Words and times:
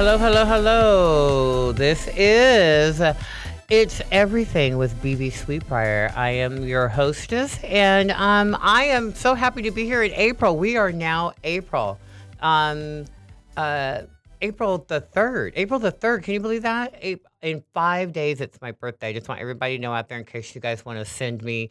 Hello, 0.00 0.16
hello, 0.16 0.46
hello. 0.46 1.72
This 1.72 2.08
is 2.16 3.02
It's 3.68 4.00
Everything 4.10 4.78
with 4.78 4.94
BB 5.02 5.30
Sweetbriar. 5.30 6.16
I 6.16 6.30
am 6.30 6.64
your 6.64 6.88
hostess, 6.88 7.62
and 7.62 8.10
um, 8.12 8.56
I 8.62 8.84
am 8.84 9.14
so 9.14 9.34
happy 9.34 9.60
to 9.60 9.70
be 9.70 9.84
here 9.84 10.02
in 10.02 10.12
April. 10.12 10.56
We 10.56 10.78
are 10.78 10.90
now 10.90 11.34
April. 11.44 11.98
Um, 12.40 13.04
uh, 13.58 14.04
April 14.40 14.86
the 14.88 15.02
3rd. 15.02 15.52
April 15.56 15.78
the 15.78 15.92
3rd. 15.92 16.22
Can 16.22 16.32
you 16.32 16.40
believe 16.40 16.62
that? 16.62 16.94
In 17.42 17.62
five 17.74 18.14
days, 18.14 18.40
it's 18.40 18.58
my 18.62 18.72
birthday. 18.72 19.08
I 19.08 19.12
just 19.12 19.28
want 19.28 19.42
everybody 19.42 19.76
to 19.76 19.82
know 19.82 19.92
out 19.92 20.08
there 20.08 20.16
in 20.16 20.24
case 20.24 20.54
you 20.54 20.62
guys 20.62 20.82
want 20.82 20.98
to 20.98 21.04
send 21.04 21.42
me 21.42 21.68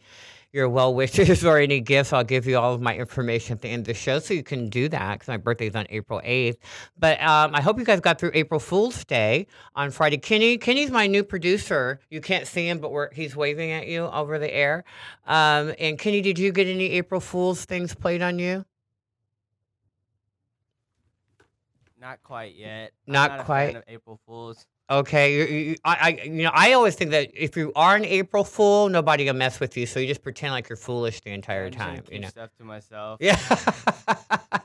your 0.52 0.68
well 0.68 0.94
wishes 0.94 1.44
or 1.46 1.58
any 1.58 1.80
gifts, 1.80 2.12
I'll 2.12 2.24
give 2.24 2.46
you 2.46 2.58
all 2.58 2.74
of 2.74 2.80
my 2.80 2.96
information 2.96 3.54
at 3.54 3.62
the 3.62 3.68
end 3.68 3.82
of 3.82 3.86
the 3.86 3.94
show 3.94 4.18
so 4.18 4.34
you 4.34 4.42
can 4.42 4.68
do 4.68 4.88
that 4.88 5.14
because 5.14 5.28
my 5.28 5.36
birthday 5.36 5.68
is 5.68 5.76
on 5.76 5.86
April 5.90 6.20
8th. 6.24 6.56
But 6.98 7.22
um, 7.22 7.54
I 7.54 7.60
hope 7.60 7.78
you 7.78 7.84
guys 7.84 8.00
got 8.00 8.18
through 8.18 8.32
April 8.34 8.60
Fool's 8.60 9.04
Day 9.04 9.46
on 9.74 9.90
Friday. 9.90 10.18
Kenny, 10.18 10.58
Kenny's 10.58 10.90
my 10.90 11.06
new 11.06 11.22
producer. 11.22 12.00
You 12.10 12.20
can't 12.20 12.46
see 12.46 12.68
him, 12.68 12.78
but 12.78 13.12
he's 13.12 13.36
waving 13.36 13.70
at 13.70 13.86
you 13.86 14.04
over 14.04 14.38
the 14.38 14.52
air. 14.52 14.84
Um, 15.26 15.74
and 15.78 15.98
Kenny, 15.98 16.20
did 16.20 16.38
you 16.38 16.52
get 16.52 16.66
any 16.66 16.90
April 16.92 17.20
Fool's 17.20 17.64
things 17.64 17.94
played 17.94 18.22
on 18.22 18.38
you? 18.38 18.64
Not 22.00 22.22
quite 22.22 22.54
yet. 22.56 22.92
Not, 23.06 23.30
not 23.30 23.44
quite. 23.44 23.76
April 23.86 24.18
Fools. 24.26 24.66
Okay, 24.90 25.76
I, 25.84 25.94
I, 25.94 26.20
you 26.24 26.42
know, 26.42 26.50
I 26.52 26.72
always 26.72 26.96
think 26.96 27.12
that 27.12 27.30
if 27.32 27.56
you 27.56 27.70
are 27.76 27.94
an 27.94 28.04
April 28.04 28.42
Fool, 28.42 28.88
nobody 28.88 29.24
gonna 29.24 29.38
mess 29.38 29.60
with 29.60 29.76
you. 29.76 29.86
So 29.86 30.00
you 30.00 30.08
just 30.08 30.22
pretend 30.22 30.52
like 30.52 30.68
you're 30.68 30.76
foolish 30.76 31.20
the 31.20 31.30
entire 31.30 31.66
I'm 31.66 31.72
time. 31.72 32.02
You 32.10 32.18
know. 32.18 32.28
stuff 32.28 32.50
to 32.58 32.64
myself. 32.64 33.18
Yeah. 33.20 33.38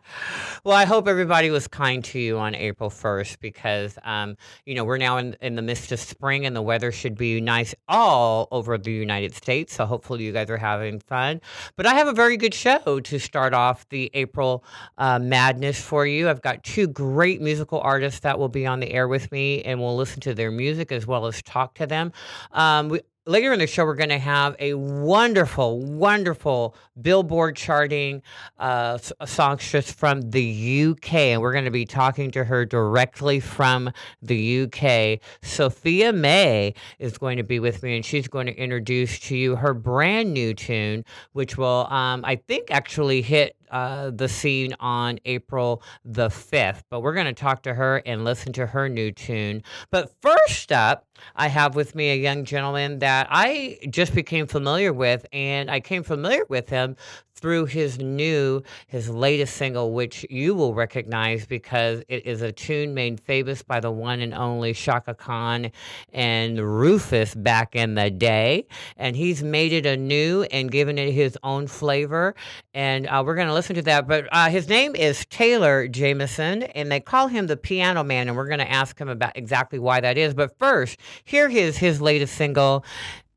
well, 0.63 0.75
I 0.75 0.85
hope 0.85 1.07
everybody 1.07 1.49
was 1.51 1.67
kind 1.67 2.03
to 2.05 2.19
you 2.19 2.39
on 2.39 2.55
April 2.55 2.89
1st 2.89 3.39
because, 3.39 3.97
um, 4.03 4.35
you 4.65 4.73
know, 4.73 4.83
we're 4.83 4.97
now 4.97 5.17
in, 5.17 5.35
in 5.41 5.55
the 5.55 5.61
midst 5.61 5.91
of 5.91 5.99
spring 5.99 6.45
and 6.45 6.55
the 6.55 6.61
weather 6.61 6.91
should 6.91 7.15
be 7.15 7.39
nice 7.39 7.75
all 7.87 8.47
over 8.51 8.77
the 8.77 8.91
United 8.91 9.35
States. 9.35 9.75
So 9.75 9.85
hopefully 9.85 10.23
you 10.23 10.31
guys 10.31 10.49
are 10.49 10.57
having 10.57 10.99
fun. 10.99 11.41
But 11.75 11.85
I 11.85 11.93
have 11.93 12.07
a 12.07 12.13
very 12.13 12.37
good 12.37 12.53
show 12.53 12.99
to 12.99 13.19
start 13.19 13.53
off 13.53 13.87
the 13.89 14.09
April 14.13 14.63
uh, 14.97 15.19
madness 15.19 15.79
for 15.79 16.05
you. 16.07 16.29
I've 16.29 16.41
got 16.41 16.63
two 16.63 16.87
great 16.87 17.41
musical 17.41 17.79
artists 17.81 18.21
that 18.21 18.39
will 18.39 18.49
be 18.49 18.65
on 18.65 18.79
the 18.79 18.91
air 18.91 19.07
with 19.07 19.31
me 19.31 19.61
and 19.63 19.79
we'll 19.79 19.95
listen 19.95 20.14
to 20.21 20.33
their 20.33 20.51
music 20.51 20.91
as 20.91 21.05
well 21.05 21.25
as 21.25 21.41
talk 21.41 21.73
to 21.75 21.87
them. 21.87 22.11
Um, 22.51 22.89
we, 22.89 23.01
later 23.27 23.51
in 23.53 23.59
the 23.59 23.67
show, 23.67 23.85
we're 23.85 23.95
going 23.95 24.09
to 24.09 24.19
have 24.19 24.55
a 24.59 24.73
wonderful, 24.75 25.79
wonderful 25.79 26.75
Billboard 27.01 27.55
charting 27.55 28.21
uh, 28.59 28.97
songstress 29.25 29.91
from 29.91 30.29
the 30.29 30.89
UK, 30.91 31.13
and 31.13 31.41
we're 31.41 31.51
going 31.51 31.65
to 31.65 31.71
be 31.71 31.85
talking 31.85 32.31
to 32.31 32.43
her 32.43 32.65
directly 32.65 33.39
from 33.39 33.91
the 34.21 34.63
UK. 34.63 35.19
Sophia 35.41 36.13
May 36.13 36.73
is 36.99 37.17
going 37.17 37.37
to 37.37 37.43
be 37.43 37.59
with 37.59 37.83
me, 37.83 37.95
and 37.95 38.05
she's 38.05 38.27
going 38.27 38.45
to 38.45 38.55
introduce 38.55 39.19
to 39.21 39.35
you 39.35 39.55
her 39.55 39.73
brand 39.73 40.33
new 40.33 40.53
tune, 40.53 41.03
which 41.33 41.57
will, 41.57 41.87
um, 41.89 42.23
I 42.23 42.35
think, 42.35 42.69
actually 42.69 43.21
hit 43.21 43.55
uh, 43.75 44.09
the 44.09 44.29
scene 44.29 44.73
on 44.79 45.19
April 45.25 45.83
the 46.05 46.29
5th. 46.29 46.83
But 46.89 47.01
we're 47.01 47.13
going 47.13 47.25
to 47.25 47.33
talk 47.33 47.61
to 47.63 47.73
her 47.73 48.01
and 48.05 48.23
listen 48.23 48.53
to 48.53 48.65
her 48.65 48.87
new 48.87 49.11
tune. 49.11 49.63
But 49.91 50.15
first 50.21 50.71
up, 50.71 51.05
I 51.35 51.49
have 51.49 51.75
with 51.75 51.93
me 51.93 52.11
a 52.11 52.15
young 52.15 52.45
gentleman 52.45 52.99
that 52.99 53.27
I 53.29 53.79
just 53.89 54.15
became 54.15 54.47
familiar 54.47 54.93
with, 54.93 55.25
and 55.33 55.69
I 55.69 55.81
came 55.81 56.03
familiar 56.03 56.45
with 56.47 56.69
him 56.69 56.95
through 57.35 57.65
his 57.65 57.99
new, 57.99 58.61
his 58.87 59.09
latest 59.09 59.57
single, 59.57 59.91
which 59.91 60.25
you 60.29 60.55
will 60.55 60.73
recognize 60.73 61.45
because 61.45 62.01
it 62.07 62.25
is 62.25 62.41
a 62.41 62.51
tune 62.51 62.93
made 62.93 63.19
famous 63.19 63.61
by 63.61 63.79
the 63.79 63.91
one 63.91 64.21
and 64.21 64.33
only 64.33 64.73
Chaka 64.73 65.13
Khan 65.13 65.69
and 66.13 66.59
Rufus 66.59 67.35
back 67.35 67.75
in 67.75 67.95
the 67.95 68.09
day. 68.09 68.65
And 68.95 69.15
he's 69.15 69.43
made 69.43 69.73
it 69.73 69.85
anew 69.85 70.43
and 70.43 70.71
given 70.71 70.97
it 70.97 71.11
his 71.11 71.37
own 71.43 71.67
flavor. 71.67 72.35
And 72.73 73.05
uh, 73.07 73.21
we're 73.25 73.35
going 73.35 73.47
to 73.47 73.53
listen 73.53 73.64
to 73.73 73.81
that. 73.83 74.07
But 74.07 74.27
uh, 74.31 74.49
his 74.49 74.67
name 74.67 74.95
is 74.95 75.25
Taylor 75.25 75.87
Jameson, 75.87 76.63
and 76.63 76.91
they 76.91 76.99
call 76.99 77.27
him 77.27 77.47
the 77.47 77.57
Piano 77.57 78.03
Man. 78.03 78.27
And 78.27 78.37
we're 78.37 78.47
going 78.47 78.59
to 78.59 78.71
ask 78.71 78.99
him 78.99 79.09
about 79.09 79.35
exactly 79.35 79.79
why 79.79 80.01
that 80.01 80.17
is. 80.17 80.33
But 80.33 80.57
first, 80.57 80.99
here 81.23 81.49
is 81.49 81.77
his 81.77 82.01
latest 82.01 82.35
single, 82.35 82.85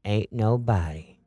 Ain't 0.05 0.33
Nobody. 0.33 1.18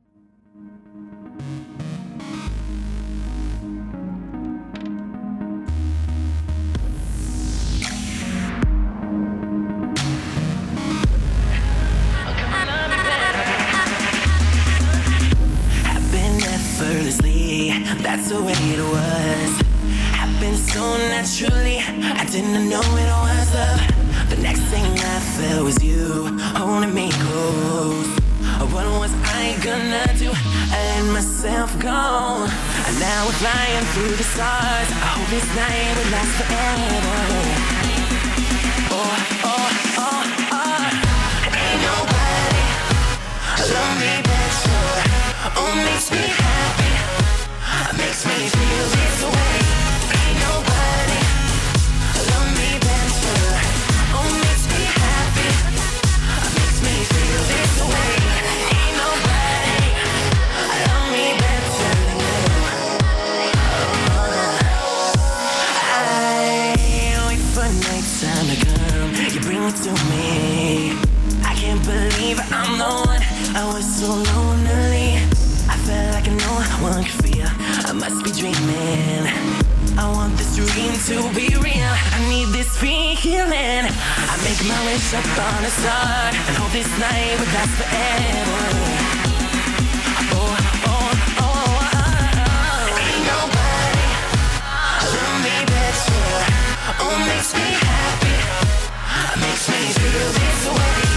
That's 18.02 18.28
the 18.30 18.42
way 18.42 18.52
it 18.52 18.82
was. 18.82 19.50
Happened 20.10 20.58
so 20.58 20.82
naturally, 21.08 21.78
I 21.78 22.24
didn't 22.30 22.68
know 22.68 22.80
it 22.80 23.10
was 23.24 23.54
love. 23.54 24.28
The 24.28 24.36
next 24.42 24.62
thing 24.72 24.84
I 24.84 25.20
felt 25.36 25.64
was 25.64 25.82
you 25.82 26.26
holding 26.56 26.92
me 26.92 27.10
close. 27.12 28.08
What 28.72 28.86
was 28.98 29.12
I 29.22 29.54
gonna 29.62 30.06
do? 30.18 30.30
I 30.34 30.78
let 30.90 31.12
myself 31.12 31.78
go. 31.78 32.46
And 32.86 32.94
now 32.98 33.26
we're 33.26 33.38
flying 33.38 33.84
through 33.92 34.16
the 34.16 34.24
stars. 34.24 34.88
I 34.90 35.08
hope 35.14 35.28
this 35.30 35.48
night 35.54 35.94
will 35.96 36.10
last 36.10 36.32
forever. 36.38 37.20
Oh, 38.90 39.14
oh, 39.44 39.68
oh, 39.98 40.22
oh. 40.58 40.84
Ain't 41.54 41.80
nobody 41.86 42.64
love 43.74 43.94
me 44.02 44.14
better. 44.26 44.82
Oh, 45.56 45.74
makes 45.84 46.10
me 46.10 46.41
I 73.54 73.66
was 73.66 73.84
so 73.84 74.08
lonely. 74.08 75.11
Felt 75.84 76.14
like 76.14 76.30
no 76.30 76.52
one 76.80 77.02
could 77.02 77.24
feel. 77.24 77.48
I 77.88 77.92
must 77.92 78.22
be 78.24 78.30
dreaming. 78.30 79.26
I 79.98 80.10
want 80.12 80.36
this 80.38 80.54
dream 80.54 80.94
to 81.10 81.28
be 81.34 81.48
real. 81.58 81.94
I 82.14 82.18
need 82.30 82.48
this 82.54 82.76
feeling. 82.78 83.84
I 83.90 84.34
make 84.46 84.62
my 84.62 84.78
wish 84.86 85.12
up 85.12 85.26
on 85.26 85.64
a 85.64 85.70
star 85.70 86.30
and 86.30 86.56
hope 86.56 86.70
this 86.72 86.86
night 87.02 87.34
will 87.38 87.50
last 87.50 87.74
forever. 87.82 88.62
Oh, 90.30 90.54
oh, 90.86 91.10
oh, 91.42 91.50
oh. 91.98 93.02
Ain't 93.02 93.24
nobody 93.26 94.06
love 95.12 95.38
me 95.42 95.56
better. 95.66 96.22
Oh, 97.02 97.16
makes 97.26 97.50
me 97.58 97.68
happy. 97.82 98.36
Makes 99.40 99.66
me 99.68 99.82
feel 99.98 100.30
this 100.30 100.62
way. 100.78 101.11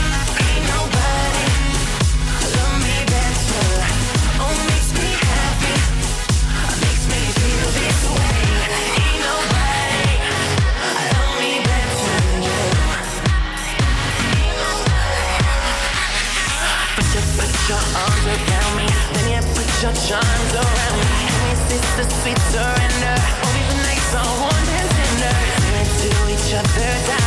Your 19.81 19.91
charms 19.93 20.53
around 20.53 20.95
me. 20.99 21.05
And 21.51 21.59
the 21.97 22.15
sweet 22.21 22.39
surrender? 22.51 23.15
Only 23.43 23.63
the 23.67 23.77
nights 23.83 24.15
are 24.15 24.39
warm 24.39 24.67
and 24.79 24.89
tender. 24.95 25.35
We're 25.59 25.79
into 25.81 26.33
each 26.33 26.53
other. 26.53 27.24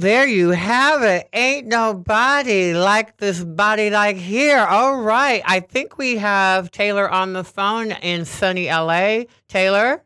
There 0.00 0.26
you 0.26 0.50
have 0.50 1.02
it. 1.02 1.28
Ain't 1.32 1.66
nobody 1.66 2.74
like 2.74 3.16
this 3.16 3.42
body 3.42 3.90
like 3.90 4.16
here. 4.16 4.58
All 4.58 5.00
right. 5.00 5.42
I 5.44 5.60
think 5.60 5.98
we 5.98 6.16
have 6.16 6.70
Taylor 6.70 7.10
on 7.10 7.32
the 7.32 7.44
phone 7.44 7.92
in 7.92 8.24
sunny 8.24 8.68
LA. 8.68 9.24
Taylor? 9.48 10.02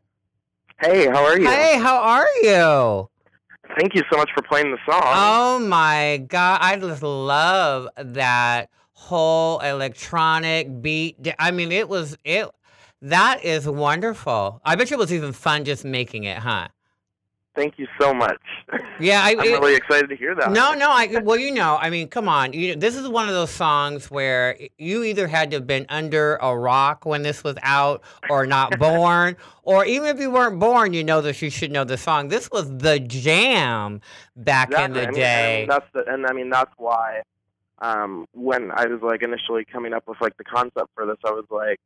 Hey, 0.81 1.09
how 1.09 1.25
are 1.25 1.39
you? 1.39 1.47
Hey, 1.47 1.79
how 1.79 1.97
are 1.97 2.27
you? 2.43 3.09
Thank 3.79 3.95
you 3.95 4.03
so 4.11 4.17
much 4.19 4.31
for 4.35 4.43
playing 4.43 4.71
the 4.71 4.79
song. 4.91 5.03
Oh 5.05 5.59
my 5.59 6.25
God. 6.27 6.59
I 6.63 6.77
just 6.77 7.03
love 7.03 7.89
that 7.97 8.71
whole 8.93 9.59
electronic 9.61 10.81
beat. 10.81 11.35
I 11.39 11.51
mean, 11.51 11.73
it 11.73 11.89
was, 11.89 12.17
it, 12.25 12.49
that 13.03 13.45
is 13.45 13.69
wonderful. 13.69 14.61
I 14.65 14.77
bet 14.77 14.91
you 14.91 14.97
it 14.97 15.01
was 15.01 15.13
even 15.13 15.33
fun 15.33 15.65
just 15.65 15.85
making 15.85 16.25
it, 16.25 16.39
huh? 16.39 16.69
Thank 17.61 17.79
you 17.79 17.87
so 18.01 18.15
much. 18.15 18.41
Yeah, 18.99 19.23
I, 19.23 19.33
I'm 19.33 19.41
it- 19.41 19.61
really 19.61 19.75
excited 19.75 20.09
to 20.09 20.17
hear 20.17 20.35
that. 20.35 20.51
No, 20.53 20.73
no. 20.73 20.91
I 20.91 21.21
well, 21.23 21.39
you 21.39 21.51
know, 21.51 21.77
I 21.79 21.91
mean, 21.91 22.09
come 22.09 22.27
on. 22.27 22.55
You, 22.55 22.75
this 22.75 22.97
is 22.97 23.07
one 23.07 23.29
of 23.29 23.35
those 23.35 23.51
songs 23.51 24.11
where 24.11 24.59
you 24.79 25.05
either 25.05 25.27
had 25.27 25.51
to 25.51 25.59
have 25.59 25.67
been 25.67 25.85
under 25.91 26.37
a 26.37 26.57
rock 26.57 27.05
when 27.05 27.21
this 27.21 27.45
was 27.45 27.57
out, 27.63 28.03
or 28.31 28.47
not 28.47 28.79
born, 28.79 29.37
or 29.63 29.85
even 29.85 30.09
if 30.09 30.19
you 30.21 30.31
weren't 30.31 30.59
born, 30.59 30.95
you 30.95 31.05
know 31.05 31.21
that 31.21 31.43
you 31.43 31.51
should 31.51 31.71
know 31.71 31.85
the 31.85 31.99
song. 31.99 32.29
This 32.29 32.51
was 32.51 32.75
the 32.79 32.99
jam 32.99 34.01
back 34.37 34.73
in 34.73 34.95
the 34.95 35.07
day. 35.07 35.63
And 35.63 35.71
that's 35.71 35.87
the, 35.93 36.05
and 36.07 36.27
I 36.27 36.33
mean 36.33 36.49
that's 36.49 36.73
why 36.79 37.23
um, 37.81 38.27
when 38.33 38.71
I 38.71 38.87
was 38.87 39.03
like 39.03 39.23
initially 39.23 39.67
coming 39.67 39.93
up 39.93 40.05
with 40.07 40.19
like 40.23 40.37
the 40.39 40.45
concept 40.45 40.89
for 40.95 41.05
this, 41.05 41.19
I 41.27 41.31
was 41.31 41.47
like 41.51 41.79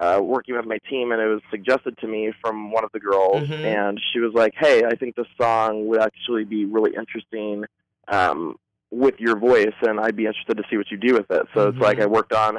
uh, 0.00 0.18
working 0.20 0.56
with 0.56 0.66
my 0.66 0.78
team, 0.88 1.12
and 1.12 1.20
it 1.20 1.26
was 1.26 1.42
suggested 1.50 1.96
to 1.98 2.08
me 2.08 2.32
from 2.40 2.72
one 2.72 2.84
of 2.84 2.90
the 2.92 3.00
girls, 3.00 3.46
Mhm. 3.48 3.64
and 3.64 4.00
she 4.12 4.18
was 4.18 4.32
like, 4.34 4.54
"Hey, 4.56 4.82
I 4.84 4.94
think 4.96 5.14
this 5.14 5.26
song 5.40 5.86
would 5.88 6.00
actually 6.00 6.44
be 6.44 6.64
really 6.64 6.94
interesting." 6.96 7.64
Um, 8.08 8.56
with 8.92 9.20
your 9.20 9.36
voice, 9.38 9.72
and 9.82 10.00
I'd 10.00 10.16
be 10.16 10.26
interested 10.26 10.56
to 10.56 10.64
see 10.68 10.76
what 10.76 10.90
you 10.90 10.96
do 10.96 11.14
with 11.14 11.30
it. 11.30 11.46
So 11.54 11.68
it's 11.68 11.78
like 11.78 11.98
Mhm. 11.98 12.02
I 12.02 12.06
worked 12.06 12.32
on 12.32 12.58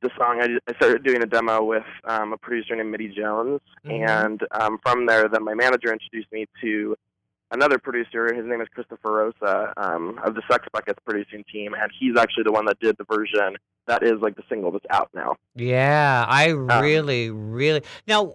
the 0.00 0.10
song. 0.18 0.40
I, 0.40 0.58
I 0.68 0.74
started 0.74 1.04
doing 1.04 1.22
a 1.22 1.26
demo 1.26 1.62
with 1.62 1.84
um, 2.02 2.32
a 2.32 2.36
producer 2.36 2.74
named 2.74 2.90
Mitty 2.90 3.06
Jones, 3.10 3.60
Mhm. 3.84 4.24
and 4.24 4.44
um, 4.50 4.78
from 4.78 5.06
there, 5.06 5.28
then 5.28 5.44
my 5.44 5.54
manager 5.54 5.92
introduced 5.92 6.32
me 6.32 6.46
to 6.62 6.96
another 7.50 7.78
producer. 7.78 8.32
His 8.34 8.44
name 8.46 8.60
is 8.60 8.68
Christopher 8.74 9.12
Rosa 9.42 9.72
um, 9.76 10.18
of 10.24 10.34
the 10.34 10.42
Sex 10.50 10.66
Buckets 10.72 10.98
producing 11.04 11.44
team, 11.52 11.74
and 11.74 11.90
he's 11.98 12.16
actually 12.18 12.44
the 12.44 12.52
one 12.52 12.64
that 12.66 12.78
did 12.80 12.96
the 12.98 13.04
version 13.04 13.56
that 13.86 14.02
is 14.02 14.20
like 14.20 14.36
the 14.36 14.42
single 14.50 14.70
that's 14.70 14.84
out 14.90 15.08
now. 15.14 15.34
Yeah, 15.54 16.24
I 16.28 16.50
Um, 16.50 16.68
really, 16.82 17.30
really. 17.30 17.82
Now, 18.06 18.34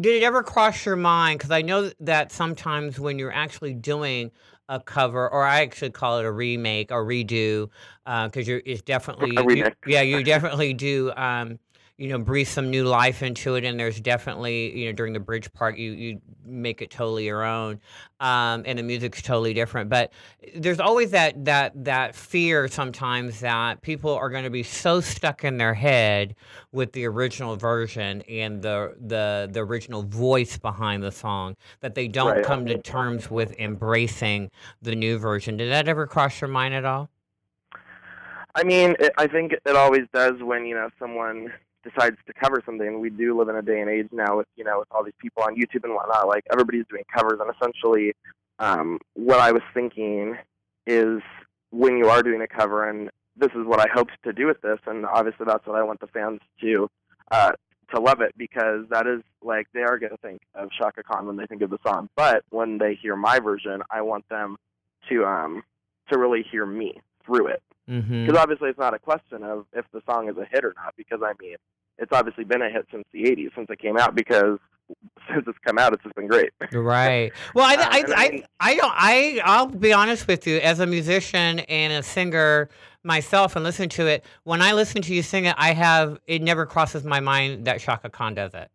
did 0.00 0.16
it 0.16 0.22
ever 0.24 0.42
cross 0.42 0.84
your 0.84 0.96
mind? 0.96 1.38
Because 1.38 1.52
I 1.52 1.62
know 1.62 1.90
that 2.00 2.32
sometimes 2.32 2.98
when 2.98 3.18
you're 3.18 3.32
actually 3.32 3.74
doing 3.74 4.32
a 4.68 4.80
cover, 4.80 5.28
or 5.30 5.44
I 5.44 5.62
actually 5.62 5.90
call 5.90 6.18
it 6.18 6.24
a 6.26 6.32
remake 6.32 6.90
or 6.92 7.04
redo, 7.04 7.70
because 8.04 8.46
you're 8.48 8.60
it's 8.66 8.82
definitely 8.82 9.30
A 9.36 9.40
you- 9.40 9.46
remix. 9.64 9.74
yeah, 9.86 10.02
you 10.02 10.22
definitely 10.24 10.74
do. 10.74 11.10
Um, 11.16 11.58
you 11.98 12.08
know, 12.10 12.18
breathe 12.18 12.46
some 12.46 12.70
new 12.70 12.84
life 12.84 13.24
into 13.24 13.56
it, 13.56 13.64
and 13.64 13.78
there's 13.78 14.00
definitely 14.00 14.78
you 14.78 14.86
know 14.86 14.92
during 14.92 15.12
the 15.12 15.20
bridge 15.20 15.52
part, 15.52 15.76
you 15.76 15.90
you 15.90 16.20
make 16.46 16.80
it 16.80 16.90
totally 16.90 17.26
your 17.26 17.44
own, 17.44 17.80
um, 18.20 18.62
and 18.66 18.78
the 18.78 18.84
music's 18.84 19.20
totally 19.20 19.52
different. 19.52 19.90
But 19.90 20.12
there's 20.54 20.78
always 20.78 21.10
that 21.10 21.44
that 21.44 21.84
that 21.84 22.14
fear 22.14 22.68
sometimes 22.68 23.40
that 23.40 23.82
people 23.82 24.14
are 24.14 24.30
going 24.30 24.44
to 24.44 24.50
be 24.50 24.62
so 24.62 25.00
stuck 25.00 25.42
in 25.42 25.58
their 25.58 25.74
head 25.74 26.36
with 26.70 26.92
the 26.92 27.04
original 27.04 27.56
version 27.56 28.22
and 28.22 28.62
the 28.62 28.94
the 29.00 29.48
the 29.50 29.60
original 29.60 30.04
voice 30.04 30.56
behind 30.56 31.02
the 31.02 31.12
song 31.12 31.56
that 31.80 31.96
they 31.96 32.06
don't 32.06 32.28
Right. 32.36 32.44
come 32.44 32.64
to 32.66 32.78
terms 32.78 33.28
with 33.28 33.58
embracing 33.58 34.50
the 34.82 34.94
new 34.94 35.18
version. 35.18 35.56
Did 35.56 35.70
that 35.72 35.88
ever 35.88 36.06
cross 36.06 36.40
your 36.40 36.48
mind 36.48 36.74
at 36.74 36.84
all? 36.84 37.10
I 38.54 38.62
mean, 38.64 38.94
it, 38.98 39.12
I 39.18 39.26
think 39.26 39.52
it 39.52 39.76
always 39.76 40.04
does 40.12 40.42
when 40.42 40.64
you 40.64 40.74
know 40.74 40.90
someone 40.98 41.52
decides 41.84 42.16
to 42.26 42.32
cover 42.32 42.62
something. 42.64 43.00
We 43.00 43.10
do 43.10 43.38
live 43.38 43.48
in 43.48 43.56
a 43.56 43.62
day 43.62 43.80
and 43.80 43.90
age 43.90 44.08
now 44.12 44.38
with 44.38 44.46
you 44.56 44.64
know 44.64 44.80
with 44.80 44.88
all 44.90 45.04
these 45.04 45.14
people 45.20 45.42
on 45.42 45.56
YouTube 45.56 45.84
and 45.84 45.94
whatnot. 45.94 46.28
Like 46.28 46.44
everybody's 46.52 46.86
doing 46.90 47.04
covers, 47.14 47.40
and 47.40 47.50
essentially, 47.54 48.14
um, 48.58 48.98
what 49.14 49.38
I 49.40 49.52
was 49.52 49.62
thinking 49.74 50.36
is 50.86 51.20
when 51.70 51.96
you 51.96 52.08
are 52.08 52.22
doing 52.22 52.42
a 52.42 52.48
cover, 52.48 52.88
and 52.88 53.10
this 53.36 53.50
is 53.50 53.66
what 53.66 53.80
I 53.80 53.86
hoped 53.92 54.12
to 54.24 54.32
do 54.32 54.46
with 54.46 54.60
this, 54.60 54.78
and 54.86 55.06
obviously 55.06 55.46
that's 55.46 55.66
what 55.66 55.76
I 55.76 55.82
want 55.82 56.00
the 56.00 56.06
fans 56.08 56.40
to 56.60 56.88
uh, 57.30 57.52
to 57.94 58.00
love 58.00 58.20
it 58.20 58.34
because 58.36 58.84
that 58.90 59.06
is 59.06 59.22
like 59.42 59.66
they 59.72 59.82
are 59.82 59.98
going 59.98 60.12
to 60.12 60.18
think 60.18 60.42
of 60.54 60.70
Chaka 60.70 61.02
Khan 61.02 61.26
when 61.26 61.36
they 61.36 61.46
think 61.46 61.62
of 61.62 61.70
the 61.70 61.78
song, 61.86 62.08
but 62.16 62.44
when 62.50 62.78
they 62.78 62.94
hear 62.94 63.16
my 63.16 63.38
version, 63.38 63.82
I 63.90 64.02
want 64.02 64.28
them 64.28 64.56
to 65.08 65.24
um 65.24 65.62
to 66.10 66.18
really 66.18 66.44
hear 66.50 66.66
me 66.66 67.00
through 67.24 67.48
it 67.48 67.62
Mm-hmm. 67.88 68.26
because 68.26 68.38
obviously 68.38 68.68
it's 68.68 68.78
not 68.78 68.94
a 68.94 68.98
question 68.98 69.42
of 69.42 69.64
if 69.72 69.86
the 69.92 70.02
song 70.08 70.28
is 70.28 70.36
a 70.36 70.44
hit 70.44 70.64
or 70.64 70.74
not 70.76 70.94
because 70.96 71.20
i 71.24 71.32
mean 71.40 71.56
it's 71.98 72.12
obviously 72.12 72.44
been 72.44 72.62
a 72.62 72.70
hit 72.70 72.86
since 72.92 73.04
the 73.12 73.24
80s 73.24 73.54
since 73.54 73.68
it 73.70 73.78
came 73.78 73.96
out 73.96 74.14
because 74.14 74.58
since 75.32 75.44
it's 75.46 75.58
come 75.64 75.78
out 75.78 75.92
it's 75.92 76.02
just 76.02 76.14
been 76.14 76.26
great 76.26 76.50
Right. 76.72 77.32
Well, 77.54 77.64
I, 77.64 77.74
I, 77.74 77.86
I 77.98 78.04
I, 78.16 78.42
I 78.60 78.74
don't. 78.74 78.92
I, 78.94 79.40
I'll 79.44 79.66
be 79.66 79.92
honest 79.92 80.26
with 80.28 80.46
you. 80.46 80.58
As 80.58 80.80
a 80.80 80.86
musician 80.86 81.60
and 81.60 81.92
a 81.92 82.02
singer 82.02 82.68
myself, 83.04 83.56
and 83.56 83.64
listen 83.64 83.88
to 83.90 84.06
it, 84.06 84.24
when 84.44 84.60
I 84.60 84.72
listen 84.72 85.00
to 85.02 85.14
you 85.14 85.22
sing 85.22 85.46
it, 85.46 85.54
I 85.58 85.72
have 85.72 86.18
it 86.26 86.42
never 86.42 86.66
crosses 86.66 87.04
my 87.04 87.20
mind 87.20 87.64
that 87.66 87.80
Chaka 87.80 88.10
Khan 88.10 88.34
does 88.34 88.54
it. 88.54 88.70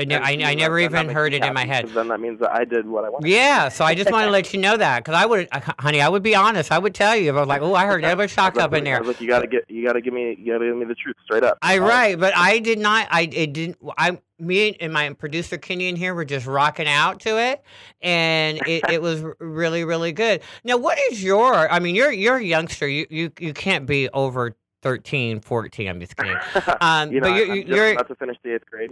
I, 0.00 0.38
I 0.42 0.54
never 0.54 0.78
even 0.78 1.08
heard 1.08 1.34
it 1.34 1.44
in 1.44 1.54
my 1.54 1.64
head. 1.66 1.88
then 1.88 2.08
that 2.08 2.20
means 2.20 2.40
that 2.40 2.52
i 2.52 2.64
did 2.64 2.86
what 2.86 3.04
i 3.04 3.08
wanted 3.08 3.28
Yeah, 3.28 3.68
so 3.68 3.84
I 3.84 3.94
just 3.94 4.10
want 4.10 4.24
to 4.26 4.30
let 4.30 4.52
you 4.52 4.60
know 4.60 4.76
that 4.76 5.04
because 5.04 5.14
I 5.14 5.26
would, 5.26 5.48
honey, 5.78 6.00
I 6.00 6.08
would 6.08 6.22
be 6.22 6.34
honest. 6.34 6.72
I 6.72 6.78
would 6.78 6.94
tell 6.94 7.16
you 7.16 7.30
if 7.30 7.36
I 7.36 7.40
was 7.40 7.48
like, 7.48 7.62
oh, 7.62 7.74
I 7.74 7.86
heard 7.86 8.04
Edward 8.04 8.22
I 8.22 8.24
was 8.24 8.30
Shaka 8.32 8.58
like- 8.58 8.64
up 8.64 8.74
in 8.74 8.84
there. 8.84 9.02
like, 9.02 9.20
you 9.20 9.28
gotta 9.28 9.46
get, 9.46 9.64
you 9.68 9.84
gotta 9.86 10.00
give 10.00 10.12
me, 10.14 10.36
you 10.38 10.52
gotta 10.52 10.64
give 10.66 10.76
me 10.76 10.84
the 10.84 10.94
truth 10.94 11.16
straight 11.24 11.42
up. 11.42 11.58
I 11.62 11.78
right, 11.78 12.18
but 12.18 12.32
I 12.36 12.58
did 12.58 12.78
not. 12.78 13.08
I 13.10 13.22
it 13.32 13.52
didn't. 13.52 13.76
I 13.98 14.18
me 14.38 14.74
and 14.80 14.92
my 14.92 15.12
producer 15.12 15.58
Kenyon 15.58 15.96
here 15.96 16.14
were 16.14 16.24
just 16.24 16.46
rocking 16.46 16.86
out 16.88 17.20
to 17.20 17.38
it, 17.38 17.62
and 18.00 18.58
it, 18.66 18.88
it 18.90 19.02
was 19.02 19.22
really 19.38 19.84
really 19.84 20.12
good. 20.12 20.42
Now, 20.64 20.76
what 20.76 20.98
is 21.10 21.22
your? 21.22 21.70
I 21.70 21.78
mean, 21.78 21.94
you're 21.94 22.12
you're 22.12 22.36
a 22.36 22.42
youngster. 22.44 22.88
You 22.88 23.06
you 23.10 23.32
you 23.38 23.52
can't 23.52 23.86
be 23.86 24.08
over 24.10 24.56
13, 24.82 25.40
14. 25.40 25.88
I'm 25.88 26.00
just 26.00 26.16
kidding. 26.16 26.36
Um, 26.80 27.12
you 27.12 27.20
know, 27.20 27.28
but 27.28 27.36
you're 27.36 27.52
I'm 27.52 27.66
you're, 27.66 27.92
about 27.92 28.08
to 28.08 28.14
finish 28.14 28.36
the 28.42 28.54
eighth 28.54 28.64
grade. 28.66 28.90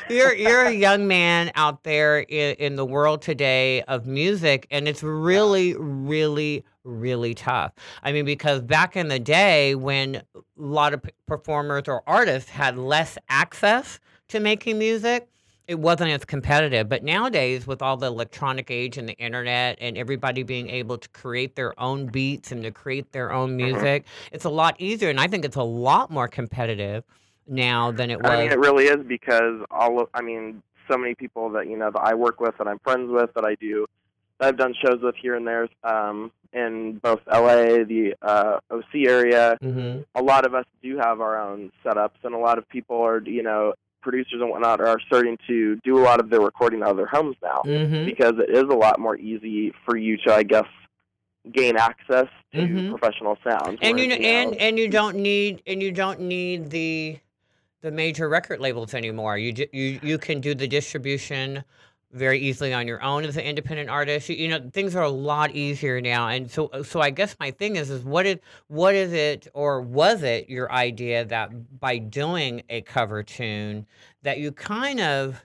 you're 0.10 0.34
you're 0.34 0.64
a 0.64 0.72
young 0.72 1.06
man 1.06 1.50
out 1.54 1.82
there 1.82 2.20
in, 2.20 2.54
in 2.56 2.76
the 2.76 2.86
world 2.86 3.20
today 3.20 3.82
of 3.82 4.06
music, 4.06 4.66
and 4.70 4.88
it's 4.88 5.02
really, 5.02 5.74
really, 5.74 6.64
really 6.84 7.34
tough. 7.34 7.72
I 8.02 8.12
mean, 8.12 8.24
because 8.24 8.62
back 8.62 8.96
in 8.96 9.08
the 9.08 9.18
day 9.18 9.74
when 9.74 10.16
a 10.16 10.22
lot 10.56 10.94
of 10.94 11.04
performers 11.26 11.84
or 11.86 12.02
artists 12.06 12.50
had 12.50 12.78
less 12.78 13.18
access 13.28 14.00
to 14.28 14.40
making 14.40 14.78
music, 14.78 15.28
it 15.66 15.78
wasn't 15.78 16.10
as 16.10 16.24
competitive. 16.24 16.88
But 16.88 17.02
nowadays, 17.02 17.66
with 17.66 17.82
all 17.82 17.96
the 17.96 18.06
electronic 18.06 18.70
age 18.70 18.98
and 18.98 19.08
the 19.08 19.14
internet 19.14 19.78
and 19.80 19.96
everybody 19.96 20.42
being 20.42 20.68
able 20.68 20.98
to 20.98 21.08
create 21.10 21.56
their 21.56 21.78
own 21.80 22.06
beats 22.06 22.52
and 22.52 22.62
to 22.64 22.70
create 22.70 23.12
their 23.12 23.32
own 23.32 23.56
music, 23.56 24.04
it's 24.32 24.44
a 24.44 24.50
lot 24.50 24.76
easier. 24.78 25.10
And 25.10 25.20
I 25.20 25.28
think 25.28 25.44
it's 25.44 25.56
a 25.56 25.62
lot 25.62 26.10
more 26.10 26.28
competitive 26.28 27.04
now 27.46 27.90
than 27.90 28.10
it 28.10 28.20
was. 28.20 28.30
I 28.30 28.42
mean, 28.42 28.52
it 28.52 28.58
really 28.58 28.86
is 28.86 29.04
because 29.06 29.64
all 29.70 30.00
of, 30.00 30.08
I 30.14 30.22
mean, 30.22 30.62
so 30.90 30.98
many 30.98 31.14
people 31.14 31.50
that 31.50 31.68
you 31.68 31.76
know 31.76 31.90
that 31.90 32.00
I 32.00 32.14
work 32.14 32.40
with, 32.40 32.56
that 32.58 32.66
I'm 32.66 32.78
friends 32.80 33.10
with, 33.10 33.32
that 33.34 33.44
I 33.44 33.54
do, 33.54 33.86
that 34.38 34.48
I've 34.48 34.56
done 34.56 34.74
shows 34.84 35.00
with 35.00 35.14
here 35.16 35.36
and 35.36 35.46
there, 35.46 35.68
um, 35.84 36.32
in 36.52 36.98
both 37.02 37.20
LA, 37.26 37.84
the 37.84 38.14
uh, 38.20 38.58
OC 38.70 39.06
area. 39.06 39.56
hmm 39.60 40.00
A 40.14 40.22
lot 40.22 40.44
of 40.44 40.54
us 40.54 40.66
do 40.82 40.98
have 40.98 41.20
our 41.20 41.40
own 41.40 41.70
setups, 41.84 42.24
and 42.24 42.34
a 42.34 42.38
lot 42.38 42.58
of 42.58 42.68
people 42.68 43.00
are, 43.00 43.22
you 43.22 43.42
know, 43.42 43.74
producers 44.02 44.40
and 44.40 44.50
whatnot 44.50 44.80
are 44.80 44.98
starting 45.06 45.38
to 45.46 45.76
do 45.84 45.98
a 45.98 46.02
lot 46.02 46.20
of 46.20 46.28
their 46.28 46.40
recording 46.40 46.82
out 46.82 46.90
of 46.90 46.96
their 46.96 47.06
homes 47.06 47.36
now 47.42 47.62
hmm 47.64 48.04
because 48.04 48.34
it 48.38 48.50
is 48.50 48.64
a 48.64 48.74
lot 48.76 48.98
more 48.98 49.16
easy 49.16 49.72
for 49.84 49.96
you 49.96 50.16
to, 50.18 50.34
I 50.34 50.42
guess, 50.42 50.66
gain 51.52 51.76
access 51.76 52.26
to 52.52 52.58
Mhm. 52.58 52.90
professional 52.90 53.38
sound. 53.42 53.78
and 53.80 53.98
you 53.98 54.06
know, 54.08 54.14
and 54.16 54.54
and 54.56 54.78
you 54.78 54.88
don't 54.88 55.16
need 55.16 55.62
and 55.66 55.82
you 55.82 55.92
don't 55.92 56.20
need 56.20 56.70
the 56.70 57.18
the 57.80 57.90
major 57.90 58.28
record 58.28 58.60
labels 58.60 58.94
anymore. 58.94 59.38
You 59.38 59.66
you 59.72 59.98
you 60.02 60.18
can 60.18 60.40
do 60.40 60.54
the 60.54 60.68
distribution 60.68 61.64
very 62.12 62.38
easily 62.38 62.72
on 62.72 62.86
your 62.86 63.02
own 63.02 63.24
as 63.24 63.36
an 63.36 63.44
independent 63.44 63.88
artist. 63.88 64.28
You, 64.28 64.36
you 64.36 64.48
know, 64.48 64.70
things 64.72 64.94
are 64.94 65.02
a 65.02 65.10
lot 65.10 65.54
easier 65.54 66.00
now. 66.00 66.28
And 66.28 66.50
so 66.50 66.70
so 66.82 67.00
I 67.00 67.10
guess 67.10 67.36
my 67.40 67.50
thing 67.50 67.76
is 67.76 67.90
is 67.90 68.04
what 68.04 68.26
is 68.26 68.38
what 68.68 68.94
is 68.94 69.12
it 69.12 69.48
or 69.54 69.80
was 69.80 70.22
it 70.22 70.48
your 70.48 70.70
idea 70.70 71.24
that 71.24 71.80
by 71.80 71.98
doing 71.98 72.62
a 72.68 72.82
cover 72.82 73.22
tune 73.22 73.86
that 74.22 74.38
you 74.38 74.52
kind 74.52 75.00
of 75.00 75.44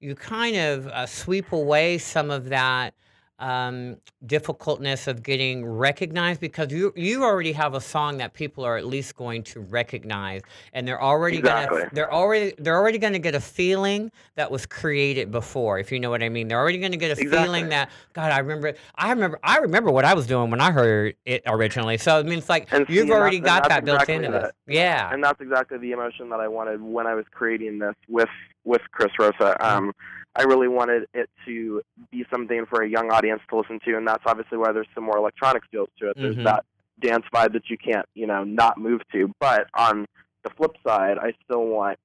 you 0.00 0.14
kind 0.14 0.56
of 0.56 0.86
uh, 0.88 1.06
sweep 1.06 1.52
away 1.52 1.98
some 1.98 2.30
of 2.30 2.48
that 2.48 2.94
um, 3.38 3.96
difficultness 4.26 5.06
of 5.06 5.22
getting 5.22 5.64
recognized 5.64 6.40
because 6.40 6.72
you 6.72 6.92
you 6.96 7.22
already 7.22 7.52
have 7.52 7.74
a 7.74 7.80
song 7.80 8.16
that 8.18 8.34
people 8.34 8.64
are 8.64 8.76
at 8.76 8.84
least 8.86 9.14
going 9.16 9.42
to 9.44 9.60
recognize, 9.60 10.42
and 10.72 10.86
they're 10.86 11.00
already 11.02 11.38
Exactly. 11.38 11.78
gonna 11.78 11.90
they're 11.92 12.12
already 12.12 12.54
they're 12.58 12.76
already 12.76 12.98
gonna 12.98 13.18
get 13.18 13.34
a 13.34 13.40
feeling 13.40 14.10
that 14.36 14.50
was 14.50 14.66
created 14.66 15.30
before, 15.30 15.78
if 15.78 15.92
you 15.92 16.00
know 16.00 16.10
what 16.10 16.22
I 16.22 16.28
mean. 16.28 16.48
They're 16.48 16.58
already 16.60 16.78
gonna 16.78 16.96
get 16.96 17.12
a 17.12 17.16
feeling 17.16 17.68
that 17.68 17.90
God, 18.12 18.32
I 18.32 18.38
remember, 18.40 18.74
I 18.96 19.10
remember, 19.10 19.38
I 19.42 19.58
remember 19.58 19.90
what 19.90 20.04
I 20.04 20.14
was 20.14 20.26
doing 20.26 20.50
when 20.50 20.60
I 20.60 20.70
heard 20.72 21.14
it 21.24 21.42
originally. 21.46 21.98
So 21.98 22.18
I 22.18 22.22
mean, 22.24 22.38
it's 22.38 22.48
like 22.48 22.68
And 22.72 22.86
you've 22.88 23.08
that- 23.08 23.14
already 23.14 23.38
got 23.40 23.68
that 23.68 23.84
built 23.84 23.96
exactly 24.02 24.24
into 24.26 24.36
it. 24.36 24.42
this. 24.42 24.52
Yeah. 24.66 25.12
and 25.12 25.22
that's 25.22 25.40
exactly 25.40 25.78
the 25.78 25.92
emotion 25.92 26.28
that 26.30 26.40
I 26.40 26.48
wanted 26.48 26.82
when 26.82 27.06
I 27.06 27.14
was 27.14 27.24
creating 27.30 27.78
this 27.78 27.94
with 28.08 28.28
with 28.64 28.82
Chris 28.92 29.12
Rosa. 29.18 29.56
Um, 29.66 29.92
I 30.36 30.42
really 30.42 30.68
wanted 30.68 31.06
it 31.14 31.28
to 31.46 31.82
be 32.12 32.24
something 32.30 32.64
for 32.66 32.82
a 32.82 32.88
young 32.88 33.10
audience 33.10 33.27
to 33.50 33.56
listen 33.56 33.78
to, 33.84 33.96
and 33.96 34.06
that's 34.06 34.22
obviously 34.26 34.58
why 34.58 34.72
there's 34.72 34.86
some 34.94 35.04
more 35.04 35.16
electronic 35.16 35.62
feels 35.70 35.88
to 35.98 36.10
it. 36.10 36.16
There's 36.16 36.36
that 36.44 36.64
dance 37.00 37.24
vibe 37.32 37.52
that 37.52 37.68
you 37.70 37.76
can't, 37.78 38.06
you 38.14 38.26
know, 38.26 38.44
not 38.44 38.78
move 38.78 39.00
to. 39.12 39.30
But 39.40 39.66
on 39.74 40.06
the 40.44 40.50
flip 40.50 40.72
side, 40.86 41.18
I 41.18 41.32
still 41.44 41.64
want 41.66 41.98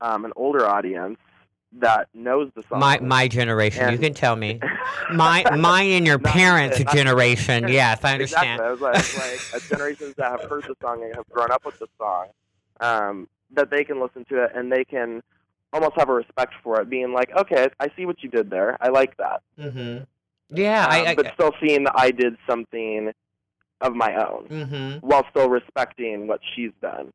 um, 0.00 0.24
an 0.24 0.32
older 0.36 0.66
audience 0.66 1.18
that 1.80 2.08
knows 2.14 2.50
the 2.54 2.62
song. 2.68 2.78
My 2.80 3.00
my 3.00 3.26
generation, 3.28 3.90
you 3.90 3.98
can 3.98 4.14
tell 4.14 4.36
me. 4.36 4.60
My 5.12 5.44
mine 5.56 5.90
and 5.90 6.06
your 6.06 6.18
parents' 6.18 6.82
generation. 6.92 7.68
Yes, 7.68 8.02
I 8.04 8.14
understand. 8.14 8.60
Exactly. 8.60 8.66
I 8.66 8.70
was 8.70 9.10
like, 9.12 9.42
like 9.52 9.68
generations 9.68 10.14
that 10.16 10.30
have 10.30 10.48
heard 10.48 10.64
the 10.66 10.74
song 10.80 11.02
and 11.02 11.14
have 11.14 11.28
grown 11.30 11.50
up 11.50 11.64
with 11.64 11.78
the 11.78 11.86
song, 11.98 12.26
um, 12.80 13.28
that 13.52 13.70
they 13.70 13.84
can 13.84 14.00
listen 14.00 14.24
to 14.30 14.44
it 14.44 14.52
and 14.54 14.72
they 14.72 14.84
can 14.84 15.22
almost 15.72 15.92
have 15.96 16.08
a 16.08 16.12
respect 16.14 16.54
for 16.62 16.80
it, 16.80 16.88
being 16.88 17.12
like, 17.12 17.30
okay, 17.36 17.68
I 17.80 17.88
see 17.96 18.06
what 18.06 18.22
you 18.22 18.30
did 18.30 18.48
there. 18.50 18.78
I 18.80 18.88
like 18.88 19.16
that. 19.16 19.42
hmm 19.58 19.98
Yeah, 20.54 20.84
Um, 20.84 21.06
I, 21.08 21.14
but 21.14 21.32
still 21.34 21.52
seeing 21.60 21.84
that 21.84 21.94
I 21.96 22.10
did 22.10 22.36
something 22.48 23.12
of 23.80 23.94
my 23.94 24.14
own 24.14 24.46
hmm 24.46 24.98
while 25.06 25.24
still 25.30 25.50
respecting 25.50 26.26
what 26.26 26.40
she's 26.54 26.70
done. 26.80 27.10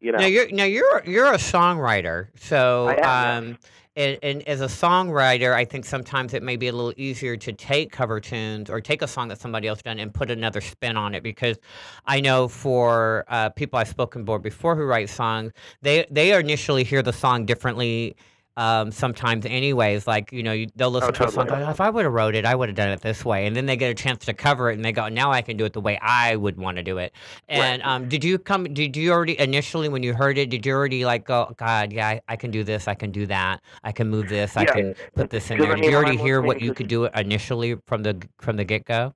You 0.00 0.12
know, 0.12 0.18
Now 0.18 0.26
you're 0.26 0.50
now 0.50 0.64
you're 0.64 1.02
you're 1.04 1.32
a 1.32 1.36
songwriter, 1.36 2.28
so 2.36 2.86
I 2.88 2.96
am, 3.06 3.44
um, 3.44 3.58
and, 3.94 4.18
and 4.22 4.48
as 4.48 4.60
a 4.60 4.66
songwriter, 4.66 5.54
I 5.54 5.64
think 5.64 5.84
sometimes 5.84 6.34
it 6.34 6.42
may 6.42 6.56
be 6.56 6.68
a 6.68 6.72
little 6.72 6.94
easier 6.96 7.36
to 7.36 7.52
take 7.52 7.92
cover 7.92 8.18
tunes 8.18 8.70
or 8.70 8.80
take 8.80 9.02
a 9.02 9.06
song 9.06 9.28
that 9.28 9.38
somebody 9.38 9.68
else 9.68 9.82
done 9.82 9.98
and 9.98 10.12
put 10.12 10.30
another 10.30 10.60
spin 10.60 10.96
on 10.96 11.14
it 11.14 11.22
because 11.22 11.58
I 12.06 12.20
know 12.20 12.48
for 12.48 13.24
uh, 13.28 13.50
people 13.50 13.78
I've 13.78 13.88
spoken 13.88 14.24
for 14.24 14.38
before 14.38 14.74
who 14.74 14.84
write 14.84 15.10
songs, 15.10 15.52
they 15.82 16.06
they 16.10 16.36
initially 16.36 16.84
hear 16.84 17.02
the 17.02 17.12
song 17.12 17.44
differently. 17.44 18.16
Um, 18.56 18.90
sometimes, 18.90 19.46
anyways, 19.46 20.06
like 20.06 20.30
you 20.30 20.42
know, 20.42 20.52
you, 20.52 20.66
they'll 20.76 20.90
listen 20.90 21.14
to 21.14 21.24
a 21.24 21.30
song. 21.30 21.48
if 21.48 21.80
I 21.80 21.88
would 21.88 22.04
have 22.04 22.12
wrote 22.12 22.34
it, 22.34 22.44
I 22.44 22.54
would 22.54 22.68
have 22.68 22.76
done 22.76 22.90
it 22.90 23.00
this 23.00 23.24
way, 23.24 23.46
and 23.46 23.56
then 23.56 23.64
they 23.64 23.76
get 23.76 23.90
a 23.90 23.94
chance 23.94 24.26
to 24.26 24.34
cover 24.34 24.70
it, 24.70 24.74
and 24.74 24.84
they 24.84 24.92
go, 24.92 25.08
"Now 25.08 25.32
I 25.32 25.40
can 25.40 25.56
do 25.56 25.64
it 25.64 25.72
the 25.72 25.80
way 25.80 25.98
I 26.02 26.36
would 26.36 26.58
want 26.58 26.76
to 26.76 26.82
do 26.82 26.98
it." 26.98 27.14
And 27.48 27.82
Right. 27.82 27.94
um, 27.94 28.08
did 28.08 28.22
you 28.22 28.38
come? 28.38 28.64
Did 28.64 28.94
you 28.96 29.10
already 29.12 29.38
initially 29.40 29.88
when 29.88 30.02
you 30.02 30.12
heard 30.12 30.36
it? 30.36 30.50
Did 30.50 30.66
you 30.66 30.74
already 30.74 31.04
like 31.06 31.24
go, 31.24 31.54
God, 31.56 31.92
yeah, 31.92 32.08
I, 32.08 32.20
I 32.28 32.36
can 32.36 32.50
do 32.50 32.62
this, 32.62 32.88
I 32.88 32.94
can 32.94 33.10
do 33.10 33.26
that, 33.26 33.62
I 33.84 33.92
can 33.92 34.08
move 34.08 34.28
this, 34.28 34.56
I 34.56 34.66
can 34.66 34.94
put 35.14 35.30
this 35.30 35.50
in 35.50 35.56
'Cause, 35.58 35.66
I 35.66 35.68
there. 35.68 35.76
Did 35.76 35.90
you 35.90 35.96
already 35.96 36.16
hear 36.18 36.42
what 36.42 36.60
you 36.60 36.74
could 36.74 36.88
do 36.88 37.06
initially 37.06 37.76
from 37.86 38.02
the 38.02 38.22
from 38.38 38.56
the 38.56 38.64
get 38.64 38.84
go? 38.84 39.14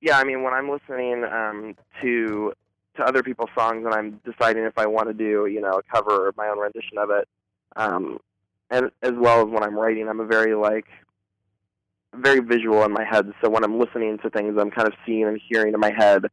yeah, 0.00 0.18
I 0.18 0.24
mean, 0.24 0.42
when 0.42 0.52
I'm 0.52 0.70
listening 0.70 1.24
um, 1.24 1.74
to 2.02 2.52
to 2.96 3.02
other 3.02 3.22
people's 3.24 3.50
songs 3.58 3.84
and 3.84 3.92
I'm 3.92 4.20
deciding 4.24 4.62
if 4.64 4.78
I 4.78 4.86
want 4.86 5.08
to 5.08 5.14
do, 5.14 5.46
you 5.46 5.60
know, 5.60 5.72
a 5.72 5.82
cover 5.82 6.28
or 6.28 6.32
my 6.36 6.48
own 6.48 6.60
rendition 6.60 6.96
of 6.98 7.10
it, 7.10 7.26
um, 7.74 8.18
and 8.74 8.90
as 9.02 9.12
well 9.16 9.40
as 9.40 9.46
when 9.46 9.62
I'm 9.62 9.76
writing, 9.76 10.08
I'm 10.08 10.20
a 10.20 10.26
very 10.26 10.54
like 10.54 10.86
very 12.14 12.40
visual 12.40 12.82
in 12.84 12.92
my 12.92 13.04
head. 13.04 13.32
So 13.42 13.48
when 13.48 13.64
I'm 13.64 13.78
listening 13.78 14.18
to 14.18 14.30
things, 14.30 14.56
I'm 14.58 14.70
kind 14.70 14.88
of 14.88 14.94
seeing 15.06 15.24
and 15.24 15.40
hearing 15.48 15.74
in 15.74 15.80
my 15.80 15.92
head 15.96 16.26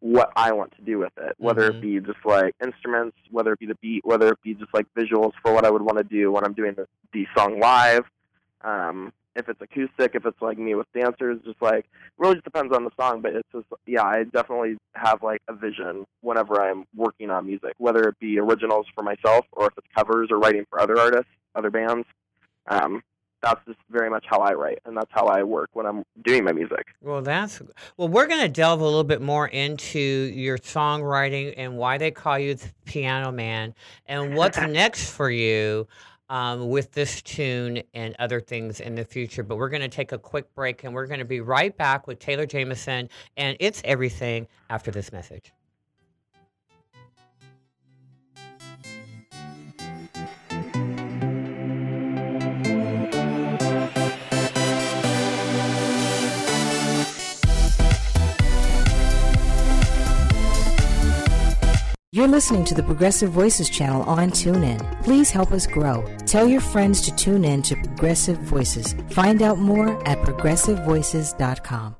what 0.00 0.32
I 0.36 0.52
want 0.52 0.74
to 0.76 0.82
do 0.82 0.98
with 0.98 1.12
it, 1.16 1.34
whether 1.38 1.70
Mhm. 1.70 1.74
it 1.76 1.80
be 1.80 2.00
just 2.00 2.24
like 2.24 2.54
instruments, 2.62 3.16
whether 3.30 3.52
it 3.52 3.58
be 3.58 3.66
the 3.66 3.76
beat, 3.76 4.04
whether 4.04 4.28
it 4.28 4.42
be 4.42 4.54
just 4.54 4.72
like 4.74 4.86
visuals 4.94 5.32
for 5.42 5.52
what 5.52 5.64
I 5.64 5.70
would 5.70 5.82
want 5.82 5.98
to 5.98 6.04
do 6.04 6.30
when 6.30 6.44
I'm 6.44 6.52
doing 6.52 6.74
the, 6.74 6.86
the 7.12 7.26
song 7.36 7.58
live. 7.58 8.04
Um, 8.62 9.12
if 9.36 9.48
it's 9.48 9.60
acoustic, 9.60 10.14
if 10.14 10.24
it's 10.26 10.40
like 10.40 10.58
me 10.58 10.74
with 10.74 10.86
dancers, 10.92 11.38
just 11.44 11.60
like 11.60 11.84
really 12.18 12.34
just 12.34 12.44
depends 12.44 12.74
on 12.74 12.84
the 12.84 12.90
song. 12.98 13.20
But 13.20 13.34
it's 13.34 13.48
just 13.52 13.66
yeah, 13.86 14.02
I 14.02 14.24
definitely 14.24 14.78
have 14.94 15.22
like 15.22 15.42
a 15.48 15.54
vision 15.54 16.06
whenever 16.22 16.60
I'm 16.60 16.84
working 16.96 17.30
on 17.30 17.46
music, 17.46 17.74
whether 17.78 18.08
it 18.08 18.18
be 18.18 18.38
originals 18.38 18.86
for 18.94 19.02
myself 19.02 19.46
or 19.52 19.66
if 19.66 19.74
it's 19.76 19.86
covers 19.94 20.28
or 20.30 20.38
writing 20.38 20.66
for 20.70 20.80
other 20.80 20.98
artists, 20.98 21.30
other 21.54 21.70
bands. 21.70 22.06
Um, 22.68 23.02
that's 23.42 23.60
just 23.66 23.78
very 23.90 24.10
much 24.10 24.24
how 24.26 24.40
I 24.40 24.54
write, 24.54 24.80
and 24.86 24.96
that's 24.96 25.10
how 25.10 25.26
I 25.26 25.42
work 25.42 25.70
when 25.74 25.86
I'm 25.86 26.04
doing 26.24 26.42
my 26.42 26.52
music. 26.52 26.86
Well, 27.00 27.22
that's 27.22 27.60
well. 27.96 28.08
We're 28.08 28.26
going 28.26 28.40
to 28.40 28.48
delve 28.48 28.80
a 28.80 28.84
little 28.84 29.04
bit 29.04 29.20
more 29.20 29.46
into 29.46 29.98
your 29.98 30.58
songwriting 30.58 31.54
and 31.56 31.76
why 31.76 31.98
they 31.98 32.10
call 32.10 32.38
you 32.38 32.54
the 32.54 32.72
Piano 32.86 33.30
Man, 33.30 33.74
and 34.06 34.34
what's 34.34 34.58
next 34.60 35.10
for 35.10 35.30
you 35.30 35.86
um, 36.28 36.68
with 36.68 36.92
this 36.92 37.22
tune 37.22 37.82
and 37.94 38.14
other 38.18 38.40
things 38.40 38.80
in 38.80 38.94
the 38.94 39.04
future. 39.04 39.42
But 39.42 39.56
we're 39.56 39.68
going 39.68 39.82
to 39.82 39.88
take 39.88 40.12
a 40.12 40.18
quick 40.18 40.54
break, 40.54 40.84
and 40.84 40.94
we're 40.94 41.06
going 41.06 41.20
to 41.20 41.24
be 41.24 41.40
right 41.40 41.76
back 41.76 42.06
with 42.06 42.18
Taylor 42.18 42.46
Jameson 42.46 43.08
and 43.36 43.56
it's 43.60 43.82
everything 43.84 44.46
after 44.70 44.90
this 44.90 45.12
message. 45.12 45.52
You're 62.16 62.28
listening 62.28 62.64
to 62.64 62.74
the 62.74 62.82
Progressive 62.82 63.30
Voices 63.30 63.68
channel 63.68 64.00
on 64.04 64.30
TuneIn. 64.30 65.04
Please 65.04 65.30
help 65.30 65.52
us 65.52 65.66
grow. 65.66 66.02
Tell 66.24 66.48
your 66.48 66.62
friends 66.62 67.02
to 67.02 67.14
tune 67.14 67.44
in 67.44 67.60
to 67.60 67.76
Progressive 67.76 68.38
Voices. 68.38 68.94
Find 69.10 69.42
out 69.42 69.58
more 69.58 70.02
at 70.08 70.16
progressivevoices.com. 70.22 71.96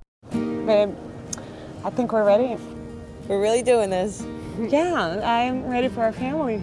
Babe, 0.64 0.94
I 1.85 1.90
think 1.90 2.14
we're 2.14 2.25
ready. 2.25 2.56
We're 3.28 3.42
really 3.42 3.61
doing 3.61 3.90
this. 3.90 4.25
Yeah, 4.58 5.20
I'm 5.23 5.68
ready 5.68 5.88
for 5.88 6.00
our 6.00 6.12
family. 6.12 6.62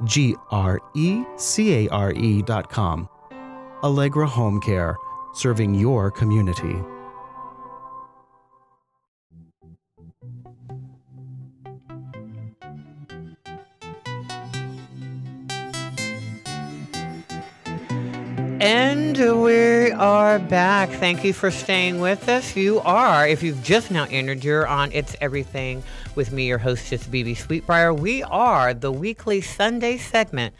www.ale 0.00 0.78
G-R-E-C-A-R-E 0.96 2.42
dot 2.42 2.68
com. 2.68 3.08
Allegra 3.82 4.26
Home 4.26 4.60
Care, 4.60 4.96
serving 5.34 5.74
your 5.74 6.10
community. 6.10 6.97
We 18.60 19.92
are 19.92 20.40
back. 20.40 20.90
Thank 20.90 21.22
you 21.22 21.32
for 21.32 21.50
staying 21.50 22.00
with 22.00 22.28
us. 22.28 22.56
You 22.56 22.80
are, 22.80 23.26
if 23.28 23.42
you've 23.42 23.62
just 23.62 23.90
now 23.90 24.06
entered, 24.10 24.42
you're 24.42 24.66
on 24.66 24.90
It's 24.92 25.14
Everything 25.20 25.82
with 26.16 26.32
me, 26.32 26.48
your 26.48 26.58
hostess, 26.58 27.06
BB 27.06 27.36
Sweetbriar. 27.36 27.96
We 27.96 28.24
are 28.24 28.74
the 28.74 28.90
weekly 28.90 29.40
Sunday 29.40 29.96
segment 29.96 30.54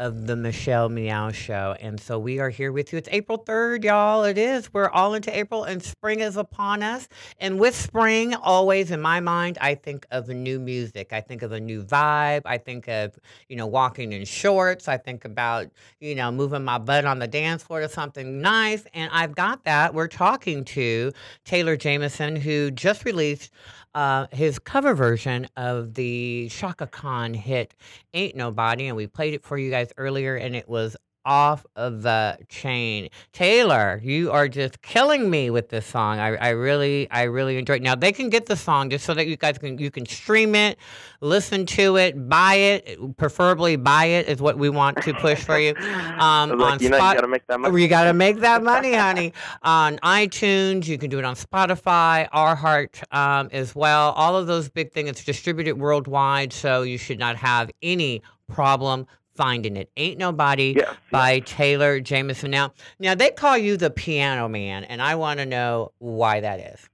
of 0.00 0.26
the 0.26 0.34
Michelle 0.34 0.88
Meow 0.88 1.30
Show. 1.30 1.76
And 1.78 2.00
so 2.00 2.18
we 2.18 2.38
are 2.40 2.48
here 2.48 2.72
with 2.72 2.90
you. 2.90 2.98
It's 2.98 3.08
April 3.12 3.38
3rd, 3.38 3.84
y'all. 3.84 4.24
It 4.24 4.38
is. 4.38 4.72
We're 4.72 4.88
all 4.88 5.12
into 5.12 5.38
April 5.38 5.64
and 5.64 5.82
spring 5.82 6.20
is 6.20 6.38
upon 6.38 6.82
us. 6.82 7.06
And 7.38 7.60
with 7.60 7.76
spring, 7.76 8.34
always 8.34 8.90
in 8.90 9.02
my 9.02 9.20
mind, 9.20 9.58
I 9.60 9.74
think 9.74 10.06
of 10.10 10.28
new 10.28 10.58
music. 10.58 11.12
I 11.12 11.20
think 11.20 11.42
of 11.42 11.52
a 11.52 11.60
new 11.60 11.84
vibe. 11.84 12.40
I 12.46 12.56
think 12.56 12.88
of, 12.88 13.18
you 13.50 13.56
know, 13.56 13.66
walking 13.66 14.12
in 14.12 14.24
shorts. 14.24 14.88
I 14.88 14.96
think 14.96 15.26
about, 15.26 15.66
you 16.00 16.14
know, 16.14 16.32
moving 16.32 16.64
my 16.64 16.78
butt 16.78 17.04
on 17.04 17.18
the 17.18 17.28
dance 17.28 17.62
floor 17.62 17.80
to 17.80 17.88
something 17.88 18.40
nice. 18.40 18.86
And 18.94 19.10
I've 19.12 19.34
got 19.34 19.64
that. 19.64 19.92
We're 19.92 20.08
talking 20.08 20.64
to 20.64 21.12
Taylor 21.44 21.76
Jameson, 21.76 22.36
who 22.36 22.70
just 22.70 23.04
released 23.04 23.52
uh, 23.94 24.26
his 24.32 24.58
cover 24.58 24.94
version 24.94 25.48
of 25.56 25.94
the 25.94 26.48
Chaka 26.50 26.86
Khan 26.86 27.34
hit 27.34 27.74
Ain't 28.14 28.36
Nobody. 28.36 28.88
And 28.88 28.96
we 28.96 29.06
played 29.06 29.34
it 29.34 29.44
for 29.44 29.58
you 29.58 29.70
guys 29.70 29.92
earlier, 29.96 30.36
and 30.36 30.54
it 30.54 30.68
was 30.68 30.96
off 31.30 31.64
of 31.76 32.02
the 32.02 32.36
chain. 32.48 33.08
Taylor, 33.32 34.00
you 34.02 34.32
are 34.32 34.48
just 34.48 34.82
killing 34.82 35.30
me 35.30 35.48
with 35.48 35.68
this 35.68 35.86
song. 35.86 36.18
I, 36.18 36.34
I 36.34 36.48
really, 36.48 37.08
I 37.12 37.22
really 37.22 37.56
enjoy 37.56 37.74
it. 37.74 37.82
Now 37.82 37.94
they 37.94 38.10
can 38.10 38.30
get 38.30 38.46
the 38.46 38.56
song 38.56 38.90
just 38.90 39.04
so 39.06 39.14
that 39.14 39.28
you 39.28 39.36
guys 39.36 39.56
can 39.56 39.78
you 39.78 39.92
can 39.92 40.04
stream 40.06 40.56
it, 40.56 40.76
listen 41.20 41.66
to 41.66 41.96
it, 41.96 42.28
buy 42.28 42.54
it. 42.54 43.16
Preferably 43.16 43.76
buy 43.76 44.06
it 44.06 44.26
is 44.28 44.42
what 44.42 44.58
we 44.58 44.70
want 44.70 45.00
to 45.02 45.14
push 45.14 45.42
for 45.44 45.58
you. 45.58 45.74
Um, 46.20 46.58
like, 46.58 46.72
on 46.74 46.82
you 46.82 46.90
know, 46.90 46.98
Spot- 46.98 47.14
you 47.14 47.20
gotta 47.20 47.28
make 47.28 47.46
that 47.46 47.60
money. 47.60 47.82
you 47.82 47.88
got 47.88 48.04
to 48.04 48.12
make 48.12 48.40
that 48.40 48.62
money, 48.72 48.92
honey. 48.94 49.32
on 49.62 49.96
iTunes, 49.98 50.86
you 50.86 50.98
can 50.98 51.08
do 51.08 51.18
it 51.18 51.24
on 51.24 51.34
Spotify, 51.34 52.28
iHeart 52.30 53.02
um, 53.16 53.48
as 53.52 53.74
well. 53.74 54.10
All 54.12 54.36
of 54.36 54.46
those 54.46 54.68
big 54.68 54.92
things. 54.92 55.08
It's 55.08 55.24
distributed 55.24 55.78
worldwide, 55.78 56.52
so 56.52 56.82
you 56.82 56.98
should 56.98 57.18
not 57.18 57.36
have 57.36 57.70
any 57.80 58.22
problem 58.50 59.06
finding 59.34 59.76
it. 59.76 59.90
Ain't 59.96 60.18
Nobody 60.18 60.74
Yes, 60.76 60.94
by 61.10 61.40
Taylor 61.40 62.00
Jameson. 62.00 62.50
Now, 62.50 62.72
now 62.98 63.14
they 63.14 63.30
call 63.30 63.56
you 63.56 63.76
the 63.76 63.90
Piano 63.90 64.48
Man, 64.48 64.84
and 64.84 65.00
I 65.00 65.14
want 65.14 65.38
to 65.40 65.46
know 65.46 65.92
why 65.98 66.40
that 66.40 66.60
is. 66.60 66.88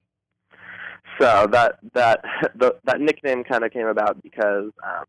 So 1.20 1.46
that 1.50 1.78
that 1.94 2.22
the, 2.54 2.76
that 2.84 3.00
nickname 3.00 3.44
kind 3.44 3.64
of 3.64 3.72
came 3.72 3.86
about 3.86 4.22
because 4.22 4.70
um, 4.84 5.04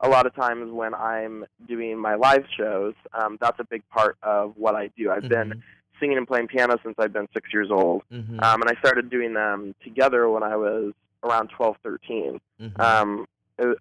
a 0.00 0.08
lot 0.08 0.26
of 0.26 0.34
times 0.34 0.70
when 0.72 0.94
I'm 0.94 1.44
doing 1.68 1.98
my 1.98 2.14
live 2.16 2.44
shows, 2.56 2.94
um, 3.14 3.38
that's 3.40 3.58
a 3.60 3.64
big 3.64 3.82
part 3.88 4.16
of 4.22 4.54
what 4.56 4.74
I 4.74 4.88
do. 4.96 5.10
I've 5.10 5.28
been 5.28 5.62
singing 6.00 6.18
and 6.18 6.26
playing 6.28 6.48
piano 6.48 6.76
since 6.82 6.94
I've 6.98 7.12
been 7.12 7.28
six 7.32 7.48
years 7.54 7.68
old, 7.70 8.02
Mhm. 8.12 8.42
um, 8.42 8.60
and 8.60 8.70
I 8.70 8.78
started 8.80 9.08
doing 9.08 9.32
them 9.32 9.74
together 9.82 10.28
when 10.28 10.42
I 10.42 10.56
was 10.56 10.92
around 11.22 11.48
12, 11.56 11.76
13. 11.82 12.38
Mhm. 12.60 12.78
Um, 12.80 13.26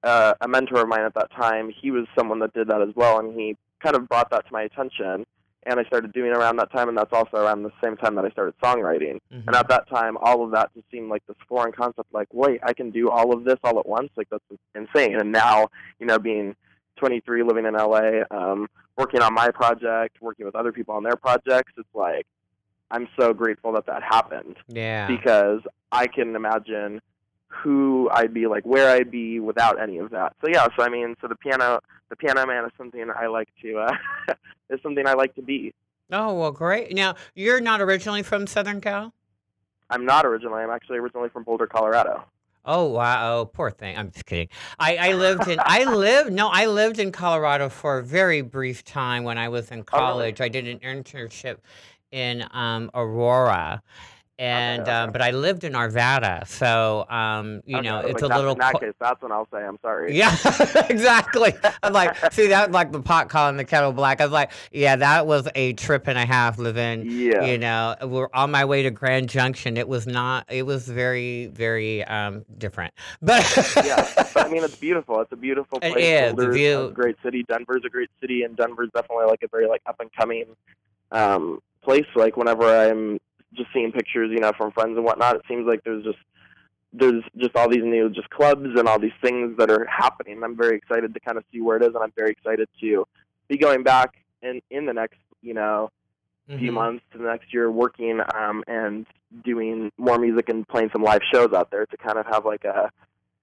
uh, 0.03 0.33
a 0.41 0.47
mentor 0.47 0.81
of 0.81 0.87
mine 0.87 1.01
at 1.01 1.13
that 1.15 1.31
time, 1.31 1.69
he 1.69 1.91
was 1.91 2.05
someone 2.17 2.39
that 2.39 2.53
did 2.53 2.67
that 2.67 2.81
as 2.81 2.95
well, 2.95 3.19
and 3.19 3.37
he 3.37 3.57
kind 3.83 3.95
of 3.95 4.07
brought 4.07 4.29
that 4.31 4.45
to 4.47 4.53
my 4.53 4.63
attention. 4.63 5.25
And 5.67 5.79
I 5.79 5.83
started 5.85 6.13
doing 6.13 6.29
it 6.29 6.37
around 6.37 6.57
that 6.57 6.71
time, 6.71 6.89
and 6.89 6.97
that's 6.97 7.11
also 7.11 7.37
around 7.37 7.63
the 7.63 7.71
same 7.83 7.97
time 7.97 8.13
that 8.15 8.25
I 8.25 8.29
started 8.29 8.53
songwriting. 8.63 9.19
Mhm. 9.33 9.47
And 9.47 9.55
at 9.55 9.67
that 9.69 9.89
time, 9.89 10.15
all 10.21 10.43
of 10.43 10.51
that 10.51 10.71
just 10.75 10.89
seemed 10.91 11.09
like 11.09 11.25
this 11.25 11.37
foreign 11.47 11.71
concept. 11.71 12.13
Like, 12.13 12.27
wait, 12.31 12.59
I 12.61 12.73
can 12.73 12.91
do 12.91 13.09
all 13.09 13.33
of 13.33 13.43
this 13.43 13.57
all 13.63 13.79
at 13.79 13.85
once. 13.87 14.11
Like 14.15 14.29
that's 14.29 14.43
insane. 14.75 15.19
And 15.19 15.31
now, 15.31 15.69
you 15.99 16.05
know, 16.05 16.19
being 16.19 16.55
23, 16.97 17.41
living 17.41 17.65
in 17.65 17.73
LA, 17.73 18.21
um, 18.29 18.67
working 18.95 19.21
on 19.21 19.33
my 19.33 19.49
project, 19.49 20.21
working 20.21 20.45
with 20.45 20.55
other 20.55 20.71
people 20.71 20.93
on 20.93 21.03
their 21.03 21.15
projects, 21.15 21.73
it's 21.77 21.95
like 21.95 22.27
I'm 22.91 23.07
so 23.19 23.33
grateful 23.33 23.71
that 23.73 23.85
that 23.87 24.03
happened 24.03 24.57
yeah. 24.67 25.07
because 25.07 25.61
I 25.91 26.07
can 26.07 26.35
imagine 26.35 27.01
who 27.47 28.09
I'd 28.11 28.33
be, 28.33 28.47
like 28.47 28.65
where 28.65 28.89
I'd 28.95 29.11
be 29.11 29.39
without 29.39 29.81
any 29.81 29.97
of 29.97 30.11
that. 30.11 30.35
So 30.41 30.47
yeah, 30.51 30.67
so 30.75 30.83
I 30.83 30.89
mean, 30.89 31.15
so 31.21 31.27
the 31.27 31.35
piano, 31.35 31.79
the 32.09 32.15
piano 32.15 32.45
man 32.45 32.65
is 32.65 32.71
something 32.77 33.05
I 33.15 33.27
like 33.27 33.49
to, 33.61 33.77
uh, 33.79 34.33
is 34.69 34.79
something 34.83 35.05
I 35.07 35.13
like 35.13 35.35
to 35.35 35.41
be. 35.41 35.73
Oh 36.11 36.33
well, 36.33 36.51
great. 36.51 36.93
Now 36.93 37.15
you're 37.33 37.61
not 37.61 37.81
originally 37.81 38.23
from 38.23 38.45
Southern 38.47 38.81
Cal. 38.81 39.13
I'm 39.89 40.05
not 40.05 40.25
originally. 40.25 40.61
I'm 40.63 40.69
actually 40.69 40.97
originally 40.97 41.29
from 41.29 41.43
Boulder, 41.43 41.67
Colorado. 41.67 42.23
Oh 42.67 42.85
wow! 42.85 43.39
Oh, 43.41 43.45
poor 43.45 43.69
thing. 43.69 43.95
I'm 43.97 44.09
just 44.11 44.25
kidding. 44.25 44.49
I, 44.79 44.97
I 44.97 45.13
lived 45.13 45.47
in 45.47 45.59
I 45.63 45.83
lived 45.83 46.33
no 46.33 46.49
I 46.51 46.65
lived 46.65 46.97
in 46.99 47.11
Colorado 47.11 47.69
for 47.69 47.99
a 47.99 48.03
very 48.03 48.41
brief 48.41 48.83
time 48.83 49.23
when 49.23 49.37
I 49.37 49.49
was 49.49 49.69
in 49.71 49.83
Oh, 49.93 49.99
really? 49.99 50.31
college. 50.33 50.41
I 50.41 50.49
did 50.49 50.67
an 50.67 50.79
internship 50.79 51.57
in 52.11 52.43
um, 52.51 52.89
Aurora, 52.95 53.83
and 54.37 54.81
okay. 54.81 54.91
Um, 54.91 55.11
but 55.11 55.21
I 55.21 55.31
lived 55.31 55.63
in 55.63 55.73
Arvada, 55.73 56.45
so 56.47 57.05
um, 57.09 57.61
you 57.65 57.77
Okay, 57.77 57.87
know 57.87 57.97
like 58.01 58.09
it's 58.11 58.21
a 58.21 58.27
little. 58.27 58.51
In 58.53 58.57
that 58.59 58.79
case, 58.79 58.93
that's 58.99 59.21
when 59.21 59.31
I'll 59.31 59.47
say 59.51 59.59
I'm 59.63 59.77
sorry. 59.81 60.15
yeah, 60.17 60.35
exactly. 60.89 61.53
I'm 61.83 61.93
like, 61.93 62.33
see 62.33 62.47
that 62.47 62.71
like 62.71 62.91
the 62.91 63.01
pot 63.01 63.29
calling 63.29 63.57
the 63.57 63.65
kettle 63.65 63.93
black. 63.93 64.19
I 64.21 64.25
was 64.25 64.33
like, 64.33 64.51
yeah, 64.71 64.95
that 64.97 65.25
was 65.27 65.47
a 65.55 65.73
trip 65.73 66.07
and 66.07 66.17
a 66.17 66.25
half 66.25 66.57
living. 66.57 67.05
Yeah. 67.09 67.45
You 67.45 67.57
know, 67.57 67.95
we're 68.03 68.29
on 68.33 68.51
my 68.51 68.65
way 68.65 68.83
to 68.83 68.91
Grand 68.91 69.29
Junction. 69.29 69.77
It 69.77 69.87
was 69.87 70.05
not. 70.07 70.45
It 70.49 70.63
was 70.63 70.87
very, 70.87 71.47
very 71.47 72.03
um, 72.03 72.43
different. 72.57 72.93
But 73.21 73.43
yeah, 73.85 74.11
but 74.33 74.45
I 74.45 74.49
mean, 74.49 74.63
it's 74.63 74.75
beautiful. 74.79 75.21
It's 75.21 75.31
a 75.31 75.35
beautiful 75.37 75.79
It 75.81 75.91
place. 75.93 76.35
the 76.35 76.49
view- 76.51 76.85
a 76.87 76.91
great 76.91 77.15
city. 77.23 77.43
Denver's 77.47 77.83
a 77.85 77.89
great 77.89 78.09
city, 78.19 78.43
and 78.43 78.55
Denver's 78.57 78.89
definitely 78.93 79.25
like 79.27 79.43
a 79.43 79.47
very 79.47 79.67
like 79.67 79.81
up 79.85 79.99
and 79.99 80.11
coming 80.13 80.45
um, 81.11 81.59
place. 81.83 82.05
Like 82.15 82.35
whenever 82.37 82.65
I'm 82.67 83.19
just 83.55 83.69
seeing 83.73 83.91
pictures, 83.91 84.29
you 84.31 84.39
know, 84.39 84.51
from 84.57 84.71
friends 84.71 84.95
and 84.95 85.05
whatnot, 85.05 85.35
it 85.35 85.41
seems 85.47 85.65
like 85.67 85.81
there's 85.83 86.03
just 86.03 86.17
there's 86.93 87.23
just 87.37 87.55
all 87.57 87.69
these 87.69 87.83
new 87.83 88.09
just 88.09 88.29
clubs 88.29 88.69
and 88.77 88.87
all 88.87 88.99
these 88.99 89.11
things 89.21 89.57
that 89.57 89.69
are 89.69 89.85
happening. 89.85 90.41
I'm 90.43 90.55
very 90.55 90.77
excited 90.77 91.13
to 91.13 91.19
kind 91.19 91.37
of 91.37 91.43
see 91.51 91.59
where 91.61 91.77
it 91.77 91.83
is, 91.83 91.89
and 91.89 91.97
I'm 91.97 92.13
very 92.15 92.31
excited 92.31 92.69
to 92.81 93.05
be 93.49 93.57
going 93.57 93.83
back 93.83 94.15
in 94.41 94.61
in 94.71 94.85
the 94.85 94.93
next 94.93 95.17
you 95.41 95.53
know 95.53 95.89
few 96.57 96.71
Mhm. 96.71 96.75
months 96.75 97.03
to 97.11 97.17
the 97.17 97.25
next 97.25 97.53
year 97.53 97.69
working 97.71 98.21
um, 98.33 98.63
and 98.67 99.05
doing 99.43 99.91
more 99.97 100.17
music 100.19 100.47
and 100.47 100.65
playing 100.67 100.89
some 100.93 101.03
live 101.03 101.21
shows 101.33 101.51
out 101.53 101.69
there 101.71 101.85
to 101.87 101.97
kind 101.97 102.17
of 102.17 102.25
have 102.27 102.45
like 102.45 102.63
a 102.63 102.89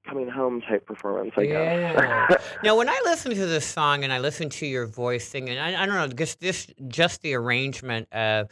coming 0.09 0.29
home 0.29 0.61
type 0.63 0.87
performance, 0.87 1.33
I 1.37 1.43
Yeah. 1.43 2.29
guess. 2.29 2.43
Now, 2.63 2.77
when 2.77 2.89
I 2.89 3.01
listen 3.05 3.33
to 3.35 3.47
this 3.47 3.67
song 3.67 4.05
and 4.05 4.13
I 4.13 4.19
listen 4.19 4.49
to 4.51 4.67
your 4.67 4.87
voice 4.87 5.29
singing, 5.29 5.59
I, 5.59 5.83
I 5.83 5.87
don't 5.87 5.95
know, 5.97 6.07
just 6.09 6.41
this, 6.41 6.67
just 6.89 7.23
the 7.23 7.35
arrangement 7.35 8.09
of 8.13 8.49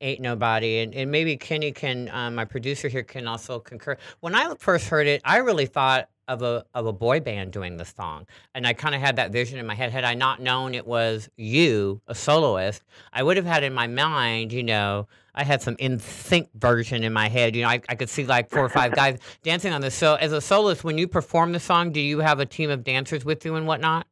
"Ain't 0.00 0.20
Nobody," 0.20 0.80
and, 0.80 0.94
and 0.94 1.10
maybe 1.10 1.36
Kenny 1.36 1.72
can, 1.72 2.08
um, 2.10 2.34
my 2.34 2.44
producer 2.44 2.88
here, 2.88 3.02
can 3.02 3.26
also 3.26 3.58
concur. 3.58 3.96
When 4.20 4.34
I 4.34 4.54
first 4.58 4.88
heard 4.88 5.06
it, 5.06 5.20
I 5.24 5.38
really 5.38 5.66
thought 5.66 6.08
of 6.28 6.42
a 6.42 6.64
of 6.74 6.86
a 6.86 6.92
boy 6.92 7.20
band 7.20 7.52
doing 7.52 7.76
the 7.76 7.84
song, 7.84 8.26
and 8.54 8.66
I 8.66 8.72
kind 8.72 8.94
of 8.94 9.00
had 9.00 9.16
that 9.16 9.32
vision 9.32 9.58
in 9.58 9.66
my 9.66 9.74
head. 9.74 9.90
Had 9.90 10.04
I 10.04 10.14
not 10.14 10.40
known 10.40 10.74
it 10.74 10.86
was 10.86 11.28
you, 11.36 12.00
a 12.06 12.14
soloist, 12.14 12.82
I 13.12 13.22
would 13.22 13.36
have 13.36 13.46
had 13.46 13.64
in 13.64 13.74
my 13.74 13.86
mind, 13.86 14.52
you 14.52 14.62
know. 14.62 15.08
I 15.32 15.44
had 15.44 15.62
some 15.62 15.76
NSYNC 15.76 16.48
version 16.56 17.04
in 17.04 17.12
my 17.12 17.28
head. 17.28 17.54
You 17.54 17.62
know, 17.62 17.68
I, 17.68 17.80
I 17.88 17.94
could 17.94 18.08
see 18.08 18.26
like 18.26 18.50
four 18.50 18.64
or 18.64 18.68
five 18.68 18.92
guys 18.96 19.18
dancing 19.42 19.72
on 19.72 19.80
this. 19.80 19.94
So, 19.94 20.16
as 20.16 20.32
a 20.32 20.40
soloist, 20.40 20.82
when 20.82 20.98
you 20.98 21.06
perform 21.06 21.52
the 21.52 21.60
song, 21.60 21.92
do 21.92 22.00
you 22.00 22.18
have 22.18 22.40
a 22.40 22.46
team 22.46 22.68
of 22.68 22.82
dancers 22.82 23.24
with 23.24 23.44
you 23.44 23.54
and 23.54 23.66
whatnot? 23.66 24.06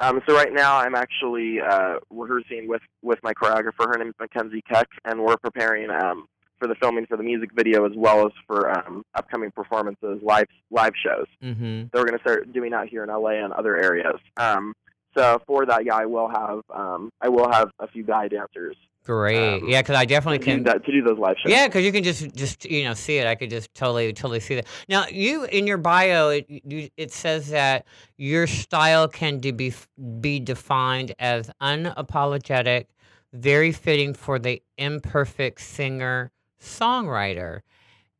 Um, 0.00 0.20
so 0.28 0.34
right 0.34 0.52
now 0.52 0.76
I'm 0.76 0.94
actually 0.94 1.60
uh, 1.60 1.94
rehearsing 2.10 2.68
with, 2.68 2.82
with 3.02 3.18
my 3.22 3.32
choreographer. 3.34 3.86
Her 3.86 3.98
name 3.98 4.08
is 4.08 4.14
Mackenzie 4.20 4.62
Keck, 4.62 4.88
and 5.04 5.20
we're 5.24 5.36
preparing 5.36 5.90
um, 5.90 6.26
for 6.58 6.68
the 6.68 6.74
filming 6.76 7.06
for 7.06 7.16
the 7.16 7.22
music 7.22 7.50
video 7.54 7.84
as 7.84 7.92
well 7.96 8.26
as 8.26 8.32
for 8.46 8.70
um, 8.78 9.02
upcoming 9.14 9.50
performances, 9.50 10.20
live 10.22 10.46
live 10.70 10.92
shows 11.02 11.26
Mm-hmm. 11.42 11.82
that 11.92 11.94
we're 11.94 12.04
going 12.06 12.18
to 12.18 12.22
start 12.22 12.52
doing 12.52 12.72
out 12.72 12.88
here 12.88 13.02
in 13.02 13.08
LA 13.10 13.42
and 13.44 13.52
other 13.52 13.76
areas. 13.76 14.16
Um, 14.36 14.72
so 15.16 15.40
for 15.46 15.66
that, 15.66 15.84
yeah, 15.84 15.94
I 15.96 16.06
will 16.06 16.28
have 16.28 16.60
um, 16.70 17.10
I 17.20 17.28
will 17.28 17.50
have 17.50 17.70
a 17.80 17.88
few 17.88 18.04
guy 18.04 18.28
dancers 18.28 18.76
Great. 19.08 19.62
Um, 19.62 19.66
yeah, 19.66 19.80
because 19.80 19.96
I 19.96 20.04
definitely 20.04 20.40
can. 20.40 20.64
that 20.64 20.84
to 20.84 20.92
do 20.92 21.00
those 21.00 21.18
live 21.18 21.36
shows. 21.42 21.50
Yeah, 21.50 21.66
because 21.66 21.82
you 21.82 21.92
can 21.92 22.04
just 22.04 22.34
just 22.34 22.66
you 22.66 22.84
know 22.84 22.92
see 22.92 23.16
it. 23.16 23.26
I 23.26 23.36
could 23.36 23.48
just 23.48 23.72
totally 23.72 24.12
totally 24.12 24.38
see 24.38 24.56
that. 24.56 24.66
Now, 24.86 25.06
you 25.06 25.44
in 25.44 25.66
your 25.66 25.78
bio, 25.78 26.28
it 26.28 26.44
you, 26.46 26.90
it 26.98 27.10
says 27.10 27.48
that 27.48 27.86
your 28.18 28.46
style 28.46 29.08
can 29.08 29.40
de- 29.40 29.52
be 29.52 29.72
be 30.20 30.40
defined 30.40 31.14
as 31.18 31.50
unapologetic, 31.62 32.88
very 33.32 33.72
fitting 33.72 34.12
for 34.12 34.38
the 34.38 34.62
imperfect 34.76 35.62
singer 35.62 36.30
songwriter, 36.60 37.62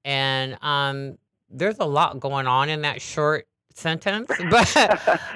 and 0.07 0.57
um, 0.63 1.19
there's 1.51 1.81
a 1.81 1.85
lot 1.85 2.19
going 2.19 2.47
on 2.47 2.71
in 2.71 2.81
that 2.81 3.03
short 3.03 3.47
sentence, 3.79 4.29
but 4.51 4.77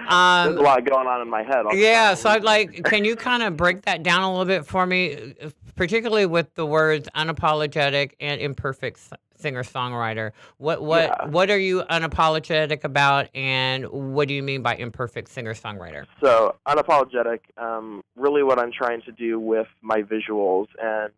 um, 0.08 0.54
There's 0.54 0.56
a 0.56 0.62
lot 0.62 0.84
going 0.84 1.06
on 1.06 1.22
in 1.22 1.30
my 1.30 1.42
head. 1.42 1.64
I'll 1.66 1.74
yeah, 1.74 2.14
so 2.14 2.28
I'd 2.28 2.44
like, 2.44 2.84
can 2.84 3.04
you 3.04 3.16
kind 3.16 3.42
of 3.42 3.56
break 3.56 3.82
that 3.82 4.02
down 4.02 4.22
a 4.22 4.30
little 4.30 4.44
bit 4.44 4.66
for 4.66 4.84
me, 4.86 5.34
particularly 5.76 6.26
with 6.26 6.54
the 6.54 6.66
words 6.66 7.08
unapologetic 7.14 8.12
and 8.20 8.40
imperfect 8.40 8.98
singer 9.42 9.64
songwriter. 9.64 10.30
What 10.58 10.82
what 10.82 11.04
Yeah. 11.04 11.26
what 11.26 11.50
are 11.50 11.58
you 11.58 11.82
unapologetic 11.82 12.84
about, 12.84 13.28
and 13.34 13.86
what 13.90 14.28
do 14.28 14.34
you 14.34 14.42
mean 14.42 14.62
by 14.62 14.76
imperfect 14.76 15.28
singer 15.28 15.52
songwriter? 15.52 16.06
So 16.22 16.54
unapologetic. 16.66 17.40
Um, 17.58 18.02
really, 18.16 18.42
what 18.42 18.58
I'm 18.58 18.72
trying 18.72 19.02
to 19.02 19.12
do 19.12 19.38
with 19.40 19.66
my 19.82 20.02
visuals, 20.02 20.68
and 20.80 21.12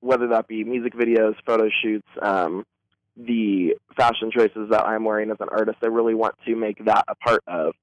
whether 0.00 0.26
that 0.28 0.48
be 0.48 0.64
music 0.64 0.94
videos, 0.94 1.34
photo 1.46 1.68
shoots, 1.82 2.08
um, 2.22 2.64
the 3.16 3.76
fashion 3.96 4.30
choices 4.30 4.70
that 4.70 4.84
I'm 4.84 5.04
wearing 5.04 5.30
as 5.30 5.36
an 5.40 5.48
artist, 5.50 5.78
I 5.82 5.86
really 5.86 6.14
want 6.14 6.34
to 6.46 6.56
make 6.56 6.84
that 6.84 7.04
a 7.08 7.14
part 7.16 7.42
of 7.46 7.74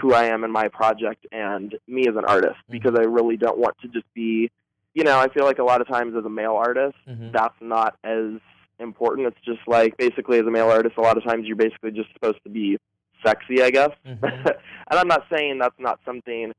who 0.00 0.12
I 0.14 0.24
am 0.24 0.42
in 0.42 0.50
my 0.50 0.66
project 0.68 1.26
and 1.30 1.76
me 1.86 2.08
as 2.08 2.16
an 2.16 2.24
artist 2.24 2.56
because 2.70 2.94
I 2.98 3.02
really 3.04 3.36
don't 3.36 3.58
want 3.58 3.76
to 3.82 3.88
just 3.88 4.06
be, 4.14 4.50
you 4.94 5.04
know, 5.04 5.16
I 5.18 5.28
feel 5.28 5.44
like 5.44 5.58
a 5.60 5.62
lot 5.64 5.80
of 5.80 5.86
times 5.86 6.16
as 6.18 6.24
a 6.24 6.28
male 6.28 6.56
artist, 6.56 6.96
Mhm. 7.08 7.30
that's 7.32 7.54
not 7.60 7.96
as 8.02 8.40
important. 8.80 9.28
It's 9.28 9.40
just 9.44 9.60
like 9.68 9.96
basically 9.96 10.38
as 10.40 10.46
a 10.46 10.50
male 10.50 10.70
artist, 10.70 10.96
a 10.96 11.00
lot 11.02 11.16
of 11.16 11.22
times 11.22 11.46
you're 11.46 11.54
basically 11.56 11.92
just 11.92 12.12
supposed 12.14 12.42
to 12.42 12.48
be 12.50 12.78
sexy, 13.24 13.62
I 13.62 13.70
guess. 13.70 13.90
Mhm. 14.04 14.18
and 14.90 14.98
I'm 14.98 15.06
not 15.08 15.24
saying 15.32 15.58
that's 15.58 15.78
not 15.78 16.00
something 16.04 16.52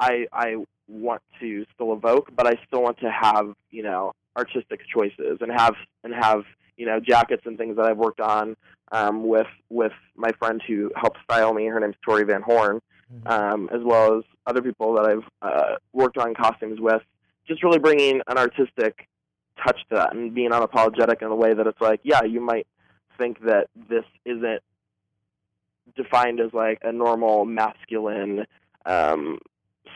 I 0.00 0.26
I 0.32 0.56
want 0.88 1.22
to 1.40 1.64
still 1.74 1.92
evoke, 1.92 2.30
but 2.34 2.46
I 2.48 2.54
still 2.66 2.82
want 2.82 2.98
to 3.00 3.10
have 3.10 3.54
you 3.70 3.82
know 3.84 4.12
artistic 4.36 4.80
choices 4.92 5.38
and 5.40 5.50
have 5.50 5.74
and 6.04 6.14
have 6.14 6.44
you 6.76 6.86
know 6.86 7.00
jackets 7.00 7.42
and 7.46 7.56
things 7.58 7.76
that 7.76 7.86
I've 7.86 7.96
worked 7.96 8.20
on 8.20 8.56
um, 8.92 9.26
with 9.26 9.46
with 9.70 9.92
my 10.14 10.30
friend 10.38 10.62
who 10.66 10.92
helped 10.96 11.18
style 11.24 11.54
me. 11.54 11.66
Her 11.66 11.80
name's 11.80 11.96
Tori 12.04 12.24
Van 12.24 12.42
Horn, 12.42 12.80
um, 13.26 13.68
as 13.72 13.80
well 13.82 14.18
as 14.18 14.24
other 14.46 14.62
people 14.62 14.94
that 14.94 15.06
I've 15.06 15.24
uh, 15.42 15.76
worked 15.92 16.18
on 16.18 16.34
costumes 16.34 16.80
with. 16.80 17.02
Just 17.48 17.62
really 17.62 17.78
bringing 17.78 18.20
an 18.26 18.38
artistic 18.38 19.08
touch 19.64 19.78
to 19.88 19.96
that 19.96 20.14
and 20.14 20.34
being 20.34 20.50
unapologetic 20.50 21.22
in 21.22 21.28
a 21.28 21.34
way 21.34 21.54
that 21.54 21.66
it's 21.66 21.80
like, 21.80 22.00
yeah, 22.02 22.22
you 22.22 22.40
might 22.40 22.66
think 23.16 23.40
that 23.44 23.68
this 23.88 24.04
isn't 24.24 24.60
defined 25.96 26.40
as 26.40 26.52
like 26.52 26.78
a 26.82 26.92
normal 26.92 27.44
masculine 27.44 28.46
um, 28.84 29.38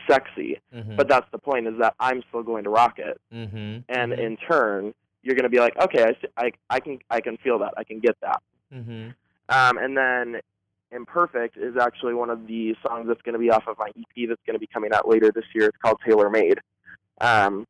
sexy, 0.09 0.59
Mhm. 0.73 0.95
but 0.97 1.07
that's 1.07 1.29
the 1.31 1.37
point 1.37 1.67
is 1.67 1.77
that 1.79 1.93
I'm 1.99 2.23
still 2.29 2.43
going 2.43 2.63
to 2.65 2.69
rock 2.69 2.99
it, 2.99 3.19
Mhm. 3.33 3.83
and 3.89 4.11
Mhm. 4.13 4.19
in 4.19 4.37
turn, 4.37 4.93
you're 5.23 5.35
going 5.35 5.43
to 5.43 5.49
be 5.49 5.59
like, 5.59 5.77
okay, 5.77 6.03
I, 6.37 6.45
I, 6.45 6.51
I 6.69 6.79
can 6.79 6.99
I 7.09 7.21
can 7.21 7.37
feel 7.37 7.59
that, 7.59 7.73
I 7.77 7.83
can 7.83 7.99
get 7.99 8.17
that. 8.21 8.41
Mhm. 8.73 9.13
Um, 9.49 9.77
and 9.77 9.97
then 9.97 10.41
Imperfect 10.91 11.55
is 11.57 11.77
actually 11.77 12.13
one 12.13 12.29
of 12.29 12.47
the 12.47 12.75
songs 12.85 13.07
that's 13.07 13.21
going 13.21 13.33
to 13.33 13.39
be 13.39 13.49
off 13.49 13.65
of 13.67 13.77
my 13.77 13.89
EP 13.97 14.25
that's 14.27 14.41
going 14.45 14.55
to 14.55 14.59
be 14.59 14.67
coming 14.67 14.91
out 14.93 15.07
later 15.07 15.31
this 15.31 15.45
year. 15.55 15.67
It's 15.67 15.77
called 15.77 15.99
Tailor 16.05 16.29
Made. 16.29 16.59
Um, 17.21 17.65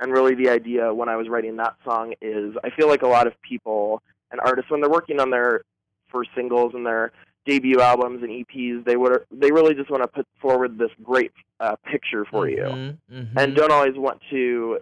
and 0.00 0.12
really, 0.12 0.34
the 0.34 0.50
idea 0.50 0.92
when 0.92 1.08
I 1.08 1.16
was 1.16 1.28
writing 1.28 1.56
that 1.56 1.74
song 1.84 2.14
is 2.20 2.54
I 2.62 2.70
feel 2.70 2.88
like 2.88 3.02
a 3.02 3.08
lot 3.08 3.26
of 3.26 3.40
people 3.42 4.02
and 4.30 4.40
artists, 4.40 4.70
when 4.70 4.80
they're 4.80 4.90
working 4.90 5.20
on 5.20 5.30
their 5.30 5.62
first 6.08 6.30
singles 6.34 6.74
and 6.74 6.84
their 6.86 7.12
debut 7.46 7.80
albums 7.80 8.22
and 8.22 8.30
EPs, 8.30 8.84
they 8.84 8.96
would 8.96 9.24
they 9.30 9.50
really 9.52 9.74
just 9.74 9.90
want 9.90 10.02
to 10.02 10.08
put 10.08 10.26
forward 10.40 10.78
this 10.78 10.90
great 11.02 11.32
uh, 11.60 11.76
picture 11.84 12.24
for 12.24 12.48
you 12.48 12.62
Mhm. 12.62 12.98
Mhm. 13.12 13.28
and 13.36 13.54
don't 13.54 13.70
always 13.72 13.96
want 13.96 14.20
to 14.30 14.78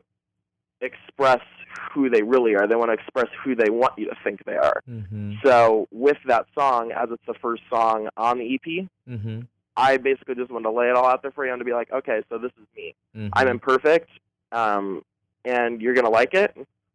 express 0.81 1.41
who 1.93 2.11
they 2.11 2.23
really 2.23 2.55
are. 2.57 2.67
They 2.67 2.75
want 2.75 2.89
to 2.91 2.95
express 2.95 3.29
who 3.45 3.55
they 3.55 3.71
want 3.71 3.93
you 3.99 4.07
to 4.07 4.17
think 4.25 4.45
they 4.45 4.57
are. 4.57 4.81
Mhm. 4.89 5.37
So 5.45 5.87
with 5.93 6.17
that 6.27 6.47
song, 6.59 6.91
as 6.93 7.09
it's 7.11 7.25
the 7.27 7.35
first 7.35 7.63
song 7.71 8.09
on 8.17 8.39
the 8.39 8.55
EP, 8.55 8.89
Mhm. 9.09 9.47
I 9.77 9.97
basically 9.97 10.35
just 10.35 10.51
wanted 10.51 10.65
to 10.65 10.71
lay 10.71 10.89
it 10.89 10.97
all 10.97 11.07
out 11.07 11.23
there 11.23 11.31
for 11.31 11.47
you 11.47 11.53
and 11.53 11.61
to 11.61 11.65
be 11.65 11.73
like, 11.73 11.91
okay, 11.93 12.23
so 12.29 12.37
this 12.39 12.53
is 12.61 12.67
me. 12.77 12.95
Mhm. 13.17 13.31
I'm 13.33 13.49
imperfect, 13.49 14.11
um, 14.51 15.03
and 15.45 15.81
you're 15.81 15.95
gonna 15.95 16.11
like 16.11 16.35
it, 16.35 16.55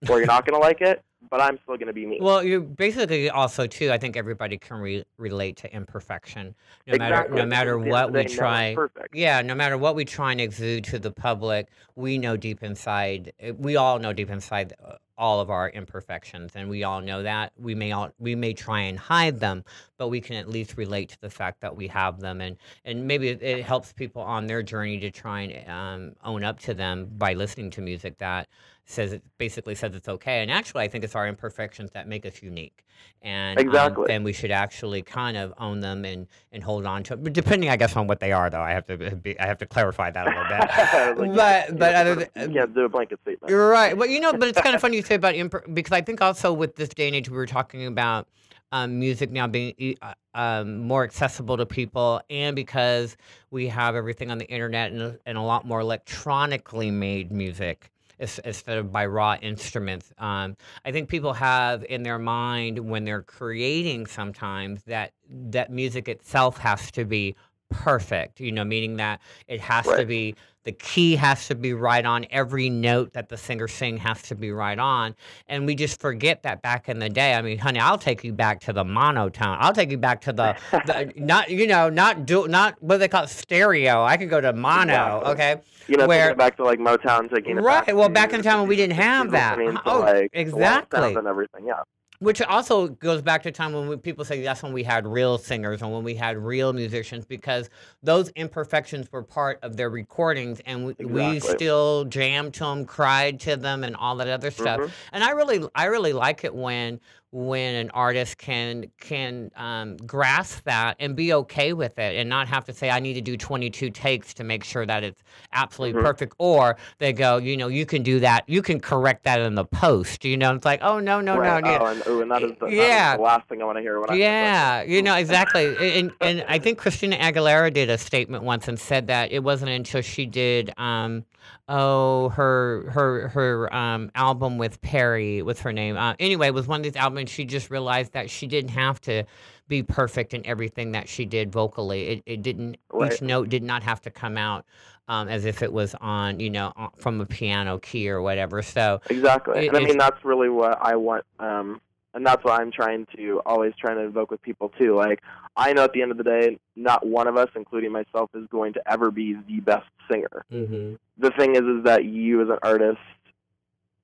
or 0.09 0.17
you're 0.17 0.27
not 0.27 0.45
gonna 0.45 0.61
like 0.61 0.81
it, 0.81 1.01
but 1.29 1.41
I'm 1.41 1.59
still 1.63 1.77
gonna 1.77 1.93
be 1.93 2.05
me. 2.05 2.19
Well, 2.21 2.43
you 2.43 2.61
basically 2.61 3.29
also 3.29 3.67
too. 3.67 3.91
I 3.91 3.97
think 3.97 4.15
everybody 4.17 4.57
can 4.57 4.77
re- 4.77 5.05
relate 5.17 5.57
to 5.57 5.73
imperfection, 5.73 6.55
no 6.87 6.97
matter 6.97 7.29
no 7.29 7.45
matter 7.45 7.77
because 7.77 7.87
at 7.87 7.91
the 7.91 8.05
end 8.07 8.13
what 8.13 8.13
we 8.13 8.13
day, 8.13 8.17
no 8.17 8.21
one's 8.23 8.35
try. 8.35 8.75
Yeah, 9.13 9.41
no 9.41 9.55
matter 9.55 9.77
what 9.77 9.95
we 9.95 10.05
try 10.05 10.31
and 10.31 10.41
exude 10.41 10.83
to 10.85 10.99
the 10.99 11.11
public, 11.11 11.67
we 11.95 12.17
know 12.17 12.37
deep 12.37 12.63
inside. 12.63 13.33
eh, 13.39 13.51
We 13.57 13.75
all 13.75 13.99
know 13.99 14.13
deep 14.13 14.29
inside 14.29 14.73
uh, 14.83 14.95
all 15.17 15.39
of 15.39 15.49
our 15.49 15.69
imperfections, 15.69 16.51
and 16.55 16.69
we 16.69 16.83
all 16.83 17.01
know 17.01 17.23
that. 17.23 17.53
We 17.57 17.75
may 17.75 17.91
all 17.91 18.11
we 18.19 18.35
may 18.35 18.53
try 18.53 18.81
and 18.81 18.97
hide 18.97 19.39
them, 19.39 19.63
but 19.97 20.09
we 20.09 20.21
can 20.21 20.35
at 20.35 20.47
least 20.49 20.77
relate 20.77 21.09
to 21.09 21.21
the 21.21 21.29
fact 21.29 21.61
that 21.61 21.75
we 21.75 21.87
have 21.87 22.19
them, 22.19 22.41
and 22.41 22.57
and 22.85 23.07
maybe 23.07 23.29
it, 23.29 23.41
it 23.41 23.63
helps 23.63 23.93
people 23.93 24.21
on 24.21 24.47
their 24.47 24.61
journey 24.63 24.99
to 24.99 25.11
try 25.11 25.41
and 25.41 25.69
um, 25.69 26.15
own 26.23 26.43
up 26.43 26.59
to 26.61 26.73
them 26.73 27.09
by 27.17 27.33
listening 27.33 27.69
to 27.71 27.81
music 27.81 28.17
that 28.19 28.47
says 28.89 29.11
it 29.11 29.21
basically 29.37 29.75
says 29.75 29.93
it's 29.95 30.07
okay. 30.07 30.41
And 30.41 30.49
actually, 30.49 30.83
I 30.83 30.87
think 30.87 31.03
it's 31.03 31.15
our 31.15 31.27
imperfections 31.27 31.91
that 31.91 32.07
make 32.07 32.25
us 32.25 32.41
unique, 32.41 32.85
and 33.21 33.59
um, 33.59 33.67
Exactly. 33.67 34.13
and 34.13 34.23
we 34.23 34.31
should 34.31 34.51
actually 34.51 35.01
kind 35.01 35.35
of 35.35 35.53
own 35.57 35.81
them 35.81 36.05
and 36.05 36.27
and 36.53 36.63
hold 36.63 36.85
on 36.85 37.03
to 37.03 37.13
it. 37.15 37.33
Depending, 37.33 37.69
I 37.69 37.75
guess, 37.75 37.95
on 37.97 38.07
what 38.07 38.19
they 38.21 38.31
are, 38.31 38.49
though. 38.49 38.61
I 38.61 38.71
have 38.71 38.85
to 38.87 38.97
be, 39.15 39.37
I 39.39 39.45
have 39.45 39.57
to 39.57 39.65
clarify 39.65 40.09
that 40.11 40.25
a 40.25 40.29
little 40.29 40.45
bit. 40.45 41.17
Like, 41.27 41.35
but 41.35 41.79
but 41.79 41.95
other 41.95 42.15
than, 42.15 42.49
you 42.49 42.59
can't 42.59 42.73
do 42.73 42.85
a 42.85 42.89
blanket 42.89 43.19
statement. 43.21 43.49
you're 43.49 43.69
right. 43.69 43.95
Well, 43.97 44.07
you 44.07 44.19
know, 44.19 44.31
but 44.33 44.47
it's 44.47 44.61
kind 44.61 44.75
of 44.75 44.81
funny 44.81 44.97
you 44.97 45.03
say 45.07 45.15
about 45.15 45.35
imper- 45.35 45.73
because 45.73 45.93
I 45.93 46.01
think 46.01 46.21
also 46.21 46.53
with 46.53 46.75
this 46.75 46.89
day 46.89 47.07
and 47.07 47.15
age, 47.15 47.29
we 47.29 47.37
were 47.37 47.47
talking 47.47 47.85
about 47.87 48.27
um, 48.71 48.99
music 48.99 49.31
now 49.31 49.47
being 49.47 49.95
uh, 50.01 50.13
um, 50.35 50.79
more 50.79 51.03
accessible 51.03 51.57
to 51.57 51.65
people, 51.65 52.21
and 52.29 52.55
because 52.55 53.15
we 53.49 53.67
have 53.69 53.95
everything 53.95 54.29
on 54.29 54.37
the 54.37 54.45
internet 54.45 54.91
and, 54.91 55.01
a- 55.01 55.19
and 55.25 55.37
a 55.37 55.41
lot 55.41 55.65
more 55.65 55.79
electronically 55.79 56.91
made 56.91 57.31
music 57.31 57.89
instead 58.19 58.77
of 58.79 58.91
by 58.91 59.05
raw 59.05 59.35
instruments. 59.41 60.11
Um, 60.17 60.57
I 60.83 60.91
think 60.91 61.07
people 61.07 61.33
have 61.33 61.85
in 61.85 62.03
their 62.03 62.17
mind 62.19 62.79
when 62.79 63.05
they're 63.05 63.21
creating 63.21 64.07
sometimes 64.07 64.83
that 64.85 65.13
that 65.29 65.71
music 65.71 66.09
itself 66.09 66.57
has 66.57 66.91
to 66.91 67.05
be 67.05 67.35
perfect. 67.69 68.39
You 68.39 68.51
know, 68.51 68.65
meaning 68.65 68.97
that 68.97 69.21
it 69.47 69.61
has 69.61 69.85
to 69.85 70.05
be 70.05 70.35
the 70.67 70.73
key 70.73 71.15
has 71.15 71.47
to 71.47 71.55
be 71.55 71.73
right 71.73 72.05
on 72.05 72.25
every 72.29 72.69
note 72.69 73.13
that 73.13 73.29
the 73.29 73.37
singer 73.37 73.69
sing 73.69 73.95
has 73.95 74.21
to 74.21 74.35
be 74.35 74.51
right 74.51 74.77
on 74.77 75.15
and 75.47 75.65
we 75.65 75.73
just 75.73 76.01
forget 76.01 76.43
that 76.43 76.61
back 76.61 76.89
in 76.89 76.99
the 76.99 77.07
day 77.07 77.33
i 77.35 77.41
mean 77.41 77.57
honey 77.57 77.79
i'll 77.79 77.97
take 77.97 78.21
you 78.21 78.33
back 78.33 78.59
to 78.59 78.73
the 78.73 78.83
monotone 78.83 79.55
i'll 79.61 79.71
take 79.71 79.89
you 79.89 79.97
back 79.97 80.19
to 80.19 80.33
the, 80.33 80.57
the 80.85 81.13
not 81.15 81.49
you 81.49 81.65
know 81.65 81.87
not 81.87 82.25
do 82.25 82.49
not 82.49 82.75
what 82.83 82.97
they 82.97 83.07
call 83.07 83.23
it, 83.23 83.29
stereo 83.29 84.03
i 84.03 84.17
could 84.17 84.29
go 84.29 84.41
to 84.41 84.51
mono 84.51 85.21
okay 85.25 85.55
You 85.87 85.95
know, 85.95 86.05
where 86.05 86.35
back 86.35 86.57
to 86.57 86.65
like 86.65 86.79
Motown, 86.79 87.33
taking 87.33 87.57
it 87.57 87.61
Right, 87.61 87.85
back 87.85 87.95
well, 87.95 88.09
to 88.09 88.13
back 88.13 88.33
in 88.33 88.39
the 88.39 88.43
time 88.43 88.59
when 88.59 88.67
we 88.67 88.75
didn't 88.75 88.97
have 88.97 89.31
that. 89.31 89.57
Oh, 89.85 89.99
like, 89.99 90.31
exactly. 90.33 91.15
and 91.15 91.25
everything. 91.25 91.65
Yeah. 91.65 91.83
Which 92.19 92.41
also 92.41 92.87
goes 92.87 93.21
back 93.21 93.43
to 93.43 93.51
time 93.51 93.73
when 93.73 93.87
we, 93.87 93.95
people 93.97 94.25
say 94.25 94.41
that's 94.41 94.63
when 94.63 94.73
we 94.73 94.83
had 94.83 95.05
real 95.05 95.37
singers 95.37 95.81
and 95.81 95.91
when 95.93 96.03
we 96.03 96.15
had 96.15 96.37
real 96.37 96.73
musicians 96.73 97.25
because 97.25 97.69
those 98.01 98.29
imperfections 98.29 99.11
were 99.11 99.21
part 99.23 99.59
of 99.61 99.77
their 99.77 99.89
recordings 99.89 100.59
and 100.65 100.85
we, 100.87 101.05
we 101.05 101.39
still 101.39 102.05
jammed 102.05 102.53
to 102.55 102.61
them 102.63 102.85
cried 102.85 103.39
to 103.39 103.55
them 103.55 103.83
and 103.83 103.95
all 103.95 104.15
that 104.15 104.27
other 104.27 104.49
stuff 104.51 104.79
Mhm. 104.79 104.91
and 105.13 105.23
i 105.23 105.31
really 105.31 105.67
i 105.75 105.85
really 105.85 106.13
like 106.13 106.43
it 106.43 106.53
when 106.55 106.99
when 107.31 107.75
an 107.75 107.89
artist 107.91 108.37
can 108.37 108.85
can 109.01 109.51
um, 109.57 109.97
grasp 109.97 110.63
that 110.63 110.95
and 110.99 111.15
be 111.15 111.33
okay 111.33 111.73
with 111.73 111.99
it 111.99 112.15
and 112.15 112.29
not 112.29 112.47
have 112.47 112.63
to 112.63 112.71
say 112.73 112.89
i 112.89 112.99
need 113.01 113.15
to 113.15 113.21
do 113.21 113.35
22 113.35 113.89
takes 113.89 114.33
to 114.33 114.45
make 114.45 114.63
sure 114.63 114.85
that 114.85 115.03
it's 115.03 115.21
absolutely 115.51 115.99
Mhm. 115.99 116.05
perfect 116.05 116.35
or 116.37 116.77
they 116.99 117.11
go 117.11 117.37
you 117.37 117.57
know 117.57 117.67
you 117.67 117.85
can 117.85 118.01
do 118.01 118.21
that 118.21 118.47
you 118.47 118.61
can 118.61 118.79
correct 118.79 119.23
that 119.25 119.41
in 119.41 119.55
the 119.55 119.65
post 119.65 120.23
you 120.23 120.37
know 120.37 120.55
it's 120.55 120.63
like 120.65 120.79
oh 120.81 120.99
no 120.99 121.19
no 121.19 121.37
right. 121.37 121.63
no 121.63 121.69
yeah. 121.69 121.79
Oh, 121.81 121.85
and, 121.87 122.07
ooh, 122.07 122.21
and 122.21 122.31
that 122.31 122.43
is 122.43 122.51
the, 122.59 122.67
is 122.67 122.73
Yeah. 122.73 123.17
the 123.17 123.21
last 123.23 123.47
thing 123.49 123.61
I 123.61 123.65
want 123.65 123.77
to 123.77 123.81
hear 123.81 123.99
when 123.99 124.09
I 124.09 124.15
Yeah, 124.15 124.83
you 124.83 125.01
know 125.01 125.15
exactly, 125.15 125.99
and 125.99 126.13
and 126.21 126.45
I 126.47 126.59
think 126.59 126.77
Christina 126.77 127.17
Aguilera 127.17 127.73
did 127.73 127.89
a 127.89 127.97
statement 127.97 128.43
once 128.43 128.67
and 128.69 128.79
said 128.79 129.07
that 129.07 129.31
it 129.33 129.43
wasn't 129.43 129.71
until 129.71 130.01
she 130.01 130.25
did, 130.25 130.71
um, 130.77 131.25
oh 131.69 132.29
her 132.29 132.89
her 132.91 133.27
her 133.29 133.73
um, 133.75 134.11
album 134.15 134.57
with 134.57 134.81
Perry, 134.81 135.41
what's 135.41 135.59
her 135.61 135.73
name? 135.73 135.97
Uh, 135.97 136.13
anyway, 136.19 136.47
it 136.47 136.53
was 136.53 136.67
one 136.67 136.79
of 136.79 136.83
these 136.83 136.95
albums 136.95 137.16
she 137.25 137.45
just 137.45 137.71
realized 137.71 138.13
that 138.13 138.29
she 138.29 138.47
didn't 138.47 138.71
have 138.71 139.01
to 139.01 139.23
be 139.67 139.83
perfect 139.83 140.33
in 140.33 140.45
everything 140.45 140.91
that 140.91 141.09
she 141.09 141.25
did 141.25 141.51
vocally. 141.51 142.07
It 142.07 142.23
it 142.25 142.41
didn't 142.41 142.77
each 143.03 143.21
note 143.21 143.49
did 143.49 143.63
not 143.63 143.83
have 143.83 144.01
to 144.01 144.11
come 144.11 144.37
out. 144.37 144.65
Um, 145.09 145.29
as 145.29 145.45
if 145.45 145.63
it 145.63 145.71
was 145.71 145.95
on, 146.01 146.41
you 146.41 146.49
know, 146.49 146.73
from 146.97 147.21
a 147.21 147.25
piano 147.25 147.79
key 147.79 148.09
or 148.09 148.21
whatever. 148.21 148.61
So, 148.61 148.99
Exactly. 149.09 149.65
It- 149.65 149.67
and 149.69 149.77
I 149.77 149.79
mean, 149.79 149.97
that's 149.97 150.25
really 150.25 150.49
what 150.49 150.77
I 150.81 150.97
want. 150.97 151.23
Um, 151.39 151.79
and 152.13 152.25
that's 152.25 152.43
what 152.43 152.59
I'm 152.59 152.71
trying 152.71 153.05
to 153.15 153.41
always 153.45 153.73
trying 153.79 153.97
to 153.97 154.03
invoke 154.03 154.31
with 154.31 154.41
people 154.41 154.69
too. 154.77 154.95
Like, 154.95 155.21
I 155.55 155.71
know 155.71 155.83
at 155.83 155.93
the 155.93 156.01
end 156.01 156.11
of 156.11 156.17
the 156.17 156.23
day, 156.23 156.57
not 156.75 157.05
one 157.05 157.27
of 157.27 157.37
us, 157.37 157.47
including 157.55 157.91
myself, 157.91 158.31
is 158.33 158.47
going 158.47 158.73
to 158.73 158.81
ever 158.91 159.11
be 159.11 159.37
the 159.47 159.59
best 159.59 159.85
singer. 160.09 160.43
mm-hmm. 160.51 160.95
The 161.19 161.31
thing 161.31 161.55
is, 161.55 161.61
is 161.61 161.83
that 161.85 162.05
you 162.05 162.41
as 162.41 162.49
an 162.49 162.57
artist, 162.63 162.99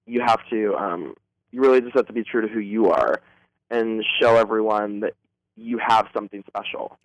you 0.05 0.21
have 0.21 0.39
to, 0.51 0.75
um, 0.75 1.15
you 1.53 1.61
really 1.61 1.79
just 1.79 1.95
have 1.95 2.07
to 2.07 2.13
be 2.13 2.23
true 2.23 2.41
to 2.41 2.47
who 2.47 2.59
you 2.59 2.89
are, 2.89 3.21
and 3.69 4.03
show 4.19 4.35
everyone 4.35 5.01
that 5.01 5.13
you 5.55 5.77
have 5.77 6.07
something 6.13 6.43
special 6.47 6.97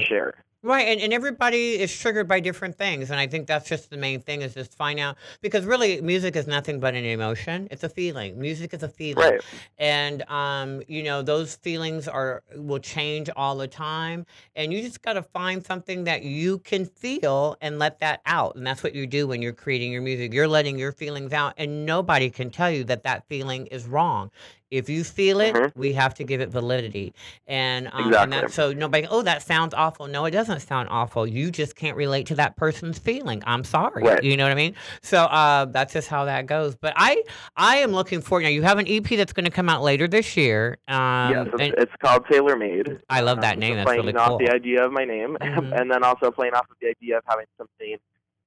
to 0.00 0.04
share. 0.04 0.42
Right, 0.62 0.88
and, 0.88 1.00
and 1.00 1.14
everybody 1.14 1.80
is 1.80 1.90
triggered 1.98 2.28
by 2.28 2.40
different 2.40 2.76
things, 2.76 3.10
and 3.10 3.18
I 3.18 3.26
think 3.26 3.46
that's 3.46 3.66
just 3.66 3.88
the 3.88 3.96
main 3.96 4.20
thing 4.20 4.42
is 4.42 4.52
just 4.52 4.74
find 4.76 5.00
out 5.00 5.16
because 5.40 5.64
really 5.64 6.02
music 6.02 6.36
is 6.36 6.46
nothing 6.46 6.78
but 6.80 6.94
an 6.94 7.02
emotion. 7.02 7.66
It's 7.70 7.82
a 7.82 7.88
feeling. 7.88 8.38
Music 8.38 8.74
is 8.74 8.82
a 8.82 8.88
feeling, 8.88 9.24
Right. 9.24 9.40
and 9.78 10.20
um, 10.28 10.82
you 10.86 11.02
know 11.02 11.22
those 11.22 11.54
feelings 11.56 12.08
are 12.08 12.42
will 12.56 12.78
change 12.78 13.30
all 13.36 13.56
the 13.56 13.68
time, 13.68 14.26
and 14.54 14.70
you 14.70 14.82
just 14.82 15.00
got 15.00 15.14
to 15.14 15.22
find 15.22 15.64
something 15.64 16.04
that 16.04 16.24
you 16.24 16.58
can 16.58 16.84
feel 16.84 17.56
and 17.62 17.78
let 17.78 17.98
that 18.00 18.20
out, 18.26 18.54
and 18.54 18.66
that's 18.66 18.82
what 18.82 18.94
you 18.94 19.06
do 19.06 19.26
when 19.26 19.40
you're 19.40 19.54
creating 19.54 19.90
your 19.90 20.02
music. 20.02 20.34
You're 20.34 20.46
letting 20.46 20.78
your 20.78 20.92
feelings 20.92 21.32
out, 21.32 21.54
and 21.56 21.86
nobody 21.86 22.28
can 22.28 22.50
tell 22.50 22.70
you 22.70 22.84
that 22.84 23.02
that 23.04 23.26
feeling 23.28 23.66
is 23.68 23.86
wrong. 23.86 24.30
If 24.70 24.88
you 24.88 25.02
feel 25.02 25.40
it, 25.40 25.52
Mhm. 25.54 25.72
we 25.74 25.92
have 25.94 26.14
to 26.14 26.24
give 26.24 26.40
it 26.40 26.48
validity, 26.48 27.12
and 27.48 27.88
um, 27.88 27.92
and 27.94 28.06
Exactly. 28.06 28.40
that's 28.40 28.54
so 28.54 28.72
nobody. 28.72 29.04
Oh, 29.10 29.22
that 29.22 29.42
sounds 29.42 29.74
awful. 29.74 30.06
No, 30.06 30.24
it 30.26 30.30
doesn't 30.30 30.60
sound 30.60 30.88
awful. 30.92 31.26
You 31.26 31.50
just 31.50 31.74
can't 31.74 31.96
relate 31.96 32.26
to 32.28 32.36
that 32.36 32.54
person's 32.56 32.96
feeling. 32.98 33.42
I'm 33.46 33.64
sorry. 33.64 34.04
Right. 34.04 34.22
You 34.22 34.36
know 34.36 34.44
what 34.44 34.52
I 34.52 34.54
mean? 34.54 34.76
So 35.02 35.24
uh, 35.24 35.64
that's 35.64 35.92
just 35.92 36.06
how 36.06 36.24
that 36.26 36.46
goes. 36.46 36.76
But 36.76 36.92
I 36.96 37.24
I 37.56 37.78
am 37.78 37.90
looking 37.90 38.20
forward. 38.20 38.42
Now 38.44 38.50
you 38.50 38.62
have 38.62 38.78
an 38.78 38.86
EP 38.86 39.16
that's 39.16 39.32
going 39.32 39.44
to 39.46 39.50
come 39.50 39.68
out 39.68 39.82
later 39.82 40.06
this 40.06 40.36
year. 40.36 40.78
Um, 40.86 41.32
yes, 41.32 41.46
it's, 41.52 41.62
and 41.62 41.74
it's 41.76 41.92
called 42.00 42.24
Tailor 42.30 42.56
Made. 42.56 43.00
I 43.10 43.22
love 43.22 43.40
that 43.40 43.54
Um, 43.54 43.60
name. 43.60 43.72
so 43.72 43.76
That's 43.78 43.86
playing 43.88 44.00
really 44.06 44.14
off 44.18 44.28
cool. 44.28 44.38
the 44.38 44.50
idea 44.52 44.84
of 44.84 44.92
my 44.92 45.04
name, 45.04 45.36
Mhm. 45.40 45.80
and 45.80 45.90
then 45.90 46.04
also 46.04 46.30
playing 46.30 46.54
off 46.54 46.70
of 46.70 46.76
the 46.80 46.88
idea 46.90 47.18
of 47.18 47.24
having 47.26 47.46
something 47.58 47.96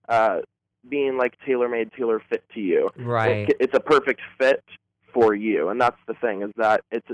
uh, 0.07 0.39
being 0.89 1.17
like 1.17 1.33
tailor 1.45 1.67
made, 1.69 1.91
tailor 1.97 2.21
fit 2.29 2.43
to 2.53 2.59
you. 2.61 2.89
Right. 2.97 3.49
It- 3.49 3.57
it's 3.59 3.73
a 3.75 3.79
perfect 3.81 4.21
fit 4.39 4.61
for 5.13 5.33
you, 5.33 5.69
and 5.69 5.79
that's 5.79 5.97
the 6.07 6.13
thing 6.15 6.41
is 6.41 6.51
that 6.57 6.81
it's 6.91 7.07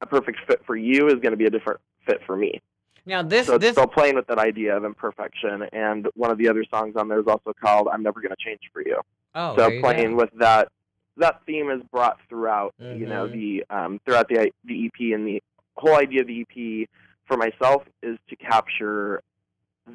a 0.00 0.06
perfect 0.06 0.38
fit 0.46 0.60
for 0.66 0.76
you 0.76 1.06
is 1.08 1.14
going 1.14 1.30
to 1.32 1.36
be 1.36 1.46
a 1.46 1.50
different 1.50 1.80
fit 2.06 2.20
for 2.26 2.36
me. 2.36 2.60
Now 3.06 3.22
this 3.22 3.46
so 3.46 3.58
this 3.58 3.72
still 3.72 3.86
playing 3.86 4.14
with 4.14 4.26
that 4.28 4.38
idea 4.38 4.76
of 4.76 4.84
imperfection, 4.84 5.64
and 5.72 6.08
one 6.14 6.30
of 6.30 6.38
the 6.38 6.48
other 6.48 6.64
songs 6.70 6.96
on 6.96 7.08
there 7.08 7.20
is 7.20 7.26
also 7.26 7.52
called 7.58 7.88
"I'm 7.92 8.02
Never 8.02 8.20
Gonna 8.20 8.34
Change 8.38 8.60
for 8.72 8.82
You." 8.82 9.00
oh 9.34 9.56
so 9.56 9.68
you 9.70 9.80
playing 9.80 10.10
go. 10.12 10.16
with 10.16 10.30
that 10.38 10.68
that 11.16 11.40
theme 11.46 11.70
is 11.70 11.82
brought 11.92 12.18
throughout 12.28 12.74
you 12.98 13.06
know 13.06 13.26
Mhm. 13.28 13.32
the 13.32 13.64
um 13.70 14.00
throughout 14.04 14.28
the 14.28 14.50
the 14.64 14.86
EP 14.86 15.12
and 15.14 15.26
the 15.26 15.42
whole 15.76 15.96
idea 15.96 16.22
of 16.22 16.26
the 16.28 16.40
EP 16.48 16.88
for 17.26 17.36
myself 17.36 17.82
is 18.02 18.16
to 18.28 18.36
capture 18.36 19.22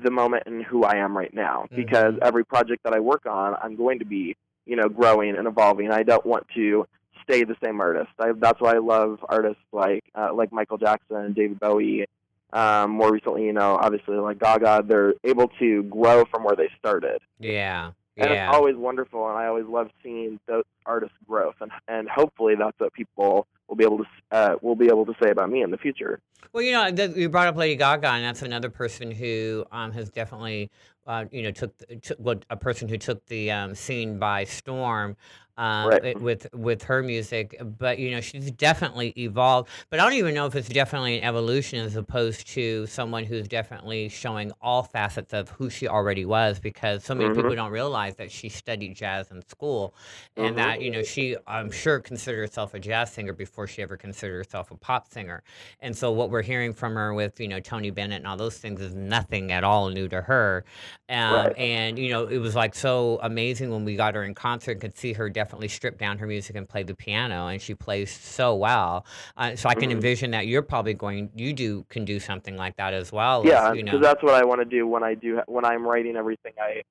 the 0.04 0.12
moment 0.12 0.44
and 0.46 0.64
who 0.64 0.84
I 0.84 0.98
am 0.98 1.18
right 1.18 1.34
now 1.34 1.66
because 1.76 2.14
Mhm. 2.14 2.20
every 2.22 2.46
project 2.46 2.84
that 2.84 2.94
I 2.94 3.00
work 3.00 3.26
on 3.26 3.56
I'm 3.62 3.76
going 3.76 3.98
to 4.00 4.06
be 4.06 4.36
you 4.68 4.76
know 4.76 4.88
growing 4.88 5.36
and 5.36 5.48
evolving 5.48 5.90
I 5.92 6.04
don't 6.04 6.26
want 6.26 6.48
to 6.56 6.86
stay 7.24 7.44
the 7.44 7.56
same 7.64 7.80
artist. 7.82 8.10
I, 8.20 8.32
that's 8.36 8.60
why 8.62 8.76
I 8.76 8.80
love 8.80 9.20
artists 9.28 9.64
like 9.72 10.04
uh, 10.16 10.34
like 10.34 10.52
Michael 10.52 10.78
Jackson 10.78 11.18
and 11.18 11.36
David 11.36 11.60
Bowie. 11.60 12.06
Um, 12.52 12.92
more 12.92 13.12
recently 13.12 13.46
you 13.46 13.54
know 13.54 13.78
obviously 13.80 14.16
like 14.18 14.40
Gaga 14.40 14.84
they're 14.88 15.14
able 15.24 15.50
to 15.60 15.84
grow 15.84 16.26
from 16.32 16.44
where 16.44 16.56
they 16.56 16.70
started. 16.80 17.22
Yeah 17.40 17.92
and 18.20 18.32
yeah. 18.32 18.48
it's 18.48 18.56
always 18.56 18.76
wonderful, 18.76 19.28
and 19.30 19.38
I 19.38 19.48
always 19.48 19.66
love 19.66 19.90
seeing 20.04 20.40
those 20.46 20.66
artists' 20.86 21.16
growth, 21.28 21.56
and 21.62 21.72
and 21.88 22.10
hopefully 22.10 22.56
that's 22.58 22.78
what 22.80 22.94
people 22.94 23.48
will 23.68 23.76
be 23.76 23.86
able 23.86 24.00
to 24.00 24.06
uh, 24.32 24.56
will 24.62 24.76
be 24.76 24.88
able 24.88 25.06
to 25.06 25.14
say 25.22 25.30
about 25.30 25.50
me 25.50 25.62
in 25.62 25.72
the 25.72 25.78
future. 25.78 26.20
Well, 26.52 26.64
you 26.64 26.72
know, 26.72 26.92
th- 26.92 27.16
you 27.16 27.30
brought 27.30 27.48
up 27.48 27.56
Lady 27.56 27.76
Gaga, 27.76 28.08
and 28.08 28.26
that's 28.26 28.42
another 28.42 28.70
person 28.70 29.12
who 29.12 29.66
um, 29.72 29.92
has 29.92 30.10
definitely, 30.10 30.72
uh, 31.06 31.26
you 31.32 31.44
know, 31.44 31.52
took, 31.52 31.74
took 32.02 32.18
well, 32.20 32.40
a 32.50 32.58
person 32.58 32.90
who 32.90 32.98
took 32.98 33.26
the 33.28 33.52
um, 33.52 33.76
scene 33.76 34.18
by 34.18 34.44
storm 34.44 35.16
um, 35.60 35.90
Right. 35.90 36.04
it- 36.06 36.22
with 36.22 36.48
with 36.54 36.82
her 36.84 37.04
music. 37.04 37.56
But 37.78 38.00
you 38.00 38.12
know, 38.12 38.22
she's 38.22 38.50
definitely 38.52 39.10
evolved. 39.18 39.70
But 39.92 40.00
I 40.00 40.04
don't 40.04 40.14
even 40.14 40.34
know 40.34 40.48
if 40.48 40.56
it's 40.56 40.70
definitely 40.70 41.20
an 41.20 41.24
evolution 41.26 41.86
as 41.86 41.96
opposed 41.96 42.48
to 42.50 42.88
someone 42.88 43.26
who's 43.26 43.48
definitely 43.48 44.10
showing 44.10 44.52
all 44.62 44.82
facets 44.84 45.34
of 45.34 45.50
who 45.50 45.70
she 45.70 45.88
already 45.88 46.26
was. 46.26 46.60
Because 46.60 47.04
so 47.04 47.14
many 47.14 47.30
Mhm. 47.30 47.36
people 47.36 47.56
don't 47.56 47.72
realize 47.72 48.16
that 48.16 48.32
she 48.32 48.50
studied 48.50 48.96
jazz 48.96 49.30
in 49.32 49.42
school, 49.48 49.94
and 50.38 50.54
Mhm. 50.54 50.58
that 50.58 50.82
you 50.82 50.90
know 50.92 51.04
she, 51.04 51.36
I'm 51.46 51.70
sure, 51.70 52.00
considered 52.00 52.40
herself 52.40 52.74
a 52.74 52.80
jazz 52.80 53.12
singer 53.12 53.34
before 53.34 53.68
she 53.68 53.82
ever 53.84 53.98
considered 53.98 54.38
herself 54.38 54.72
a 54.72 54.78
pop 54.78 55.08
singer. 55.12 55.44
And 55.82 55.96
so 55.96 56.12
what 56.12 56.30
we're 56.32 56.42
hearing 56.42 56.74
from 56.74 56.96
her 56.96 57.14
with, 57.14 57.40
you 57.40 57.48
know, 57.50 57.60
Tony 57.60 57.90
Bennett 57.92 58.18
and 58.18 58.28
all 58.28 58.38
those 58.38 58.58
things 58.58 58.80
is 58.82 58.96
nothing 58.96 59.52
at 59.52 59.64
all 59.66 59.90
new 59.90 60.08
to 60.08 60.22
her. 60.22 60.64
Um, 61.10 61.50
Right. 61.50 61.58
And, 61.58 62.00
you 62.00 62.10
know, 62.10 62.28
it 62.28 62.38
was 62.38 62.56
like 62.56 62.74
so 62.76 63.20
amazing 63.24 63.72
when 63.72 63.84
we 63.84 63.96
got 63.96 64.16
her 64.16 64.24
in 64.24 64.34
concert 64.34 64.72
and 64.74 64.82
could 64.82 64.96
see 64.98 65.14
her 65.14 65.28
definitely 65.50 65.68
strip 65.68 65.98
down 65.98 66.20
her 66.20 66.28
music 66.28 66.56
and 66.56 66.70
play 66.70 66.84
the 66.84 66.94
piano. 66.94 67.48
And 67.48 67.60
she 67.60 67.74
plays 67.74 68.12
so 68.12 68.54
well. 68.56 69.04
Uh, 69.36 69.56
so 69.56 69.68
I 69.68 69.74
can 69.74 69.90
Mhm. 69.90 69.94
envision 69.94 70.30
that 70.32 70.46
you're 70.46 70.62
probably 70.62 70.94
going, 70.94 71.32
you 71.36 71.54
do, 71.54 71.86
can 71.90 72.06
do 72.06 72.20
something 72.20 72.56
like 72.56 72.76
that 72.78 72.94
as 72.94 73.12
well. 73.12 73.44
Yeah, 73.46 73.72
as, 73.72 73.78
you 73.78 73.84
because 73.84 74.00
know. 74.00 74.06
that's 74.08 74.22
what 74.22 74.36
I 74.36 74.46
want 74.46 74.62
to 74.62 74.66
do 74.66 74.86
when 74.86 75.04
I 75.04 75.16
do 75.16 75.42
when 75.48 75.66
I'm 75.66 75.88
writing 75.88 76.16
everything. 76.16 76.54
I 76.62 76.84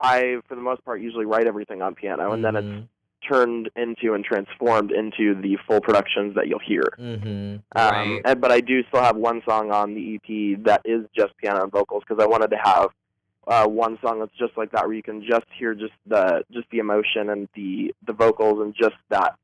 I 0.00 0.40
for 0.48 0.56
the 0.56 0.60
most 0.60 0.84
part 0.84 1.00
usually 1.00 1.24
write 1.24 1.46
everything 1.46 1.82
on 1.82 1.94
piano, 1.94 2.32
and 2.32 2.44
then 2.44 2.56
it's 2.56 2.66
Mhm. 2.66 2.88
turned 3.30 3.70
into 3.76 4.12
and 4.14 4.24
transformed 4.24 4.90
into 4.90 5.40
the 5.40 5.56
full 5.68 5.80
productions 5.80 6.34
that 6.34 6.48
you'll 6.48 6.58
hear. 6.58 6.82
Mhm. 6.98 7.62
Um, 7.76 7.90
Right. 7.92 8.20
and, 8.24 8.40
but 8.40 8.50
I 8.50 8.60
do 8.60 8.82
still 8.88 9.02
have 9.02 9.16
one 9.16 9.40
song 9.48 9.70
on 9.70 9.94
the 9.94 10.14
EP 10.16 10.56
that 10.64 10.82
is 10.84 11.06
just 11.16 11.36
piano 11.36 11.62
and 11.62 11.70
vocals 11.72 12.02
because 12.06 12.22
I 12.22 12.26
wanted 12.26 12.50
to 12.50 12.56
have 12.58 12.88
uh, 13.46 13.66
one 13.66 13.98
song 14.02 14.20
that's 14.20 14.36
just 14.38 14.56
like 14.56 14.72
that 14.72 14.86
where 14.86 14.94
you 14.94 15.02
can 15.02 15.22
just 15.22 15.46
hear 15.58 15.74
just 15.74 15.92
the 16.06 16.44
just 16.52 16.68
the 16.70 16.78
emotion 16.78 17.30
and 17.30 17.48
the 17.54 17.94
the 18.06 18.12
vocals 18.12 18.60
and 18.60 18.74
just 18.74 18.96
that 19.10 19.36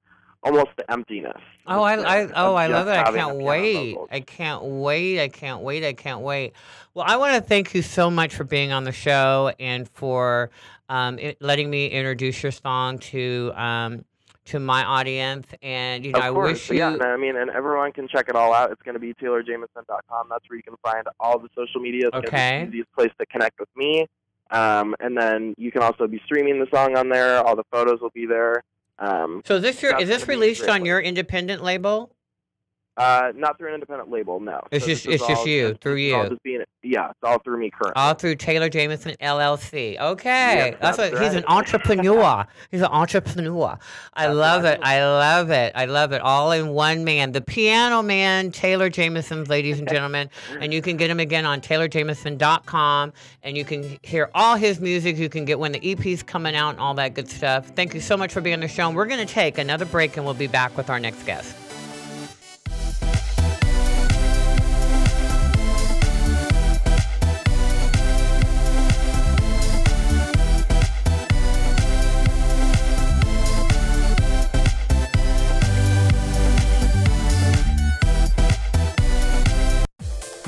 almost 0.42 0.68
the 0.76 0.90
emptiness. 0.90 1.40
Oh, 1.66 1.82
I, 1.82 1.94
I 1.96 2.30
oh, 2.34 2.54
I 2.54 2.66
love 2.66 2.88
it! 2.88 2.96
I 2.96 3.12
can't 3.12 3.36
wait! 3.36 3.92
vocals. 3.92 4.08
I 4.10 4.20
can't 4.20 4.62
wait! 4.64 5.20
I 5.20 5.28
can't 5.28 5.60
wait! 5.62 5.84
I 5.84 5.92
can't 5.92 6.20
wait! 6.20 6.54
Well, 6.94 7.04
I 7.06 7.16
want 7.16 7.34
to 7.34 7.40
thank 7.40 7.74
you 7.74 7.82
so 7.82 8.10
much 8.10 8.34
for 8.34 8.44
being 8.44 8.72
on 8.72 8.84
the 8.84 8.92
show 8.92 9.52
and 9.60 9.88
for 9.88 10.50
um, 10.88 11.18
letting 11.40 11.70
me 11.70 11.86
introduce 11.86 12.42
your 12.42 12.52
song 12.52 12.98
to 12.98 13.52
um, 13.54 14.04
to 14.46 14.60
my 14.60 14.84
audience. 14.84 15.46
And 15.62 16.04
you 16.04 16.12
know, 16.12 16.20
I 16.20 16.30
wish 16.30 16.70
you. 16.70 16.78
yeah. 16.78 16.96
I 17.00 17.16
mean, 17.16 17.36
and 17.36 17.50
everyone 17.50 17.92
can 17.92 18.08
check 18.08 18.26
it 18.28 18.36
all 18.36 18.52
out. 18.52 18.70
It's 18.72 18.82
going 18.82 18.94
to 18.94 19.00
be 19.00 19.14
taylorjameson.com. 19.14 20.28
That's 20.30 20.48
where 20.48 20.56
you 20.56 20.62
can 20.62 20.74
find 20.82 21.06
all 21.18 21.38
the 21.38 21.48
social 21.56 21.80
media. 21.80 22.08
It's 22.08 22.16
Okay. 22.26 22.60
be 22.60 22.64
the 22.64 22.70
easiest 22.76 22.92
place 22.92 23.10
to 23.18 23.26
connect 23.26 23.58
with 23.60 23.68
me. 23.76 24.06
Um, 24.50 24.96
and 25.00 25.16
then 25.16 25.54
you 25.58 25.70
can 25.70 25.82
also 25.82 26.06
be 26.08 26.20
streaming 26.24 26.58
the 26.58 26.66
song 26.74 26.96
on 26.96 27.08
there. 27.08 27.38
All 27.38 27.54
the 27.54 27.64
photos 27.70 28.00
will 28.00 28.10
be 28.10 28.26
there. 28.26 28.62
Um, 28.98 29.42
So 29.46 29.56
is 29.56 29.62
this 29.62 29.82
your 29.82 29.98
is 29.98 30.08
this 30.08 30.24
gonna 30.24 30.26
be 30.26 30.34
a 30.34 30.40
released 30.40 30.68
on 30.68 30.84
your 30.84 31.00
independent 31.00 31.62
label? 31.62 32.10
Uh, 32.96 33.32
not 33.34 33.56
through 33.56 33.68
an 33.68 33.74
independent 33.74 34.10
label, 34.10 34.40
no. 34.40 34.60
It's 34.70 34.84
So 34.84 34.90
just- 34.90 35.06
it's 35.06 35.26
just 35.26 35.46
you, 35.46 35.74
through 35.80 35.96
you. 35.96 36.28
just 36.28 36.42
being, 36.42 36.62
yeah, 36.82 37.10
it's 37.10 37.18
all 37.22 37.38
through 37.38 37.58
me 37.58 37.70
currently. 37.70 38.00
All 38.00 38.14
through 38.14 38.34
Taylor 38.36 38.68
Jameson 38.68 39.14
LLC. 39.20 39.98
Okay, 39.98 40.26
Yes, 40.70 40.76
that's 40.80 40.98
what 40.98 41.12
that's 41.12 41.22
he's 41.24 41.34
an 41.34 41.44
entrepreneur. 41.46 42.46
he's 42.70 42.80
an 42.80 42.88
entrepreneur. 42.88 43.78
I 44.14 44.26
That's 44.26 44.36
love 44.36 44.64
right. 44.64 44.74
it. 44.74 44.80
I 44.82 45.00
love 45.04 45.50
it. 45.50 45.72
I 45.74 45.84
love 45.86 46.12
it. 46.12 46.20
All 46.20 46.52
in 46.52 46.68
one 46.68 47.04
man. 47.04 47.32
The 47.32 47.40
piano 47.40 48.02
man, 48.02 48.50
Taylor 48.50 48.88
Jameson, 48.90 49.44
ladies 49.44 49.78
and 49.78 49.88
gentlemen. 49.88 50.28
and 50.60 50.72
you 50.74 50.82
can 50.82 50.96
get 50.96 51.08
him 51.10 51.20
again 51.20 51.46
on 51.46 51.60
taylorjameson.com. 51.60 53.12
And 53.42 53.56
you 53.56 53.64
can 53.64 53.98
hear 54.02 54.30
all 54.34 54.56
his 54.56 54.80
music. 54.80 55.16
You 55.16 55.28
can 55.28 55.44
get 55.44 55.58
when 55.58 55.72
the 55.72 55.92
EP's 55.92 56.22
coming 56.22 56.54
out 56.54 56.70
and 56.70 56.80
all 56.80 56.94
that 56.94 57.14
good 57.14 57.28
stuff. 57.28 57.68
Thank 57.76 57.94
you 57.94 58.00
so 58.00 58.16
much 58.16 58.32
for 58.32 58.40
being 58.40 58.54
on 58.54 58.60
the 58.60 58.68
show. 58.68 58.88
And 58.88 58.96
we're 58.96 59.06
going 59.06 59.24
to 59.26 59.32
take 59.32 59.58
another 59.58 59.84
break 59.86 60.16
and 60.16 60.24
we'll 60.26 60.34
be 60.34 60.46
back 60.48 60.76
with 60.76 60.90
our 60.90 60.98
next 61.00 61.22
guest. 61.24 61.54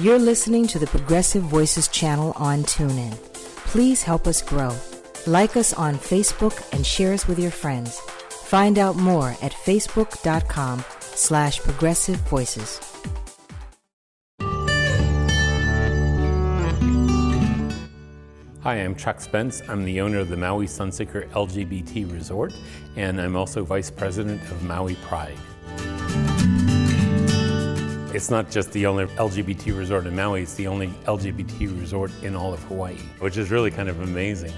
You're 0.03 0.19
listening 0.19 0.67
to 0.67 0.81
the 0.81 0.89
Progressive 0.89 1.45
Voices 1.45 1.87
channel 1.87 2.33
on 2.35 2.65
TuneIn. 2.65 3.13
Please 3.71 4.03
help 4.03 4.27
us 4.27 4.43
grow. 4.43 4.77
Like 5.29 5.57
us 5.57 5.73
on 5.75 5.95
Facebook 5.95 6.61
and 6.75 6.85
share 6.85 7.13
us 7.13 7.29
with 7.29 7.39
your 7.39 7.53
friends. 7.53 8.01
Find 8.01 8.81
out 8.81 8.97
more 8.97 9.29
at 9.41 9.53
facebook.com 9.53 10.85
slash 11.01 11.61
progressive 11.61 12.17
voices. 12.23 12.81
Hi, 18.63 18.75
I'm 18.75 18.97
Chuck 18.97 19.21
Spence. 19.21 19.63
I'm 19.69 19.85
the 19.85 20.01
owner 20.01 20.19
of 20.19 20.31
the 20.31 20.37
Maui 20.37 20.67
Sunseeker 20.67 21.29
LGBT 21.29 22.13
Resort, 22.13 22.53
and 22.97 23.21
I'm 23.21 23.37
also 23.37 23.63
vice 23.63 23.93
president 23.93 24.43
of 24.51 24.65
Maui 24.65 24.97
Pride. 24.97 25.39
It's 28.15 28.31
not 28.31 28.51
just 28.51 28.71
the 28.73 28.85
only 28.85 29.07
LGBT 29.07 29.75
resort 29.75 30.07
in 30.07 30.15
Maui, 30.15 30.43
it's 30.43 30.53
the 30.53 30.67
only 30.67 30.89
LGBT 31.07 31.81
resort 31.81 32.11
in 32.23 32.37
all 32.37 32.53
of 32.53 32.63
Hawaii, 32.65 32.99
which 33.21 33.39
is 33.39 33.51
really 33.51 33.71
kind 33.71 33.89
of 33.89 34.03
amazing. 34.03 34.53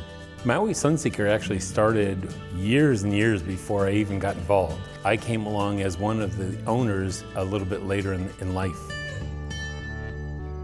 Maui 0.45 0.73
Sunseeker 0.73 1.31
actually 1.31 1.61
started 1.61 2.35
years 2.57 3.05
and 3.05 3.13
years 3.13 3.43
before 3.43 3.87
I 3.87 3.93
even 3.93 4.19
got 4.19 4.35
involved. 4.35 4.81
I 5.05 5.17
came 5.17 5.47
along 5.47 5.83
as 5.83 5.97
one 5.97 6.21
of 6.21 6.37
the 6.37 6.59
owners 6.69 7.23
a 7.37 7.45
little 7.45 7.67
bit 7.67 7.85
later 7.85 8.15
in, 8.15 8.29
in 8.41 8.55
life. 8.55 8.77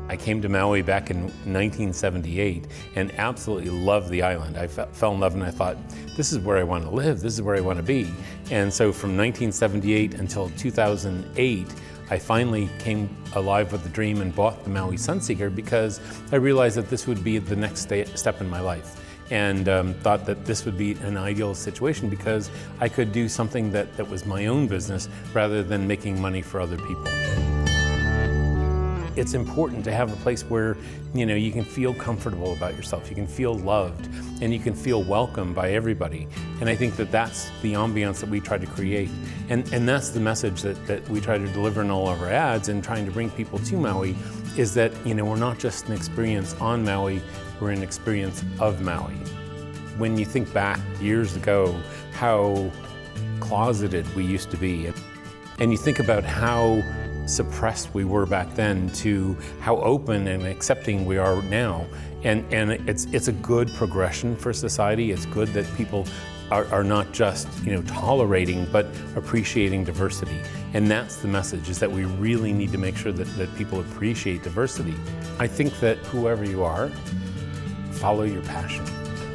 I 0.09 0.17
came 0.17 0.43
to 0.43 0.49
Maui 0.49 0.83
back 0.83 1.13
in 1.13 1.23
1978 1.23 2.67
and 2.97 3.15
absolutely 3.17 3.71
loved 3.71 4.11
the 4.11 4.23
island. 4.23 4.57
I 4.57 4.67
fe- 4.67 4.89
fell 4.91 5.15
in 5.15 5.21
love 5.21 5.35
and 5.35 5.45
I 5.45 5.53
thought, 5.53 5.77
this 6.17 6.33
is 6.33 6.41
where 6.41 6.59
I 6.59 6.65
want 6.65 6.83
to 6.83 6.91
live, 6.91 7.21
this 7.21 7.35
is 7.35 7.43
where 7.43 7.55
I 7.55 7.61
want 7.61 7.77
to 7.77 7.85
be. 7.85 8.13
And 8.51 8.75
so 8.75 8.93
from 8.93 9.17
1978 9.17 10.15
until 10.15 10.51
2008, 10.59 11.69
I 12.11 12.19
finally 12.19 12.69
came 12.81 13.09
alive 13.35 13.71
with 13.71 13.85
the 13.85 13.89
dream 13.89 14.21
and 14.21 14.35
bought 14.35 14.65
the 14.65 14.71
Maui 14.71 14.97
Sunseeker 14.97 15.55
because 15.55 16.01
I 16.33 16.37
realized 16.37 16.77
that 16.77 16.91
this 16.91 17.07
would 17.07 17.23
be 17.23 17.39
the 17.39 17.55
next 17.55 17.83
step 17.83 18.41
in 18.41 18.51
my 18.51 18.61
life 18.61 19.01
and 19.31 19.69
um, 19.69 19.95
thought 19.95 20.27
that 20.27 20.45
this 20.45 20.65
would 20.65 20.77
be 20.77 20.93
an 21.03 21.17
ideal 21.17 21.55
situation 21.55 22.09
because 22.09 22.51
I 22.81 22.89
could 22.89 23.13
do 23.13 23.29
something 23.29 23.71
that, 23.71 23.97
that 23.97 24.09
was 24.11 24.27
my 24.27 24.47
own 24.47 24.67
business 24.67 25.09
rather 25.33 25.63
than 25.63 25.87
making 25.87 26.21
money 26.21 26.43
for 26.43 26.61
other 26.61 26.79
people. 26.79 27.60
It's 29.21 29.35
important 29.35 29.85
to 29.85 29.93
have 29.93 30.11
a 30.11 30.17
place 30.17 30.45
where 30.45 30.79
you 31.13 31.27
know 31.27 31.35
you 31.35 31.53
can 31.53 31.63
feel 31.63 31.93
comfortable 31.93 32.55
about 32.55 32.75
yourself, 32.75 33.11
you 33.11 33.15
can 33.15 33.27
feel 33.27 33.55
loved, 33.55 34.09
and 34.41 34.51
you 34.51 34.59
can 34.59 34.73
feel 34.73 35.03
welcome 35.03 35.53
by 35.53 35.73
everybody. 35.73 36.27
And 36.59 36.71
I 36.71 36.75
think 36.75 36.97
that 36.97 37.13
that's 37.13 37.51
the 37.61 37.75
ambiance 37.75 38.21
that 38.21 38.31
we 38.31 38.41
try 38.41 38.57
to 38.57 38.67
create, 38.67 39.11
and 39.51 39.71
and 39.75 39.87
that's 39.87 40.09
the 40.09 40.21
message 40.21 40.63
that, 40.63 40.87
that 40.87 41.07
we 41.11 41.21
try 41.21 41.37
to 41.37 41.47
deliver 41.49 41.83
in 41.83 41.91
all 41.91 42.09
of 42.09 42.23
our 42.23 42.31
ads 42.31 42.71
and 42.71 42.83
trying 42.83 43.05
to 43.05 43.13
bring 43.13 43.29
people 43.29 43.59
to 43.59 43.77
Maui, 43.77 44.17
is 44.57 44.73
that 44.73 44.91
you 45.05 45.13
know 45.13 45.27
we're 45.27 45.37
not 45.37 45.59
just 45.59 45.87
an 45.89 45.93
experience 45.93 46.55
on 46.55 46.83
Maui, 46.83 47.21
we're 47.61 47.73
an 47.73 47.83
experience 47.83 48.43
of 48.59 48.81
Maui. 48.81 49.13
When 49.99 50.17
you 50.17 50.25
think 50.25 50.51
back 50.55 50.81
years 50.99 51.37
ago, 51.37 51.79
how 52.13 52.71
closeted 53.41 54.07
we 54.17 54.25
used 54.25 54.51
to 54.53 54.57
be, 54.57 54.91
and 55.59 55.73
you 55.73 55.77
think 55.77 55.99
about 55.99 56.25
how 56.25 56.83
suppressed 57.31 57.95
we 57.95 58.05
were 58.05 58.27
back 58.27 58.55
then 58.55 58.91
to 58.91 59.37
how 59.61 59.77
open 59.79 60.29
and 60.29 60.47
accepting 60.47 61.07
we 61.07 61.17
are 61.19 61.41
now. 61.43 61.87
And, 62.23 62.45
and 62.53 62.73
it's, 62.89 63.07
it's 63.07 63.29
a 63.29 63.33
good 63.33 63.73
progression 63.75 64.37
for 64.37 64.53
society. 64.53 65.11
It's 65.11 65.27
good 65.27 65.49
that 65.49 65.67
people 65.77 66.07
are, 66.51 66.67
are 66.67 66.85
not 66.85 67.13
just 67.13 67.49
you 67.65 67.73
know, 67.73 67.83
tolerating, 67.83 68.67
but 68.73 68.87
appreciating 69.17 69.85
diversity. 69.85 70.41
And 70.75 70.91
that's 70.91 71.17
the 71.17 71.29
message, 71.29 71.69
is 71.69 71.79
that 71.79 71.91
we 71.91 72.05
really 72.05 72.53
need 72.53 72.73
to 72.73 72.79
make 72.79 72.97
sure 72.97 73.13
that, 73.13 73.37
that 73.37 73.55
people 73.57 73.81
appreciate 73.81 74.43
diversity. 74.43 74.95
I 75.39 75.47
think 75.47 75.79
that 75.81 75.99
whoever 75.99 76.45
you 76.45 76.63
are, 76.65 76.89
follow 77.93 78.25
your 78.25 78.43
passion. 78.43 78.85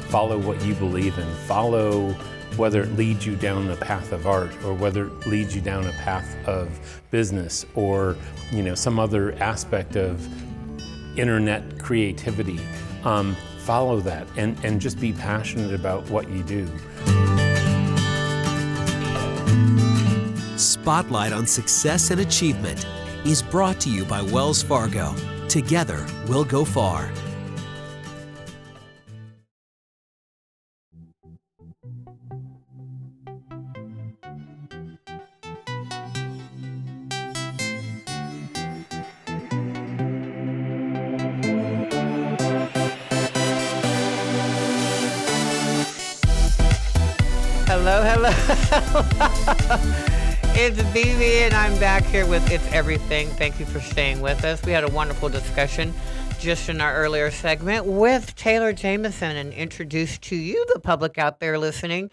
Follow 0.08 0.38
what 0.38 0.62
you 0.64 0.74
believe 0.74 1.18
in. 1.18 1.26
Follow 1.46 2.14
whether 2.56 2.82
it 2.82 2.92
leads 2.92 3.26
you 3.26 3.36
down 3.36 3.66
the 3.66 3.76
path 3.76 4.12
of 4.12 4.26
art 4.26 4.50
or 4.64 4.74
whether 4.74 5.06
it 5.06 5.26
leads 5.26 5.54
you 5.54 5.60
down 5.60 5.86
a 5.86 5.92
path 5.92 6.36
of 6.46 7.00
business 7.10 7.66
or 7.74 8.16
you 8.50 8.62
know 8.62 8.74
some 8.74 8.98
other 8.98 9.32
aspect 9.34 9.96
of 9.96 10.26
internet 11.18 11.78
creativity 11.78 12.60
um, 13.04 13.34
follow 13.58 14.00
that 14.00 14.26
and, 14.36 14.56
and 14.64 14.80
just 14.80 15.00
be 15.00 15.12
passionate 15.12 15.74
about 15.74 16.08
what 16.10 16.28
you 16.30 16.42
do. 16.44 16.66
Spotlight 20.56 21.32
on 21.32 21.46
success 21.46 22.10
and 22.10 22.20
achievement 22.20 22.86
is 23.24 23.42
brought 23.42 23.80
to 23.80 23.90
you 23.90 24.04
by 24.04 24.22
wells 24.22 24.62
fargo. 24.62 25.14
Together 25.48 26.06
we'll 26.28 26.44
go 26.44 26.64
far 26.64 27.10
it's 50.78 50.88
BB, 50.90 51.22
and 51.46 51.54
I'm 51.54 51.78
back 51.78 52.04
here 52.04 52.26
with 52.26 52.50
It's 52.50 52.66
Everything. 52.70 53.28
Thank 53.28 53.58
you 53.58 53.64
for 53.64 53.80
staying 53.80 54.20
with 54.20 54.44
us. 54.44 54.62
We 54.62 54.72
had 54.72 54.84
a 54.84 54.88
wonderful 54.88 55.30
discussion 55.30 55.94
just 56.38 56.68
in 56.68 56.82
our 56.82 56.94
earlier 56.94 57.30
segment 57.30 57.86
with 57.86 58.34
Taylor 58.34 58.74
Jameson 58.74 59.36
and 59.36 59.54
introduced 59.54 60.20
to 60.22 60.36
you, 60.36 60.66
the 60.74 60.80
public 60.80 61.16
out 61.16 61.40
there 61.40 61.58
listening, 61.58 62.10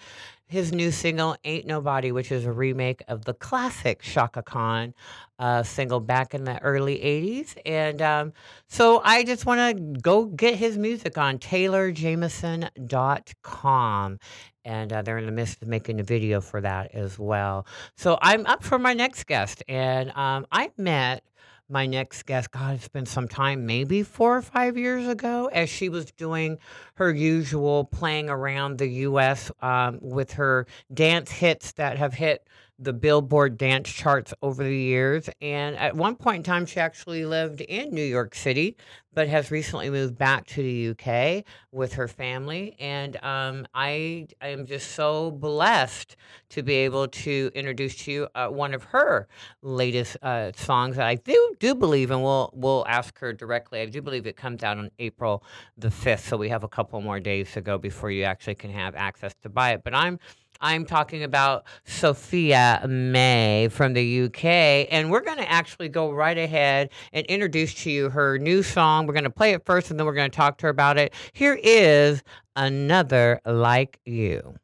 his 0.54 0.72
new 0.72 0.89
single, 0.92 1.36
Ain't 1.44 1.66
Nobody, 1.66 2.12
which 2.12 2.32
is 2.32 2.46
a 2.46 2.52
remake 2.52 3.02
of 3.08 3.26
the 3.26 3.34
classic 3.34 4.04
Chaka 4.04 4.44
Khan 4.44 4.94
uh, 5.39 5.63
single 5.63 6.00
back 6.00 6.36
in 6.36 6.44
the 6.44 6.62
early 6.62 6.98
80s. 6.98 7.58
And 7.66 8.04
um, 8.04 8.34
so 8.68 9.02
I 9.04 9.24
just 9.24 9.48
want 9.48 9.76
to 9.76 9.84
go 10.00 10.26
get 10.26 10.54
his 10.56 10.78
music 10.78 11.18
on 11.18 11.39
taylorjameson.com. 11.39 14.20
And 14.63 14.94
uh, 14.94 15.02
they're 15.02 15.18
in 15.18 15.26
the 15.26 15.32
midst 15.32 15.63
of 15.63 15.68
making 15.68 16.00
a 16.00 16.04
video 16.04 16.39
for 16.39 16.62
that 16.62 16.94
as 16.94 17.18
well. 17.18 17.66
So 17.98 18.20
I'm 18.22 18.46
up 18.46 18.63
for 18.63 18.78
my 18.78 18.94
next 18.94 19.24
guest. 19.26 19.63
And 19.68 20.12
um, 20.12 20.46
I 20.52 20.70
met 20.78 21.24
my 21.69 21.86
next 21.86 22.23
guest, 22.23 22.52
God, 22.52 22.76
it's 22.76 22.88
been 22.88 23.06
some 23.06 23.28
time, 23.28 23.65
maybe 23.65 24.04
four 24.04 24.38
or 24.38 24.41
five 24.41 24.78
years 24.78 25.08
ago, 25.08 25.49
as 25.52 25.69
she 25.69 25.89
was 25.89 26.12
doing 26.12 26.58
her 26.95 27.12
usual 27.12 27.86
playing 27.86 28.30
around 28.30 28.78
the 28.78 28.88
U.S. 28.88 29.52
Um, 29.62 29.99
with 30.02 30.34
her 30.34 30.67
dance 30.93 31.32
hits 31.32 31.71
that 31.73 31.97
have 31.97 32.13
hit 32.13 32.47
the 32.80 32.94
Billboard 32.94 33.58
dance 33.58 33.90
charts 33.90 34.34
over 34.42 34.64
the 34.64 34.76
years. 34.76 35.30
And 35.42 35.76
at 35.78 35.96
one 35.96 36.16
point 36.16 36.38
in 36.38 36.44
time, 36.44 36.66
she 36.66 36.80
actually 36.80 37.26
lived 37.26 37.62
in 37.62 37.94
New 37.94 38.04
York 38.04 38.36
City, 38.36 38.76
but 39.14 39.28
has 39.28 39.52
recently 39.52 39.90
moved 39.90 40.18
back 40.18 40.48
to 40.48 40.64
the 40.64 40.90
UK 40.90 41.46
with 41.72 41.94
her 41.94 42.08
family. 42.08 42.76
And 42.80 43.16
um, 43.24 43.68
I, 43.74 44.28
I 44.42 44.48
am 44.48 44.66
just 44.66 44.92
so 44.92 45.32
blessed 45.32 46.16
to 46.50 46.64
be 46.64 46.74
able 46.76 47.08
to 47.08 47.52
introduce 47.54 47.96
to 48.04 48.12
you 48.12 48.28
uh, 48.36 48.48
one 48.48 48.74
of 48.74 48.84
her 48.86 49.28
latest 49.62 50.18
uh, 50.22 50.52
songs 50.56 50.96
that 50.96 51.08
I 51.08 51.16
do 51.16 51.56
do 51.60 51.76
believe, 51.76 52.12
and 52.12 52.24
we'll 52.24 52.50
we'll 52.54 52.86
ask 52.88 53.18
her 53.20 53.34
directly. 53.34 53.82
I 53.82 53.86
do 53.86 54.02
believe 54.02 54.26
it 54.28 54.36
comes 54.36 54.64
out 54.64 54.78
on 54.78 54.90
April 55.00 55.44
the 55.78 55.92
fifth, 55.92 56.28
so 56.28 56.38
we 56.38 56.50
have 56.50 56.64
a 56.64 56.68
couple 56.68 57.00
more 57.02 57.20
days 57.20 57.52
to 57.54 57.62
go 57.62 57.78
before 57.78 58.12
you 58.12 58.24
actually 58.24 58.56
can 58.56 58.72
have 58.72 58.96
access 58.96 59.34
to 59.44 59.50
buy 59.50 59.72
it. 59.72 59.84
But 59.84 59.94
I'm 59.94 60.20
I'm 60.63 60.86
talking 60.86 61.23
about 61.23 61.65
Sophia 61.84 62.84
May 62.88 63.67
from 63.69 63.91
the 63.93 64.23
UK, 64.23 64.88
and 64.89 65.12
we're 65.12 65.21
going 65.21 65.38
to 65.38 65.52
actually 65.52 65.89
go 65.89 66.10
right 66.10 66.38
ahead 66.38 66.89
and 67.12 67.26
introduce 67.26 67.73
to 67.84 67.91
you 67.91 68.10
her 68.10 68.38
new 68.39 68.63
song. 68.63 69.06
We're 69.06 69.13
going 69.13 69.26
to 69.26 69.30
play 69.30 69.52
it 69.52 69.65
first, 69.65 69.92
and 69.92 70.00
then 70.00 70.08
we're 70.08 70.13
going 70.13 70.31
to 70.31 70.35
talk 70.35 70.58
to 70.60 70.67
her 70.67 70.69
about 70.69 70.98
it. 70.98 71.13
Here 71.33 71.60
is 71.62 72.23
Another 72.56 73.42
Like 73.46 74.00
You. 74.06 74.56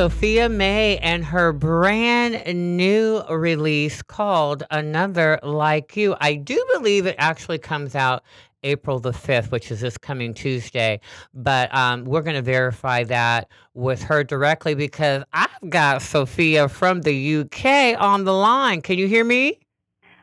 Sophia 0.00 0.48
May 0.48 0.96
and 0.96 1.22
her 1.26 1.52
brand 1.52 2.42
new 2.78 3.22
release 3.28 4.00
called 4.00 4.62
Another 4.70 5.38
Like 5.42 5.94
You. 5.94 6.16
I 6.22 6.36
do 6.36 6.64
believe 6.72 7.04
it 7.04 7.16
actually 7.18 7.58
comes 7.58 7.94
out 7.94 8.22
April 8.62 8.98
the 8.98 9.10
5th, 9.10 9.50
which 9.50 9.70
is 9.70 9.82
this 9.82 9.98
coming 9.98 10.32
Tuesday. 10.32 11.00
But 11.34 11.74
um, 11.74 12.06
we're 12.06 12.22
going 12.22 12.36
to 12.36 12.40
verify 12.40 13.04
that 13.04 13.50
with 13.74 14.02
her 14.04 14.24
directly 14.24 14.74
because 14.74 15.22
I've 15.34 15.68
got 15.68 16.00
Sophia 16.00 16.70
from 16.70 17.02
the 17.02 17.40
UK 17.40 18.00
on 18.00 18.24
the 18.24 18.32
line. 18.32 18.80
Can 18.80 18.96
you 18.96 19.06
hear 19.06 19.26
me? 19.26 19.60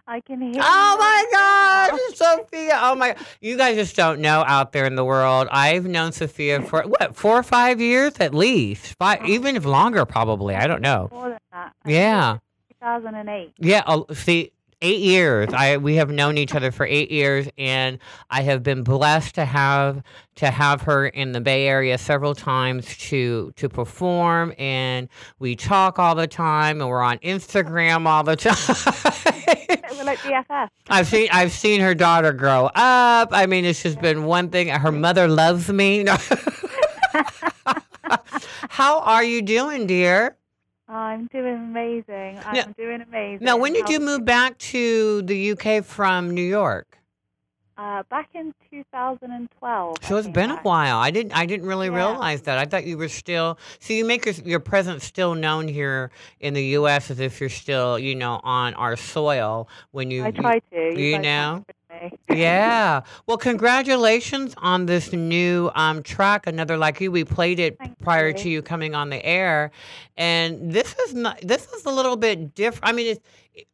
I 0.09 0.21
can 0.21 0.41
hear. 0.41 0.61
Oh 0.63 0.95
my 0.97 1.89
gosh, 1.91 1.99
Sophia! 2.15 2.79
Oh 2.81 2.95
my, 2.95 3.15
you 3.41 3.57
guys 3.57 3.75
just 3.75 3.95
don't 3.95 4.21
know 4.21 4.43
out 4.47 4.71
there 4.71 4.85
in 4.85 4.95
the 4.95 5.03
world. 5.03 5.49
I've 5.51 5.85
known 5.85 6.13
Sophia 6.13 6.61
for 6.61 6.83
what 6.83 7.15
four 7.15 7.37
or 7.37 7.43
five 7.43 7.81
years 7.81 8.13
at 8.19 8.33
least, 8.33 8.95
five, 8.97 9.25
even 9.25 9.57
if 9.57 9.65
longer, 9.65 10.05
probably. 10.05 10.55
I 10.55 10.65
don't 10.65 10.81
know. 10.81 11.09
More 11.11 11.29
than 11.29 11.39
that. 11.51 11.73
Yeah, 11.85 12.37
2008. 12.81 13.53
yeah. 13.59 13.83
Oh, 13.85 14.05
see, 14.13 14.53
eight 14.81 15.01
years. 15.01 15.49
I 15.53 15.75
we 15.75 15.95
have 15.95 16.09
known 16.09 16.37
each 16.37 16.55
other 16.55 16.71
for 16.71 16.85
eight 16.85 17.11
years, 17.11 17.49
and 17.57 17.99
I 18.29 18.43
have 18.43 18.63
been 18.63 18.83
blessed 18.83 19.35
to 19.35 19.43
have 19.43 20.03
to 20.35 20.51
have 20.51 20.83
her 20.83 21.07
in 21.07 21.33
the 21.33 21.41
Bay 21.41 21.67
Area 21.67 21.97
several 21.97 22.33
times 22.33 22.95
to 23.09 23.51
to 23.57 23.67
perform, 23.67 24.53
and 24.57 25.09
we 25.39 25.57
talk 25.57 25.99
all 25.99 26.15
the 26.15 26.27
time, 26.27 26.79
and 26.79 26.89
we're 26.89 27.01
on 27.01 27.17
Instagram 27.19 28.05
all 28.07 28.23
the 28.23 28.35
time. 28.37 29.76
We're 29.97 30.03
like 30.03 30.19
BFF. 30.19 30.69
I've 30.89 31.07
seen 31.07 31.27
I've 31.31 31.51
seen 31.51 31.81
her 31.81 31.95
daughter 31.95 32.31
grow 32.33 32.67
up. 32.75 33.29
I 33.31 33.45
mean, 33.47 33.65
it's 33.65 33.81
just 33.81 33.99
been 33.99 34.25
one 34.25 34.49
thing. 34.49 34.67
Her 34.67 34.91
mother 34.91 35.27
loves 35.27 35.69
me. 35.69 36.03
No. 36.03 36.15
How 38.69 38.99
are 39.01 39.23
you 39.23 39.41
doing, 39.41 39.87
dear? 39.87 40.35
I'm 40.87 41.27
doing 41.33 41.55
amazing. 41.55 42.39
I'm 42.45 42.55
Yeah. 42.55 42.65
doing 42.77 43.01
amazing. 43.01 43.43
Now, 43.45 43.57
when 43.57 43.73
did 43.73 43.89
you 43.89 43.99
move 43.99 44.23
back 44.23 44.57
to 44.59 45.21
the 45.23 45.51
UK 45.51 45.83
from 45.83 46.29
New 46.31 46.41
York? 46.43 46.96
Uh, 47.77 48.01
back 48.09 48.27
in 48.33 48.51
2012. 48.71 49.97
So 50.01 50.17
it's 50.17 50.27
been 50.27 50.49
a 50.49 50.57
while. 50.61 50.97
I 50.97 51.11
didn't 51.11 51.33
I 51.33 51.45
didn't 51.45 51.67
really 51.67 51.89
Yeah. 51.89 51.95
realize 52.09 52.41
that. 52.43 52.57
I 52.57 52.65
thought 52.65 52.85
you 52.85 52.97
were 52.97 53.07
still 53.07 53.59
so 53.79 53.93
you 53.93 54.03
make 54.03 54.25
your, 54.25 54.33
your 54.43 54.59
presence 54.59 55.03
still 55.03 55.35
known 55.35 55.67
here 55.67 56.09
in 56.39 56.55
the 56.55 56.63
US 56.79 57.11
as 57.11 57.19
if 57.19 57.39
you're 57.39 57.51
still, 57.51 57.99
you 57.99 58.15
know, 58.15 58.41
on 58.43 58.73
our 58.73 58.95
soil 58.95 59.69
when 59.91 60.09
you 60.09 60.25
I 60.25 60.31
try 60.31 60.57
to. 60.57 60.99
You, 60.99 61.05
You 61.05 61.19
know? 61.19 61.65
Yeah. 62.29 63.01
Well, 63.25 63.37
congratulations 63.37 64.53
on 64.57 64.85
this 64.85 65.13
new 65.13 65.71
um, 65.73 66.03
track, 66.03 66.45
Another 66.45 66.77
Like 66.77 66.99
You. 67.01 67.11
We 67.11 67.23
played 67.23 67.59
it 67.59 67.77
prior 68.01 68.33
to 68.33 68.49
you 68.49 68.61
coming 68.61 68.93
on 68.93 69.09
the 69.09 69.25
air, 69.25 69.71
and 70.15 70.71
this 70.71 70.93
is 70.99 71.15
not. 71.15 71.39
This 71.41 71.71
is 71.73 71.85
a 71.85 71.89
little 71.89 72.15
bit 72.15 72.53
different. 72.53 72.87
I 72.87 72.91
mean, 72.91 73.07
it's 73.07 73.21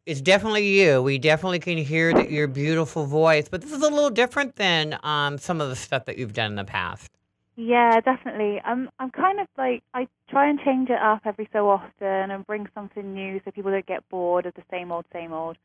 it's 0.05 0.21
definitely 0.21 0.67
you. 0.81 1.01
We 1.01 1.17
definitely 1.17 1.59
can 1.59 1.77
hear 1.77 2.13
that 2.13 2.29
your 2.29 2.47
beautiful 2.47 3.05
voice, 3.05 3.49
but 3.49 3.61
this 3.61 3.71
is 3.71 3.81
a 3.81 3.89
little 3.89 4.09
different 4.09 4.55
than 4.55 4.99
um, 5.03 5.37
some 5.37 5.61
of 5.61 5.69
the 5.69 5.75
stuff 5.75 6.05
that 6.05 6.17
you've 6.17 6.33
done 6.33 6.51
in 6.51 6.55
the 6.55 6.65
past. 6.65 7.11
Yeah, 7.55 7.99
definitely. 8.01 8.59
I'm 8.65 8.89
I'm 8.99 9.11
kind 9.11 9.39
of 9.39 9.47
like 9.57 9.83
I 9.93 10.07
try 10.29 10.49
and 10.49 10.59
change 10.65 10.89
it 10.89 10.99
up 10.99 11.21
every 11.25 11.47
so 11.53 11.69
often 11.69 12.31
and 12.31 12.47
bring 12.47 12.67
something 12.73 13.13
new 13.13 13.39
so 13.45 13.51
people 13.51 13.71
don't 13.71 13.85
get 13.85 14.07
bored 14.09 14.45
of 14.47 14.53
the 14.55 14.63
same 14.71 14.91
old 14.91 15.05
same 15.13 15.33
old. 15.33 15.57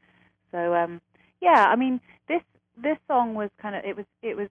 So 0.53 0.75
um 0.75 1.01
yeah, 1.41 1.67
I 1.69 1.77
mean 1.77 2.01
this 2.29 2.43
this 2.83 2.99
song 3.09 3.35
was 3.35 3.51
kind 3.61 3.75
of 3.75 3.85
it 3.85 3.97
was 3.97 4.05
it 4.23 4.37
was 4.37 4.49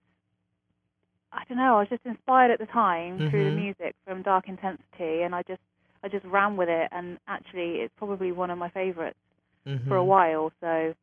I 1.32 1.44
don't 1.48 1.58
know, 1.58 1.76
I 1.76 1.80
was 1.80 1.88
just 1.90 2.06
inspired 2.06 2.50
at 2.50 2.58
the 2.58 2.66
time 2.66 3.22
through 3.30 3.44
the 3.44 3.50
Mhm. 3.50 3.56
music 3.56 3.94
from 4.04 4.22
Dark 4.22 4.48
Intensity 4.48 5.22
and 5.22 5.34
I 5.34 5.42
just 5.42 5.60
I 6.02 6.08
just 6.08 6.24
ran 6.26 6.56
with 6.56 6.68
it 6.68 6.88
and 6.90 7.18
actually 7.28 7.82
it's 7.82 7.94
probably 7.98 8.32
one 8.32 8.50
of 8.50 8.58
my 8.58 8.70
favorites 8.70 9.18
for 9.86 9.96
a 9.96 10.00
Mhm. 10.00 10.06
while. 10.06 10.52
So 10.60 10.94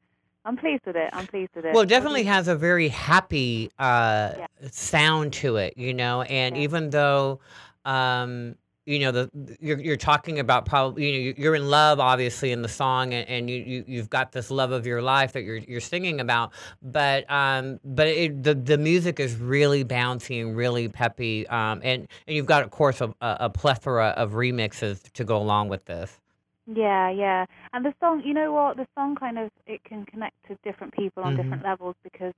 I'm 0.46 0.58
pleased 0.58 0.86
with 0.86 0.96
it. 0.96 1.10
I'm 1.14 1.28
pleased 1.28 1.52
with 1.56 1.66
it. 1.66 1.74
Well, 1.74 1.84
it 1.84 1.90
definitely 1.90 2.24
has 2.24 2.48
a 2.48 2.56
very 2.56 2.88
happy 2.90 3.72
uh, 3.80 4.34
sound 4.72 5.34
to 5.34 5.58
it, 5.58 5.76
you 5.78 5.94
know. 5.94 6.22
And 6.24 6.56
even 6.58 6.90
though, 6.92 7.40
um, 7.84 8.56
you 8.86 9.00
know, 9.00 9.12
the 9.12 9.58
you're 9.60 9.80
you're 9.80 9.98
talking 9.98 10.38
about 10.38 10.68
probably, 10.68 11.08
you 11.08 11.34
know, 11.34 11.34
you're 11.38 11.56
in 11.56 11.68
love, 11.72 12.00
obviously, 12.00 12.52
in 12.52 12.62
the 12.62 12.70
song, 12.70 13.16
and, 13.16 13.28
and 13.28 13.50
you, 13.50 13.58
you 13.58 13.84
you've 13.88 14.12
got 14.12 14.32
this 14.32 14.52
love 14.52 14.72
of 14.72 14.86
your 14.86 15.02
life 15.02 15.34
that 15.34 15.42
you're 15.42 15.58
you're 15.58 15.82
singing 15.82 16.20
about. 16.20 16.52
But 16.84 17.30
um, 17.32 17.80
but 17.84 18.08
it, 18.08 18.44
the 18.44 18.54
the 18.54 18.78
music 18.78 19.20
is 19.20 19.36
really 19.38 19.84
bouncy 19.84 20.40
and 20.40 20.56
really 20.56 20.88
peppy. 20.88 21.48
Um, 21.48 21.82
and 21.84 22.08
and 22.28 22.36
you've 22.36 22.46
got, 22.46 22.62
of 22.62 22.70
course, 22.70 23.02
a 23.02 23.12
a 23.22 23.50
plethora 23.50 24.10
of 24.10 24.34
remixes 24.34 25.12
to 25.14 25.24
go 25.24 25.38
along 25.38 25.70
with 25.70 25.86
this. 25.86 26.20
Yeah, 26.68 27.10
yeah. 27.10 27.46
And 27.74 27.86
the 27.86 27.94
song, 28.00 28.22
you 28.26 28.34
know 28.34 28.52
what? 28.54 28.78
The 28.78 28.88
song 28.96 29.16
kind 29.16 29.38
of 29.38 29.52
it 29.68 29.84
can 29.84 30.06
connect 30.06 30.36
to 30.48 30.58
different 30.64 30.94
people 30.94 31.24
on 31.24 31.34
Mhm. 31.34 31.38
different 31.44 31.64
levels 31.64 31.96
because 32.04 32.34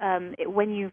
um, 0.00 0.34
it, 0.38 0.50
when 0.50 0.70
you 0.70 0.90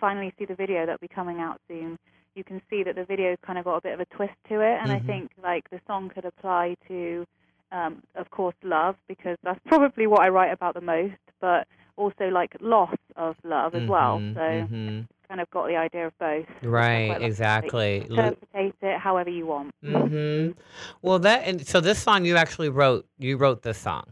finally 0.00 0.32
see 0.38 0.44
the 0.44 0.54
video 0.54 0.86
that'll 0.86 0.98
be 0.98 1.08
coming 1.08 1.38
out 1.40 1.60
soon, 1.68 1.98
you 2.34 2.44
can 2.44 2.60
see 2.70 2.82
that 2.84 2.94
the 2.96 3.04
video's 3.04 3.38
kind 3.44 3.58
of 3.58 3.64
got 3.64 3.76
a 3.76 3.80
bit 3.80 3.94
of 3.94 4.00
a 4.00 4.06
twist 4.06 4.34
to 4.48 4.60
it. 4.60 4.78
And 4.82 4.92
I 4.92 5.00
Mhm. 5.00 5.06
think 5.06 5.30
like 5.42 5.68
the 5.70 5.80
song 5.86 6.10
could 6.10 6.24
apply 6.24 6.76
to, 6.88 7.26
um, 7.72 8.02
of 8.14 8.30
course, 8.30 8.54
love 8.62 8.96
because 9.08 9.36
that's 9.42 9.60
probably 9.66 10.06
what 10.06 10.20
I 10.22 10.28
write 10.28 10.52
about 10.52 10.74
the 10.74 10.80
most, 10.80 11.16
but 11.40 11.66
also 11.96 12.28
like 12.28 12.56
loss 12.60 12.94
of 13.16 13.36
love 13.44 13.74
as 13.74 13.82
well. 13.86 14.18
Mhm, 14.18 14.34
So 14.34 14.40
mhm. 14.40 15.08
it's 15.08 15.21
kind 15.32 15.40
of 15.40 15.48
got 15.50 15.66
the 15.66 15.76
idea 15.76 16.08
of 16.08 16.18
both. 16.18 16.44
Right, 16.62 17.16
exactly. 17.22 18.02
Interpretate 18.10 18.74
it 18.82 18.98
however 18.98 19.30
you 19.30 19.46
want. 19.46 19.70
Mm-hmm. 19.82 20.52
Well, 21.00 21.18
that 21.20 21.46
and 21.46 21.66
so 21.66 21.80
this 21.80 21.98
song 21.98 22.26
you 22.26 22.36
actually 22.36 22.68
wrote. 22.68 23.06
You 23.18 23.38
wrote 23.38 23.62
this 23.62 23.78
song. 23.78 24.04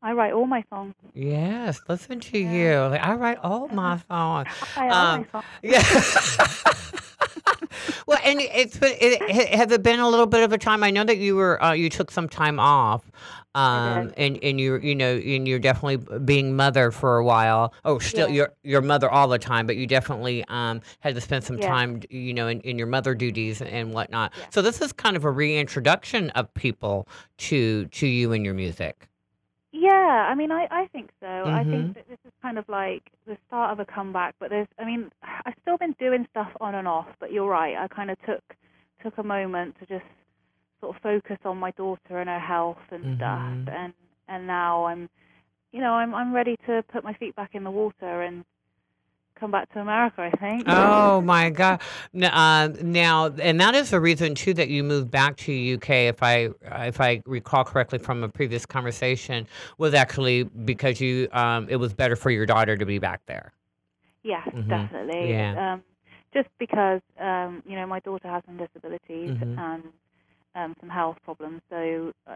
I 0.00 0.12
write 0.12 0.32
all 0.32 0.46
my 0.46 0.64
songs. 0.70 0.94
Yes, 1.12 1.80
listen 1.86 2.20
to 2.20 2.38
you. 2.38 2.78
Like 2.78 3.02
I 3.02 3.12
write 3.14 3.38
all 3.42 3.68
my 3.84 4.00
songs. 4.08 4.48
I 4.74 4.88
all 4.88 4.94
Um, 4.94 5.20
my 5.20 5.26
songs. 5.32 5.44
Yeah. 5.62 7.00
well, 8.06 8.18
and 8.24 8.40
it's 8.40 8.76
been, 8.76 8.92
it, 9.00 9.20
it, 9.22 9.48
has 9.50 9.72
it 9.72 9.82
been 9.82 10.00
a 10.00 10.08
little 10.08 10.26
bit 10.26 10.42
of 10.42 10.52
a 10.52 10.58
time? 10.58 10.82
I 10.82 10.90
know 10.90 11.04
that 11.04 11.18
you 11.18 11.36
were 11.36 11.62
uh, 11.62 11.72
you 11.72 11.90
took 11.90 12.10
some 12.10 12.28
time 12.28 12.60
off, 12.60 13.10
um, 13.54 14.12
and 14.16 14.38
and 14.42 14.60
you 14.60 14.78
you 14.78 14.94
know 14.94 15.16
and 15.16 15.48
you're 15.48 15.58
definitely 15.58 16.18
being 16.20 16.54
mother 16.54 16.90
for 16.90 17.16
a 17.18 17.24
while. 17.24 17.74
Oh, 17.84 17.98
still 17.98 18.28
Yeah. 18.28 18.34
you're 18.34 18.52
your 18.62 18.80
mother 18.82 19.10
all 19.10 19.28
the 19.28 19.38
time, 19.38 19.66
but 19.66 19.76
you 19.76 19.86
definitely 19.86 20.44
um, 20.48 20.82
had 21.00 21.14
to 21.16 21.20
spend 21.20 21.44
some 21.44 21.58
Yeah. 21.58 21.66
time, 21.68 22.00
you 22.10 22.32
know, 22.32 22.48
in, 22.48 22.60
in 22.60 22.78
your 22.78 22.86
mother 22.86 23.14
duties 23.14 23.60
and 23.60 23.92
whatnot. 23.92 24.32
So 24.50 24.62
this 24.62 24.80
is 24.80 24.92
kind 24.92 25.16
of 25.16 25.24
a 25.24 25.30
reintroduction 25.30 26.30
of 26.30 26.52
people 26.54 27.08
to 27.38 27.86
to 27.86 28.06
you 28.06 28.32
and 28.32 28.44
your 28.44 28.54
music. 28.54 29.08
Yeah, 29.76 30.26
I 30.30 30.34
mean, 30.34 30.52
I, 30.52 30.66
I 30.70 30.86
think 30.92 31.10
so. 31.20 31.26
I 31.26 31.64
Mhm. 31.64 31.70
think 31.70 31.94
that 31.96 32.08
this 32.08 32.18
is 32.26 32.32
kind 32.42 32.58
of 32.58 32.68
like 32.68 33.02
the 33.26 33.36
start 33.46 33.72
of 33.72 33.80
a 33.80 33.86
comeback. 33.92 34.34
But 34.40 34.50
there's, 34.50 34.68
I 34.78 34.84
mean, 34.86 35.10
I've 35.22 35.54
still 35.62 35.78
been 35.78 35.94
doing 36.00 36.26
stuff 36.30 36.50
on 36.60 36.76
and 36.76 36.88
off. 36.88 37.08
But 37.20 37.32
you're 37.32 37.48
right. 37.50 37.76
I 37.76 37.88
kind 37.88 38.10
of 38.10 38.18
took 38.22 38.42
took 39.02 39.18
a 39.18 39.22
moment 39.22 39.76
to 39.80 39.86
just 39.86 40.06
sort 40.80 40.96
of 40.96 41.02
focus 41.02 41.38
on 41.44 41.58
my 41.58 41.72
daughter 41.72 42.18
and 42.20 42.28
her 42.30 42.40
health 42.40 42.78
and 42.90 43.04
Mhm. 43.04 43.16
stuff. 43.16 43.74
And 43.74 43.94
and 44.28 44.46
now 44.46 44.86
I'm, 44.86 45.10
you 45.72 45.80
know, 45.80 45.94
I'm 45.94 46.14
I'm 46.14 46.34
ready 46.34 46.56
to 46.66 46.82
put 46.92 47.04
my 47.04 47.14
feet 47.14 47.36
back 47.36 47.54
in 47.54 47.64
the 47.64 47.70
water 47.70 48.22
and 48.22 48.44
come 49.38 49.50
back 49.50 49.72
to 49.74 49.80
America. 49.80 50.22
I 50.22 50.30
think. 50.36 50.64
Oh 50.68 51.20
my 51.20 51.50
God! 51.50 51.80
Uh, 52.20 52.68
now, 52.82 53.26
and 53.26 53.60
that 53.60 53.74
is 53.74 53.90
the 53.90 54.00
reason 54.00 54.34
too 54.34 54.54
that 54.54 54.68
you 54.68 54.82
moved 54.82 55.10
back 55.10 55.36
to 55.38 55.74
UK. 55.74 55.90
If 55.90 56.22
I 56.22 56.48
if 56.86 57.00
I 57.00 57.22
recall 57.26 57.64
correctly 57.64 57.98
from 57.98 58.24
a 58.24 58.28
previous 58.28 58.66
conversation, 58.66 59.46
was 59.78 59.94
actually 59.94 60.44
because 60.44 61.00
you 61.00 61.28
um, 61.32 61.68
it 61.68 61.76
was 61.76 61.92
better 61.92 62.16
for 62.16 62.30
your 62.30 62.46
daughter 62.46 62.76
to 62.76 62.86
be 62.86 62.98
back 62.98 63.20
there. 63.26 63.52
Yes, 64.22 64.48
Mhm. 64.48 64.68
definitely. 64.68 65.30
Yeah. 65.30 65.74
Um, 65.74 65.82
just 66.34 66.48
because 66.58 67.00
um, 67.20 67.62
you 67.66 67.76
know 67.76 67.86
my 67.86 68.00
daughter 68.00 68.28
has 68.28 68.42
some 68.46 68.56
disabilities 68.56 69.30
Mhm. 69.30 69.58
and 69.58 69.84
um, 70.54 70.74
some 70.80 70.88
health 70.88 71.18
problems, 71.24 71.60
so 71.70 72.12
uh, 72.26 72.34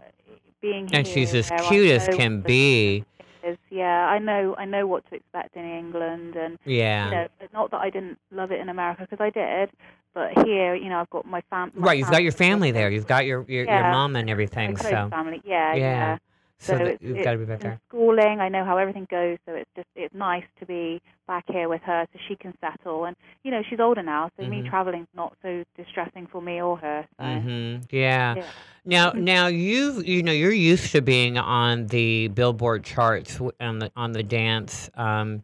being 0.61 0.87
here 0.87 0.99
And 0.99 1.07
she's 1.07 1.33
as 1.33 1.51
cute 1.67 1.89
as 1.89 2.07
can 2.15 2.41
be. 2.41 3.03
Is, 3.43 3.57
yeah, 3.69 4.07
I 4.07 4.19
know 4.19 4.55
I 4.57 4.65
know 4.65 4.85
what 4.87 5.07
to 5.09 5.15
expect 5.15 5.55
in 5.55 5.65
England, 5.65 6.35
and 6.35 6.57
Yeah. 6.65 7.05
you 7.05 7.11
know, 7.11 7.27
not 7.53 7.71
that 7.71 7.81
I 7.81 7.89
didn't 7.89 8.19
love 8.31 8.51
it 8.51 8.59
in 8.59 8.69
America 8.69 9.07
because 9.09 9.23
I 9.23 9.29
did, 9.29 9.71
but 10.13 10.45
here, 10.45 10.75
you 10.75 10.89
know, 10.89 10.99
I've 10.99 11.09
got 11.09 11.25
my 11.25 11.41
fam. 11.49 11.71
my 11.75 11.87
Right, 11.87 11.97
you've 11.97 12.11
got 12.11 12.23
your 12.23 12.31
family 12.31 12.51
family 12.51 12.71
there. 12.71 12.89
You've 12.89 13.07
got 13.07 13.25
your 13.25 13.43
your, 13.47 13.65
your 13.65 13.75
Yeah. 13.75 13.91
mom 13.91 14.15
and 14.15 14.29
everything. 14.29 14.77
So 14.77 15.09
family, 15.09 15.41
yeah, 15.43 15.73
yeah. 15.73 15.77
yeah. 15.77 16.17
So, 16.61 16.75
it's, 16.77 17.03
you've 17.03 17.15
it's 17.17 17.23
got 17.23 17.31
to 17.33 17.37
be 17.39 17.45
there. 17.45 17.79
schooling. 17.87 18.39
I 18.39 18.49
know 18.49 18.63
how 18.63 18.77
everything 18.77 19.07
goes, 19.09 19.37
so 19.45 19.53
it's 19.53 19.69
just 19.75 19.87
it's 19.95 20.13
nice 20.13 20.43
to 20.59 20.65
be 20.65 21.01
back 21.27 21.43
here 21.47 21.67
with 21.67 21.81
her 21.83 22.05
so 22.13 22.19
she 22.27 22.35
can 22.35 22.53
settle. 22.61 23.05
And 23.05 23.15
you 23.43 23.51
know 23.51 23.61
she's 23.67 23.79
older 23.79 24.03
now, 24.03 24.29
so 24.37 24.47
me 24.47 24.61
Mhm. 24.61 24.69
traveling's 24.69 25.07
not 25.15 25.35
so 25.41 25.63
distressing 25.75 26.27
for 26.27 26.41
me 26.41 26.61
or 26.61 26.77
her. 26.77 27.07
So. 27.19 27.23
hmm 27.25 27.77
Yeah. 27.89 28.35
Yeah. 28.35 28.49
Now, 28.83 29.11
now 29.11 29.47
you've 29.47 30.07
you 30.07 30.23
know 30.23 30.31
you're 30.31 30.51
used 30.51 30.91
to 30.93 31.01
being 31.01 31.37
on 31.37 31.87
the 31.87 32.29
Billboard 32.29 32.83
charts 32.83 33.39
on 33.59 33.79
the 33.79 33.91
on 33.95 34.11
the 34.11 34.23
dance 34.23 34.89
um, 34.95 35.43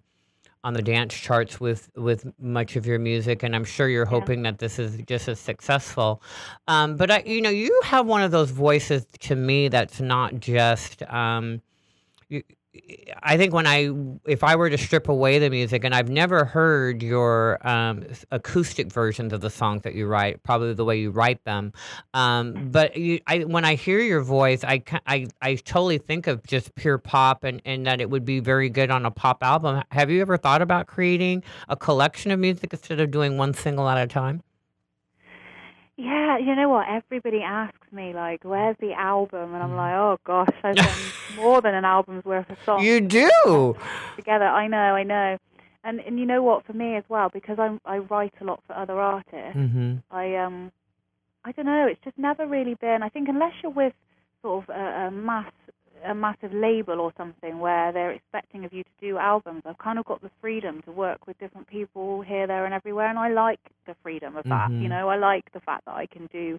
on 0.63 0.73
the 0.73 0.81
dance 0.81 1.13
charts 1.13 1.59
with 1.59 1.89
with 1.95 2.25
much 2.39 2.75
of 2.75 2.85
your 2.85 2.99
music, 2.99 3.43
and 3.43 3.55
I'm 3.55 3.63
sure 3.63 3.87
you're 3.87 4.05
hoping 4.05 4.41
that 4.43 4.59
this 4.59 4.79
is 4.79 4.97
just 5.07 5.27
as 5.27 5.39
successful. 5.39 6.21
Um, 6.67 6.97
but 6.97 7.11
I, 7.11 7.23
you 7.25 7.41
know, 7.41 7.49
you 7.49 7.81
have 7.83 8.05
one 8.05 8.21
of 8.21 8.31
those 8.31 8.51
voices 8.51 9.05
to 9.19 9.35
me 9.35 9.69
that's 9.69 10.01
not 10.01 10.39
just. 10.39 11.03
Um, 11.03 11.61
you, 12.29 12.43
I 13.23 13.37
think 13.37 13.53
when 13.53 13.67
I, 13.67 13.89
if 14.25 14.43
I 14.43 14.55
were 14.55 14.69
to 14.69 14.77
strip 14.77 15.09
away 15.09 15.39
the 15.39 15.49
music, 15.49 15.83
and 15.83 15.93
I've 15.93 16.09
never 16.09 16.45
heard 16.45 17.03
your 17.03 17.57
um, 17.67 18.05
acoustic 18.31 18.91
versions 18.91 19.33
of 19.33 19.41
the 19.41 19.49
songs 19.49 19.81
that 19.83 19.95
you 19.95 20.07
write, 20.07 20.43
probably 20.43 20.73
the 20.73 20.85
way 20.85 20.97
you 20.97 21.11
write 21.11 21.43
them, 21.43 21.73
um, 22.13 22.69
but 22.71 22.95
you, 22.95 23.19
I, 23.27 23.39
when 23.39 23.65
I 23.65 23.75
hear 23.75 23.99
your 23.99 24.21
voice, 24.21 24.63
I, 24.63 24.83
I, 25.05 25.27
I 25.41 25.55
totally 25.55 25.97
think 25.97 26.27
of 26.27 26.45
just 26.45 26.73
pure 26.75 26.97
pop, 26.97 27.43
and, 27.43 27.61
and 27.65 27.85
that 27.85 28.01
it 28.01 28.09
would 28.09 28.25
be 28.25 28.39
very 28.39 28.69
good 28.69 28.91
on 28.91 29.05
a 29.05 29.11
pop 29.11 29.43
album. 29.43 29.83
Have 29.91 30.09
you 30.09 30.21
ever 30.21 30.37
thought 30.37 30.61
about 30.61 30.87
creating 30.87 31.43
a 31.69 31.75
collection 31.75 32.31
of 32.31 32.39
music 32.39 32.73
instead 32.73 32.99
of 32.99 33.11
doing 33.11 33.37
one 33.37 33.53
single 33.53 33.87
at 33.89 33.97
a 33.97 34.07
time? 34.07 34.43
Yeah, 35.97 36.37
you 36.37 36.55
know 36.55 36.69
what? 36.69 36.85
Everybody 36.87 37.41
asks 37.41 37.91
me 37.91 38.13
like, 38.13 38.43
"Where's 38.43 38.77
the 38.79 38.93
album?" 38.93 39.55
And 39.55 39.63
I'm 39.63 39.75
like, 39.75 39.95
"Oh 39.95 40.19
gosh, 40.23 40.55
I've 40.63 40.75
done 40.75 40.97
more 41.35 41.59
than 41.59 41.73
an 41.73 41.85
album's 41.85 42.23
worth 42.23 42.47
of 42.51 42.57
songs." 42.63 42.85
You 42.85 43.01
do. 43.01 43.75
together. 44.15 44.45
I 44.45 44.67
know, 44.67 44.77
I 44.77 45.01
know. 45.03 45.37
And 45.83 45.99
and 46.01 46.19
you 46.19 46.27
know 46.27 46.43
what? 46.43 46.65
For 46.65 46.73
me 46.73 46.95
as 46.95 47.03
well, 47.09 47.29
because 47.33 47.57
I 47.57 47.77
I 47.83 47.97
write 47.97 48.33
a 48.39 48.43
lot 48.43 48.61
for 48.67 48.73
other 48.73 48.99
artists. 48.99 49.57
Mm-hmm. 49.57 49.95
I 50.11 50.35
um, 50.35 50.71
I 51.43 51.51
don't 51.51 51.65
know. 51.65 51.87
It's 51.89 52.03
just 52.03 52.17
never 52.19 52.45
really 52.45 52.75
been. 52.75 53.01
I 53.01 53.09
think 53.09 53.27
unless 53.27 53.53
you're 53.63 53.71
with 53.71 53.93
sort 54.43 54.65
of 54.65 54.69
a, 54.75 55.07
a 55.07 55.11
mass, 55.11 55.51
a 56.05 56.13
massive 56.15 56.53
label 56.53 56.99
or 56.99 57.13
something 57.17 57.59
where 57.59 57.91
they're 57.91 58.11
expecting 58.11 58.65
of 58.65 58.73
you 58.73 58.83
to 58.83 58.89
do 59.01 59.17
albums, 59.17 59.63
I've 59.65 59.77
kind 59.77 59.99
of 59.99 60.05
got 60.05 60.21
the 60.21 60.31
freedom 60.41 60.81
to 60.83 60.91
work 60.91 61.27
with 61.27 61.37
different 61.39 61.67
people 61.67 62.21
here, 62.21 62.47
there, 62.47 62.65
and 62.65 62.73
everywhere, 62.73 63.07
and 63.09 63.19
I 63.19 63.29
like 63.29 63.59
the 63.85 63.95
freedom 64.03 64.35
of 64.37 64.45
that. 64.49 64.69
You 64.79 64.87
Mhm. 64.87 64.89
know, 64.89 65.09
I 65.09 65.15
like 65.17 65.51
the 65.53 65.59
fact 65.61 65.85
that 65.85 65.95
I 65.95 66.05
can 66.07 66.27
do 66.27 66.57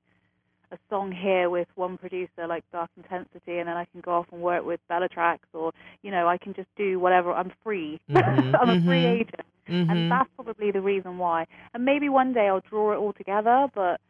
a 0.72 0.78
song 0.90 1.12
here 1.12 1.50
with 1.50 1.68
one 1.76 1.96
producer 1.98 2.46
like 2.46 2.64
Dark 2.72 2.90
Intensity, 2.96 3.58
and 3.58 3.68
then 3.68 3.76
I 3.76 3.84
can 3.86 4.00
go 4.00 4.12
off 4.12 4.26
and 4.32 4.42
work 4.42 4.64
with 4.64 4.80
Bellatrix, 4.88 5.40
or 5.54 5.72
you 6.02 6.10
know, 6.10 6.28
I 6.28 6.38
can 6.38 6.54
just 6.54 6.68
do 6.76 6.98
whatever. 7.00 7.32
I'm 7.32 7.52
free. 7.62 8.00
Mhm, 8.10 8.54
I'm 8.60 8.70
a 8.70 8.82
free 8.84 9.04
mhm, 9.04 9.20
agent, 9.20 9.46
and 9.88 10.10
that's 10.10 10.30
probably 10.36 10.70
the 10.70 10.80
reason 10.80 11.18
why. 11.18 11.46
And 11.74 11.84
maybe 11.84 12.08
one 12.08 12.32
day 12.32 12.48
I'll 12.48 12.60
draw 12.60 12.92
it 12.92 12.96
all 12.96 13.12
together, 13.14 13.68
but 13.74 14.00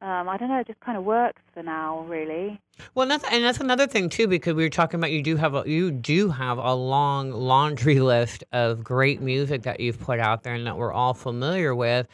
um, 0.00 0.28
I 0.28 0.36
don't 0.36 0.48
know. 0.48 0.60
It 0.60 0.66
just 0.68 0.80
kind 0.80 0.96
of 0.96 1.04
works 1.04 1.42
for 1.52 1.62
now, 1.62 2.00
really. 2.02 2.60
Well, 2.94 3.08
that's 3.08 3.24
and 3.32 3.42
that's 3.42 3.58
another 3.58 3.88
thing 3.88 4.08
too, 4.08 4.28
because 4.28 4.54
we 4.54 4.62
were 4.62 4.68
talking 4.68 5.00
about 5.00 5.10
you 5.10 5.22
do 5.22 5.36
have 5.36 5.54
a 5.54 5.64
you 5.66 5.90
do 5.90 6.28
have 6.30 6.58
a 6.58 6.72
long 6.74 7.32
laundry 7.32 7.98
list 8.14 8.44
of 8.52 8.84
great 8.84 9.20
music 9.20 9.62
that 9.62 9.80
you've 9.80 9.98
put 9.98 10.20
out 10.20 10.44
there 10.44 10.54
and 10.54 10.66
that 10.66 10.76
we're 10.76 10.92
all 10.92 11.14
familiar 11.14 11.74
with, 11.74 12.06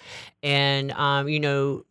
and 0.43 0.93
um, 0.93 1.29
you 1.29 1.41
know, 1.41 1.85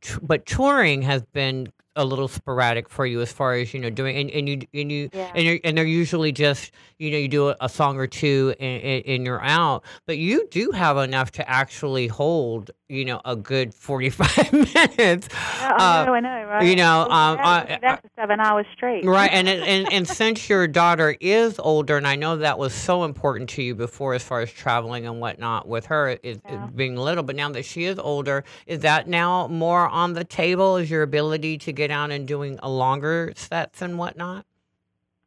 t- 0.00 0.14
but 0.20 0.46
touring 0.46 1.02
has 1.02 1.22
been 1.26 1.72
a 1.96 2.04
little 2.04 2.28
sporadic 2.28 2.88
for 2.88 3.04
you 3.04 3.20
as 3.20 3.32
far 3.32 3.54
as 3.54 3.74
you 3.74 3.80
know 3.80 3.90
doing 3.90 4.16
and, 4.16 4.30
and 4.30 4.48
you 4.48 4.60
and 4.72 4.92
you 4.92 5.10
Yeah. 5.12 5.32
and 5.34 5.44
you're, 5.44 5.58
and 5.64 5.76
they're 5.76 5.84
usually 5.84 6.30
just 6.32 6.70
you 6.98 7.10
know 7.10 7.18
you 7.18 7.28
do 7.28 7.48
a, 7.48 7.56
a 7.60 7.68
song 7.68 7.98
or 7.98 8.06
two 8.06 8.54
and, 8.60 8.82
and, 8.82 9.06
and 9.06 9.26
you're 9.26 9.42
out 9.42 9.84
but 10.06 10.16
you 10.18 10.46
do 10.50 10.70
have 10.70 10.96
enough 10.98 11.32
to 11.32 11.50
actually 11.50 12.06
hold 12.06 12.70
you 12.88 13.04
know 13.04 13.20
a 13.24 13.34
good 13.34 13.74
45 13.74 14.52
minutes 14.52 15.28
Yeah, 15.32 15.72
I 15.76 16.00
Uh, 16.00 16.04
know, 16.06 16.14
I 16.14 16.20
know, 16.20 16.44
right? 16.48 16.64
you 16.66 16.76
know 16.76 17.02
um, 17.10 17.38
yeah, 17.38 17.46
I- 17.46 17.58
I'll 17.60 17.66
be 17.66 17.76
there 17.80 17.96
for 17.96 18.10
seven 18.16 18.40
hours 18.40 18.66
straight. 18.74 19.04
Right, 19.04 19.30
and, 19.32 19.48
and 19.48 19.92
and 19.92 20.08
since 20.20 20.48
your 20.48 20.66
daughter 20.68 21.16
is 21.20 21.58
older, 21.58 21.96
and 21.96 22.06
I 22.06 22.16
know 22.16 22.36
that 22.36 22.58
was 22.58 22.72
so 22.74 23.04
important 23.04 23.50
to 23.50 23.62
you 23.62 23.74
before, 23.74 24.14
as 24.14 24.22
far 24.22 24.40
as 24.40 24.52
traveling 24.52 25.06
and 25.06 25.20
whatnot 25.20 25.66
with 25.68 25.86
her, 25.86 26.18
is 26.22 26.38
being 26.74 26.96
little. 26.96 27.22
But 27.24 27.36
now 27.36 27.48
that 27.50 27.64
she 27.64 27.84
is 27.84 27.98
older, 27.98 28.44
is 28.66 28.80
that 28.80 29.08
now 29.08 29.46
more 29.48 29.88
on 29.88 30.12
the 30.14 30.24
table? 30.24 30.76
Is 30.76 30.90
your 30.90 31.02
ability 31.02 31.58
to 31.58 31.72
get 31.80 31.90
out 31.90 32.10
and 32.10 32.28
doing 32.28 32.58
a 32.62 32.70
longer 32.70 33.32
sets 33.36 33.80
and 33.82 33.98
whatnot? 33.98 34.44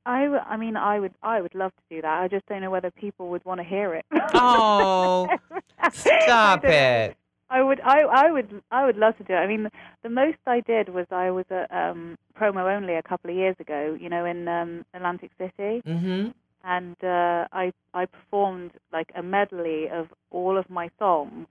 I, 0.06 0.24
w- 0.26 0.42
I 0.54 0.58
mean, 0.58 0.76
I 0.76 1.00
would, 1.00 1.14
I 1.24 1.42
would 1.42 1.56
love 1.56 1.72
to 1.72 1.96
do 1.96 2.02
that. 2.02 2.22
I 2.24 2.28
just 2.28 2.46
don't 2.48 2.62
know 2.62 2.70
whether 2.72 2.92
people 2.92 3.30
would 3.30 3.44
want 3.46 3.60
to 3.60 3.64
hear 3.64 3.94
it. 3.96 4.06
Oh, 4.34 5.28
stop 5.94 6.64
it! 6.66 7.16
I 7.50 7.62
would, 7.62 7.80
I, 7.82 8.02
I 8.02 8.32
would, 8.32 8.62
I 8.72 8.86
would 8.86 8.98
love 8.98 9.16
to 9.18 9.24
do 9.24 9.34
it. 9.34 9.38
I 9.38 9.48
mean, 9.48 9.70
the 10.02 10.10
most 10.10 10.38
I 10.46 10.60
did 10.62 10.90
was 10.90 11.06
I 11.12 11.32
was 11.32 11.46
at 11.50 11.72
um, 11.72 12.18
promo 12.40 12.64
only 12.76 12.96
a 12.96 13.04
couple 13.04 13.30
of 13.30 13.36
years 13.38 13.56
ago. 13.60 13.98
You 14.00 14.10
know, 14.10 14.26
in 14.26 14.48
um, 14.48 14.86
Atlantic 14.94 15.32
City. 15.38 15.82
Mm-hmm. 15.88 16.30
and 16.66 16.96
uh, 17.04 17.48
I 17.64 17.72
I 17.94 18.06
performed 18.06 18.72
like 18.92 19.10
a 19.16 19.24
medley 19.24 19.88
of 19.90 20.08
all 20.32 20.58
of 20.58 20.70
my 20.70 20.90
songs 21.00 21.48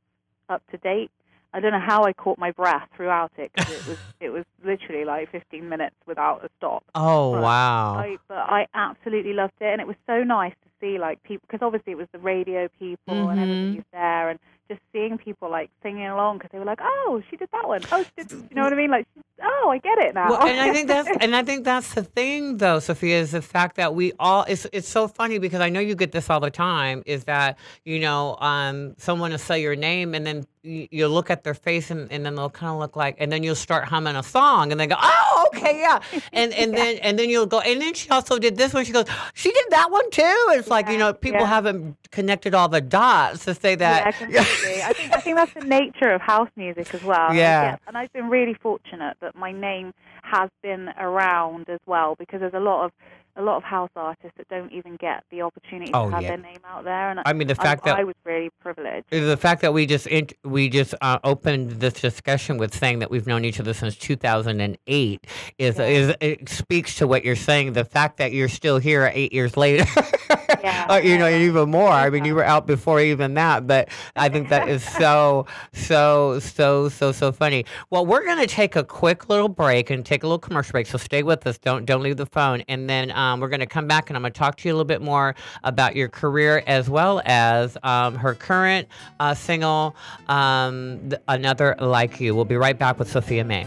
up 0.49 0.63
to 0.73 0.77
date. 0.79 1.11
I 1.55 1.61
don't 1.61 1.73
know 1.73 1.81
how 1.81 2.05
I 2.05 2.13
caught 2.13 2.39
my 2.39 2.51
breath 2.51 2.89
throughout 2.97 3.33
it 3.37 3.53
because 3.53 3.73
it 3.73 3.87
was 3.87 3.99
it 4.21 4.31
was 4.31 4.45
literally 4.65 5.05
like 5.05 5.31
15 5.33 5.69
minutes 5.69 5.97
without 6.07 6.45
a 6.45 6.49
stop. 6.59 6.85
Oh 6.95 7.33
But 7.33 7.43
wow! 7.43 7.95
I, 7.99 8.17
but 8.29 8.37
I 8.39 8.67
absolutely 8.75 9.33
loved 9.33 9.55
it, 9.61 9.67
and 9.67 9.81
it 9.81 9.87
was 9.87 9.97
so 10.07 10.23
nice 10.23 10.55
to 10.65 10.69
see 10.81 10.99
like 10.99 11.23
people 11.23 11.47
because 11.49 11.65
obviously 11.65 11.93
it 11.93 11.97
was 11.99 12.09
the 12.13 12.19
radio 12.19 12.69
people 12.79 13.29
and 13.29 13.39
Mhm. 13.39 13.43
everybody 13.43 13.77
was 13.77 13.85
there, 13.93 14.31
and 14.31 14.39
just 14.69 14.81
seeing 14.93 15.19
people 15.19 15.51
like 15.51 15.71
singing 15.83 16.07
along 16.07 16.39
because 16.39 16.51
they 16.53 16.59
were 16.59 16.65
like, 16.65 16.81
oh, 16.83 17.23
she 17.31 17.37
did 17.37 17.49
that 17.53 17.67
one. 17.69 17.83
Oh, 17.93 18.03
she 18.05 18.23
did. 18.23 18.31
You 18.51 18.57
know 18.57 18.63
what 18.63 18.73
I 18.73 18.77
mean? 18.77 18.91
Like, 18.91 19.07
oh, 19.43 19.69
I 19.71 19.79
get 19.79 19.99
it 19.99 20.15
now. 20.15 20.31
Well, 20.31 20.47
and 20.47 20.61
I 20.61 20.73
think 20.73 20.89
that's 20.89 21.09
and 21.21 21.35
I 21.37 21.43
think 21.43 21.65
that's 21.65 21.95
the 21.95 22.05
thing 22.05 22.59
though, 22.59 22.79
Sophia, 22.79 23.21
is 23.21 23.33
the 23.33 23.43
fact 23.43 23.77
that 23.77 23.95
we 23.95 24.13
all 24.19 24.45
it's 24.49 24.67
it's 24.73 24.89
so 24.89 25.09
funny 25.09 25.39
because 25.39 25.61
I 25.61 25.69
know 25.69 25.81
you 25.81 25.95
get 25.95 26.13
this 26.13 26.31
all 26.31 26.41
the 26.41 26.51
time, 26.51 27.03
is 27.07 27.25
that, 27.25 27.59
you 27.85 27.99
know, 27.99 28.37
um 28.41 28.95
someone 28.99 29.33
will 29.33 29.39
say 29.39 29.61
your 29.61 29.77
name 29.77 30.15
and 30.15 30.25
then 30.27 30.47
you, 30.63 30.89
you 30.91 31.09
look 31.09 31.31
at 31.31 31.45
their 31.45 31.55
face 31.55 31.91
and, 31.91 32.11
and 32.13 32.25
then 32.25 32.35
they'll 32.37 32.51
kind 32.51 32.73
of 32.73 32.79
look 32.79 32.97
like, 32.97 33.17
and 33.19 33.31
then 33.33 33.43
you'll 33.43 33.55
start 33.55 33.85
humming 33.85 34.17
a 34.17 34.23
song 34.23 34.71
and 34.71 34.81
they 34.81 34.87
go, 34.87 34.97
oh, 35.01 35.49
okay, 35.55 35.81
yeah. 35.81 36.01
And 36.33 36.53
and 36.55 36.75
then 36.75 36.99
and 36.99 37.19
then 37.19 37.29
you'll 37.29 37.47
go, 37.47 37.61
and 37.61 37.81
then 37.81 37.95
she 37.95 38.09
also 38.11 38.39
did 38.39 38.57
this 38.57 38.73
one. 38.73 38.85
She 38.85 38.93
goes, 38.93 39.07
she 39.35 39.51
did 39.51 39.65
that 39.71 39.91
one 39.91 40.09
too. 40.11 40.47
It's 40.51 40.69
like, 40.69 40.89
you 40.89 40.99
know, 40.99 41.13
people 41.13 41.41
yeah. 41.41 41.47
haven't 41.47 41.97
connected 42.11 42.55
all 42.55 42.69
the 42.69 42.81
dots 42.81 43.45
to 43.45 43.55
say 43.55 43.73
Yeah, 43.73 43.77
that. 43.77 44.17
completely. 44.19 44.83
I 44.83 44.93
think 44.93 45.13
I 45.13 45.21
think 45.21 45.37
that's 45.37 45.55
the 45.55 45.61
nature 45.65 46.11
of 46.11 46.21
house 46.21 46.49
music 46.57 46.95
as 46.95 47.03
well. 47.03 47.35
Yeah. 47.35 47.77
and 47.87 47.97
I've 47.97 48.13
been 48.13 48.29
really 48.29 48.55
fortunate 48.55 49.17
that 49.21 49.35
my 49.35 49.53
name 49.53 49.93
has 50.23 50.51
been 50.63 50.89
around 50.99 51.69
as 51.69 51.81
well 51.87 52.15
because 52.19 52.41
there's 52.41 52.55
a 52.55 52.61
lot 52.61 52.85
of 52.85 52.93
a 53.37 53.43
lot 53.43 53.57
of 53.57 53.63
house 53.63 53.89
artists 53.97 54.37
that 54.37 54.49
don't 54.49 54.71
even 54.73 54.97
get 54.97 55.25
the 55.31 55.41
opportunity 55.43 55.91
Oh, 55.95 56.07
to 56.09 56.15
have 56.15 56.23
yeah. 56.23 56.29
their 56.31 56.39
name 56.39 56.59
out 56.67 56.85
there. 56.85 57.11
And 57.11 57.21
I 57.25 57.33
mean, 57.33 57.49
the 57.49 57.55
fact 57.55 57.85
that- 57.85 57.99
I 57.99 58.05
was 58.05 58.15
really 58.25 58.51
privileged. 58.61 59.07
The 59.11 59.37
fact 59.39 59.63
that 59.63 59.73
we 59.73 59.87
just 59.87 60.07
int- 60.07 60.35
we 60.45 60.69
just 60.69 60.95
uh, 61.01 61.19
opened 61.25 61.71
this 61.81 61.95
discussion 61.95 62.59
with 62.59 62.75
saying 62.75 62.99
that 62.99 63.11
we've 63.11 63.27
known 63.27 63.45
each 63.45 63.59
other 63.59 63.73
since 63.73 63.97
2008 63.97 65.27
is 65.59 65.79
is 65.79 66.15
it 66.21 66.49
speaks 66.49 66.95
to 66.97 67.07
what 67.07 67.25
you're 67.25 67.37
saying. 67.37 67.73
The 67.73 67.85
fact 67.85 68.19
that 68.19 68.33
you're 68.33 68.49
still 68.49 68.79
here 68.79 69.11
eight 69.15 69.33
years 69.33 69.57
later, 69.57 69.85
uh, 70.65 71.01
you 71.03 71.19
know, 71.19 71.29
even 71.29 71.71
more. 71.71 71.91
I 71.91 72.11
mean, 72.11 72.25
you 72.25 72.35
were 72.35 72.45
out 72.45 72.67
before 72.67 73.01
even 73.01 73.35
that, 73.35 73.67
but 73.67 73.89
I 74.17 74.29
think 74.29 74.49
that 74.49 74.69
is 74.69 74.83
so 74.99 75.47
so 75.73 76.39
so 76.41 76.89
so 76.89 77.13
so 77.13 77.33
funny. 77.33 77.65
Well, 77.91 78.07
we're 78.07 78.25
gonna 78.25 78.47
take 78.47 78.77
a 78.77 78.85
quick 78.85 79.29
little 79.29 79.49
break 79.49 79.91
and 79.91 80.05
take 80.05 80.23
a 80.23 80.27
little 80.27 80.39
commercial 80.39 80.73
break. 80.73 80.87
So 80.87 80.99
stay 80.99 81.23
with 81.23 81.47
us. 81.47 81.59
Don't 81.59 81.85
don't 81.85 82.03
leave 82.03 82.17
the 82.17 82.27
phone, 82.27 82.63
and 82.69 82.89
then 82.89 83.11
um, 83.13 83.41
we're 83.41 83.49
gonna 83.49 83.67
come 83.67 83.87
back 83.87 84.11
and 84.11 84.17
I'm 84.17 84.23
gonna 84.23 84.31
talk 84.33 84.57
to 84.59 84.69
you 84.69 84.73
a 84.73 84.77
little 84.77 84.85
bit 84.85 85.03
more 85.03 85.35
about 85.65 85.97
your 85.97 86.09
career 86.09 86.63
as 86.67 86.89
well 86.89 87.23
as 87.25 87.77
um, 87.83 88.15
her 88.15 88.35
current 88.35 88.89
uh, 89.21 89.35
single, 89.35 89.97
um, 90.29 91.11
th- 91.11 91.23
"Another 91.29 91.77
Like 91.81 92.21
You." 92.21 92.35
We'll 92.35 92.45
be 92.45 92.57
right 92.57 92.79
back 92.79 92.99
with 92.99 93.11
Sophia 93.11 93.45
May. 93.45 93.67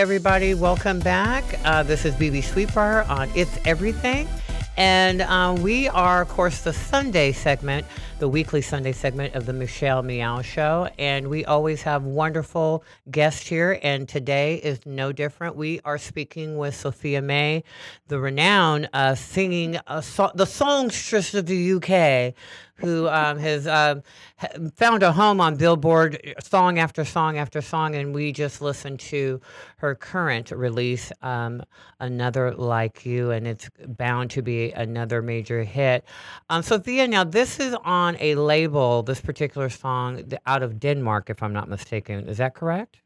Everybody. 0.05 0.53
Welcome 0.53 1.01
back. 1.01 1.43
Uh, 1.65 1.83
this 1.83 2.05
is 2.05 2.13
BB 2.17 2.45
Sweetbriar 2.45 3.09
on 3.09 3.31
It's 3.35 3.59
Everything. 3.65 4.29
And 4.77 5.23
uh, 5.23 5.57
we 5.61 5.89
are, 5.89 6.21
of 6.21 6.29
course, 6.29 6.61
the 6.61 6.75
Sunday 6.75 7.33
segment, 7.33 7.87
the 8.19 8.29
weekly 8.29 8.61
Sunday 8.61 8.93
segment 8.93 9.35
of 9.35 9.47
the 9.47 9.55
Michelle 9.55 10.03
Meow 10.03 10.43
Show. 10.43 10.91
And 10.99 11.29
we 11.29 11.47
always 11.47 11.81
have 11.85 12.05
wonderful 12.05 12.85
guests 13.11 13.47
here. 13.47 13.81
And 13.83 14.07
today 14.07 14.57
is 14.57 14.85
no 14.85 15.11
different. 15.11 15.57
We 15.57 15.81
are 15.87 15.97
speaking 15.97 16.59
with 16.59 16.77
Sophia 16.77 17.23
May, 17.23 17.65
the 18.09 18.19
renowned 18.19 18.91
uh, 18.93 19.15
singing, 19.15 19.79
uh, 19.87 20.03
so- 20.03 20.33
the 20.35 20.45
songstress 20.45 21.33
of 21.33 21.47
the 21.47 21.73
UK, 21.73 22.35
who 22.77 23.09
um, 23.09 23.39
has 23.39 23.67
um, 23.67 24.03
ha- 24.39 24.49
found 24.75 25.03
a 25.03 25.13
home 25.13 25.41
on 25.41 25.57
Billboard, 25.57 26.21
uh, 26.37 26.41
song 26.41 26.79
after 26.79 27.05
song 27.05 27.39
after 27.39 27.61
song, 27.61 27.95
and 27.95 28.15
we 28.15 28.33
just 28.33 28.61
listened 28.61 29.01
to 29.01 29.41
her 29.77 29.95
current 29.95 30.51
release, 30.51 31.13
um, 31.23 31.63
"Another 32.01 32.53
Like 32.53 33.07
You," 33.07 33.31
and 33.31 33.47
it's 33.47 33.71
bound 33.87 34.31
to 34.31 34.43
be 34.43 34.73
another 34.73 35.23
major 35.23 35.63
hit. 35.63 36.05
Um, 36.51 36.63
Sophia, 36.63 37.07
now 37.07 37.25
this 37.25 37.61
is 37.61 37.75
on 37.85 38.17
a 38.21 38.35
label. 38.35 39.03
This 39.03 39.21
particular 39.21 39.69
song 39.69 40.25
out 40.47 40.63
of 40.63 40.81
Denmark, 40.81 41.31
if 41.31 41.43
I'm 41.43 41.53
not 41.53 41.69
mistaken. 41.69 42.29
Is 42.29 42.39
that 42.39 42.55
correct? 42.55 42.99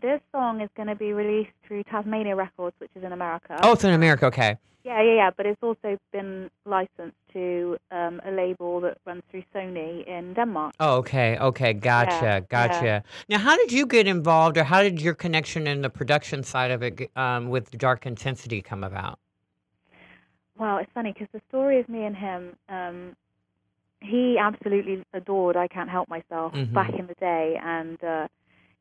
This 0.00 0.20
song 0.30 0.60
is 0.60 0.70
going 0.76 0.88
to 0.88 0.94
be 0.94 1.12
released 1.12 1.50
through 1.66 1.82
Tasmania 1.84 2.36
Records, 2.36 2.76
which 2.78 2.90
is 2.94 3.02
in 3.02 3.12
America. 3.12 3.58
Oh, 3.62 3.72
it's 3.72 3.82
in 3.82 3.92
America. 3.92 4.26
Okay. 4.26 4.56
Yeah, 4.84 5.02
yeah, 5.02 5.14
yeah. 5.14 5.30
But 5.36 5.46
it's 5.46 5.62
also 5.62 5.98
been 6.12 6.50
licensed 6.64 7.16
to 7.34 7.76
um, 7.90 8.20
a 8.24 8.30
label 8.30 8.80
that 8.80 8.98
runs 9.06 9.22
through 9.30 9.44
Sony 9.54 10.06
in 10.06 10.34
Denmark. 10.34 10.74
Oh, 10.80 10.96
okay, 10.98 11.36
okay, 11.38 11.72
gotcha, 11.74 12.24
Yeah, 12.24 12.40
gotcha. 12.40 12.84
yeah. 12.84 13.00
Now, 13.28 13.38
how 13.38 13.56
did 13.56 13.72
you 13.72 13.86
get 13.86 14.06
involved, 14.06 14.56
or 14.56 14.64
how 14.64 14.82
did 14.82 15.00
your 15.00 15.14
connection 15.14 15.66
in 15.66 15.82
the 15.82 15.90
production 15.90 16.42
side 16.42 16.70
of 16.70 16.82
it 16.82 17.10
um, 17.16 17.50
with 17.50 17.70
Dark 17.78 18.06
Intensity 18.06 18.62
come 18.62 18.82
about? 18.82 19.18
Well, 20.58 20.78
it's 20.78 20.90
funny 20.94 21.12
because 21.12 21.28
the 21.32 21.40
story 21.48 21.80
of 21.80 21.88
me 21.88 22.04
and 22.04 22.16
him, 22.16 22.56
um, 22.68 23.16
he 24.00 24.38
absolutely 24.38 25.02
adored 25.12 25.56
I 25.56 25.68
Can't 25.68 25.90
Help 25.90 26.08
Myself 26.08 26.52
Mhm. 26.54 26.72
back 26.74 26.90
in 26.98 27.06
the 27.06 27.14
day. 27.20 27.58
And 27.62 28.02
uh, 28.02 28.28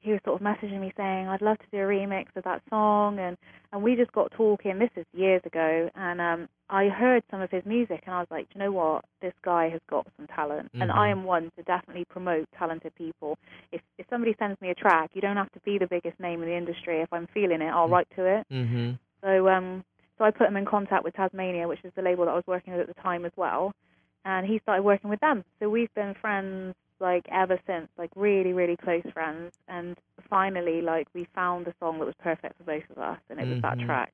he 0.01 0.11
was 0.11 0.21
sort 0.25 0.41
of 0.41 0.45
messaging 0.45 0.79
me 0.79 0.93
saying, 0.95 1.27
I'd 1.27 1.41
love 1.41 1.57
to 1.59 1.65
do 1.71 1.77
a 1.77 1.81
remix 1.81 2.27
of 2.35 2.43
that 2.45 2.61
song. 2.69 3.19
And, 3.19 3.37
and 3.73 3.83
we 3.83 3.95
just 3.95 4.11
got 4.13 4.31
talking. 4.31 4.79
This 4.79 4.89
is 4.95 5.05
years 5.13 5.41
ago. 5.45 5.89
And 5.95 6.21
um, 6.21 6.49
I 6.69 6.87
heard 6.87 7.23
some 7.29 7.41
of 7.41 7.51
his 7.51 7.65
music 7.65 8.03
and 8.05 8.15
I 8.15 8.19
was 8.19 8.27
like, 8.31 8.47
"Do 8.49 8.59
you 8.59 8.65
know 8.65 8.71
what? 8.71 9.03
This 9.21 9.33
guy 9.43 9.69
has 9.69 9.81
got 9.89 10.07
some 10.17 10.27
talent. 10.27 10.69
And 10.79 10.91
I 10.91 11.07
Mhm. 11.09 11.11
am 11.11 11.23
one 11.25 11.51
to 11.57 11.63
definitely 11.63 12.05
promote 12.05 12.47
talented 12.57 12.95
people. 12.95 13.37
If, 13.71 13.81
if 13.97 14.05
somebody 14.09 14.35
sends 14.39 14.59
me 14.61 14.69
a 14.69 14.75
track, 14.75 15.11
you 15.13 15.21
don't 15.21 15.37
have 15.37 15.51
to 15.51 15.59
be 15.61 15.77
the 15.77 15.87
biggest 15.87 16.19
name 16.19 16.41
in 16.41 16.49
the 16.49 16.55
industry. 16.55 17.01
If 17.01 17.11
I'm 17.11 17.27
feeling 17.33 17.61
it, 17.61 17.69
I'll 17.69 17.89
write 17.89 18.07
to 18.15 18.25
it. 18.25 18.47
Mm-hmm. 18.51 18.91
So 19.21 19.49
um, 19.49 19.83
so 20.17 20.25
I 20.25 20.31
put 20.31 20.47
him 20.47 20.57
in 20.57 20.65
contact 20.65 21.03
with 21.03 21.13
Tasmania, 21.15 21.67
which 21.67 21.83
is 21.83 21.91
the 21.95 22.01
label 22.01 22.25
that 22.25 22.31
I 22.31 22.35
was 22.35 22.47
working 22.47 22.73
with 22.73 22.81
at 22.81 22.93
the 22.93 23.01
time 23.01 23.25
as 23.25 23.31
well, 23.35 23.73
and 24.25 24.45
he 24.45 24.59
started 24.59 24.83
working 24.83 25.09
with 25.09 25.19
them. 25.21 25.43
So 25.59 25.69
we've 25.69 25.93
been 25.95 26.13
friends 26.21 26.75
like 26.99 27.25
ever 27.31 27.59
since, 27.67 27.87
like 27.97 28.11
really, 28.15 28.53
really 28.53 28.77
close 28.77 29.03
friends. 29.13 29.51
And 29.67 29.97
finally, 30.29 30.81
like 30.81 31.07
we 31.13 31.27
found 31.35 31.67
a 31.67 31.73
song 31.79 31.99
that 31.99 32.05
was 32.05 32.15
perfect 32.19 32.57
for 32.57 32.63
both 32.63 32.89
of 32.89 32.97
us, 32.97 33.19
and 33.29 33.39
it 33.39 33.47
was 33.47 33.57
that 33.61 33.77
Mhm. 33.77 33.85
track. 33.85 34.13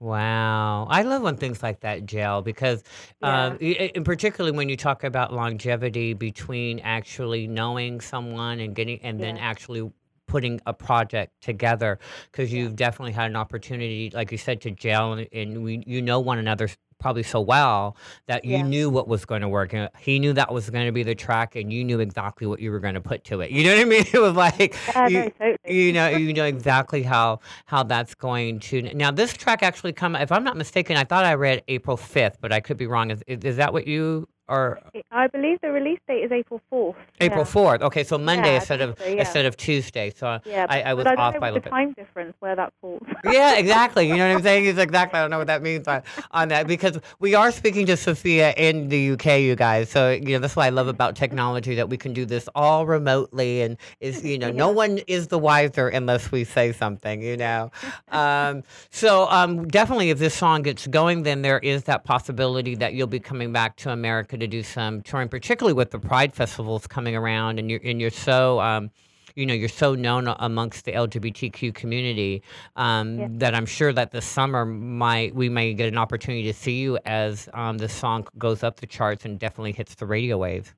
Wow. 0.00 0.86
I 0.90 1.02
love 1.02 1.22
when 1.22 1.36
things 1.36 1.60
like 1.62 1.80
that 1.80 2.06
gel 2.06 2.40
because, 2.42 2.84
um, 3.22 3.58
i- 3.60 3.90
in 3.94 4.04
particularly 4.04 4.56
when 4.56 4.68
you 4.68 4.76
talk 4.76 5.02
about 5.02 5.32
longevity 5.32 6.14
between 6.14 6.78
actually 6.80 7.48
knowing 7.48 8.00
someone 8.00 8.60
and 8.60 8.74
getting, 8.76 9.00
and 9.02 9.20
then 9.20 9.36
actually 9.38 9.90
putting 10.28 10.60
a 10.66 10.72
project 10.74 11.32
together 11.40 11.98
because 12.30 12.52
you've 12.52 12.76
definitely 12.76 13.12
had 13.12 13.30
an 13.30 13.36
opportunity, 13.36 14.10
like 14.14 14.30
you 14.30 14.38
said, 14.38 14.60
to 14.60 14.70
gel 14.70 15.14
and, 15.14 15.28
and 15.32 15.64
we, 15.64 15.82
you 15.86 16.00
know 16.02 16.20
one 16.20 16.38
another 16.38 16.68
probably 16.98 17.22
so 17.22 17.40
well 17.40 17.96
that 18.26 18.44
you 18.44 18.58
Yeah. 18.58 18.62
knew 18.62 18.90
what 18.90 19.08
was 19.08 19.24
going 19.24 19.42
to 19.42 19.48
work. 19.48 19.72
And 19.72 19.88
he 19.98 20.18
knew 20.18 20.32
that 20.34 20.52
was 20.52 20.68
going 20.70 20.86
to 20.86 20.92
be 20.92 21.02
the 21.02 21.14
track 21.14 21.56
and 21.56 21.72
you 21.72 21.84
knew 21.84 22.00
exactly 22.00 22.46
what 22.46 22.60
you 22.60 22.70
were 22.70 22.80
going 22.80 22.94
to 22.94 23.00
put 23.00 23.24
to 23.24 23.40
it. 23.40 23.50
You 23.50 23.64
know 23.64 23.74
what 23.74 23.80
I 23.80 23.84
mean? 23.84 24.04
It 24.12 24.20
was 24.20 24.34
like, 24.34 24.74
Yeah, 24.86 25.08
you, 25.08 25.24
no, 25.24 25.30
totally. 25.38 25.58
you 25.66 25.92
know, 25.92 26.08
you 26.10 26.32
know 26.32 26.44
exactly 26.44 27.02
how 27.02 27.40
how 27.66 27.82
that's 27.82 28.14
going 28.14 28.60
to. 28.60 28.82
Now, 28.94 29.10
this 29.10 29.32
track 29.34 29.62
actually 29.62 29.92
come. 29.92 30.16
If 30.16 30.32
I'm 30.32 30.44
not 30.44 30.56
mistaken, 30.56 30.96
I 30.96 31.04
thought 31.04 31.24
I 31.24 31.34
read 31.34 31.62
April 31.68 31.96
5th, 31.96 32.36
but 32.40 32.52
I 32.52 32.60
could 32.60 32.76
be 32.76 32.86
wrong. 32.86 33.10
Is 33.10 33.22
is, 33.26 33.40
is 33.44 33.56
that 33.56 33.72
what 33.72 33.86
you 33.86 34.28
are? 34.48 34.78
I 35.10 35.26
believe 35.28 35.60
the 35.60 35.70
release 35.70 36.00
date 36.08 36.24
is 36.24 36.32
April 36.32 36.60
4th. 36.72 36.94
April 37.20 37.40
yeah. 37.40 37.76
4th. 37.76 37.82
Okay, 37.82 38.04
so 38.04 38.18
Monday 38.18 38.50
Yeah, 38.50 38.54
instead 38.56 38.80
of 38.80 38.98
so, 38.98 39.04
yeah. 39.06 39.20
instead 39.20 39.46
of 39.46 39.56
Tuesday. 39.56 40.10
So 40.10 40.38
Yeah, 40.44 40.66
I, 40.68 40.82
I 40.82 40.94
was 40.94 41.06
I 41.06 41.14
off 41.14 41.38
by 41.38 41.48
a 41.48 41.52
little 41.52 41.54
the 41.56 41.60
bit. 41.60 41.70
time 41.70 41.92
difference 41.92 42.34
where 42.40 42.56
that 42.56 42.72
falls. 42.80 43.02
yeah, 43.24 43.54
exactly. 43.58 44.08
You 44.08 44.16
know 44.16 44.28
what 44.28 44.36
I'm 44.36 44.42
saying? 44.42 44.66
It's 44.66 44.78
exactly. 44.78 45.18
I 45.18 45.22
don't 45.22 45.30
know 45.30 45.38
what 45.38 45.46
that 45.48 45.62
means 45.62 45.86
on, 45.88 46.02
on 46.30 46.48
that 46.48 46.66
because 46.66 46.98
we 47.20 47.34
are 47.34 47.50
speaking 47.52 47.86
to 47.86 47.96
Sophia 47.96 48.52
in 48.56 48.88
the 48.88 49.10
UK, 49.12 49.40
you 49.40 49.54
guys. 49.56 49.90
So 49.90 50.10
you 50.12 50.32
know 50.34 50.38
that's 50.38 50.56
what 50.56 50.64
I 50.66 50.70
love 50.70 50.88
about 50.88 51.16
technology 51.16 51.74
that 51.74 51.88
we 51.88 51.96
can 51.96 52.12
do 52.12 52.24
this 52.24 52.48
all 52.54 52.86
remotely, 52.86 53.62
and 53.62 53.76
is 54.00 54.24
you 54.24 54.38
know 54.38 54.50
no 54.50 54.70
one 54.82 54.98
is 55.06 55.28
the 55.28 55.38
wiser 55.38 55.88
unless 55.88 56.32
we 56.32 56.44
say 56.44 56.72
something. 56.72 57.22
You 57.22 57.36
know, 57.36 57.70
um, 58.10 58.62
so 58.90 59.28
um, 59.30 59.68
definitely 59.68 60.10
if 60.10 60.18
this 60.18 60.34
song 60.34 60.62
gets 60.62 60.86
going, 60.86 61.24
then 61.24 61.42
there 61.42 61.58
is 61.58 61.84
that 61.84 62.04
possibility 62.04 62.74
that 62.76 62.94
you'll 62.94 63.06
be 63.06 63.20
coming 63.20 63.52
back 63.52 63.76
to 63.76 63.90
America 63.90 64.37
to 64.40 64.46
do 64.46 64.62
some 64.62 65.02
touring, 65.02 65.28
particularly 65.28 65.74
with 65.74 65.90
the 65.90 65.98
Pride 65.98 66.34
festivals 66.34 66.86
coming 66.86 67.14
around, 67.16 67.58
and 67.58 67.70
you're 67.70 67.80
and 67.84 68.00
you're 68.00 68.10
so. 68.10 68.60
Um, 68.60 68.90
you 69.34 69.46
know 69.46 69.54
you're 69.54 69.68
so 69.68 69.94
known 69.94 70.26
amongst 70.40 70.84
the 70.84 70.90
LGBTQ 70.92 71.72
community 71.72 72.42
um, 72.74 73.18
Yeah. 73.18 73.28
that 73.34 73.54
I'm 73.54 73.66
sure 73.66 73.92
that 73.92 74.10
this 74.10 74.24
summer 74.26 74.64
might 74.66 75.32
we 75.32 75.48
may 75.48 75.74
get 75.74 75.86
an 75.86 75.96
opportunity 75.96 76.42
to 76.44 76.52
see 76.52 76.78
you 76.80 76.98
as 77.04 77.48
um, 77.54 77.78
this 77.78 77.92
song 77.92 78.26
goes 78.36 78.64
up 78.64 78.80
the 78.80 78.86
charts 78.88 79.24
and 79.24 79.38
definitely 79.38 79.70
hits 79.72 79.94
the 79.94 80.06
radio 80.06 80.38
waves. 80.38 80.74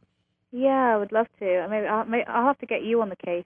Yeah, 0.53 0.95
I 0.95 0.97
would 0.97 1.13
love 1.13 1.27
to. 1.39 1.59
I 1.59 1.67
mean, 1.69 1.89
I'll, 1.89 2.05
may- 2.05 2.25
I'll 2.25 2.47
have 2.47 2.59
to 2.59 2.67
get 2.67 2.83
you 2.83 3.01
on 3.03 3.09
the 3.09 3.17
case. 3.17 3.45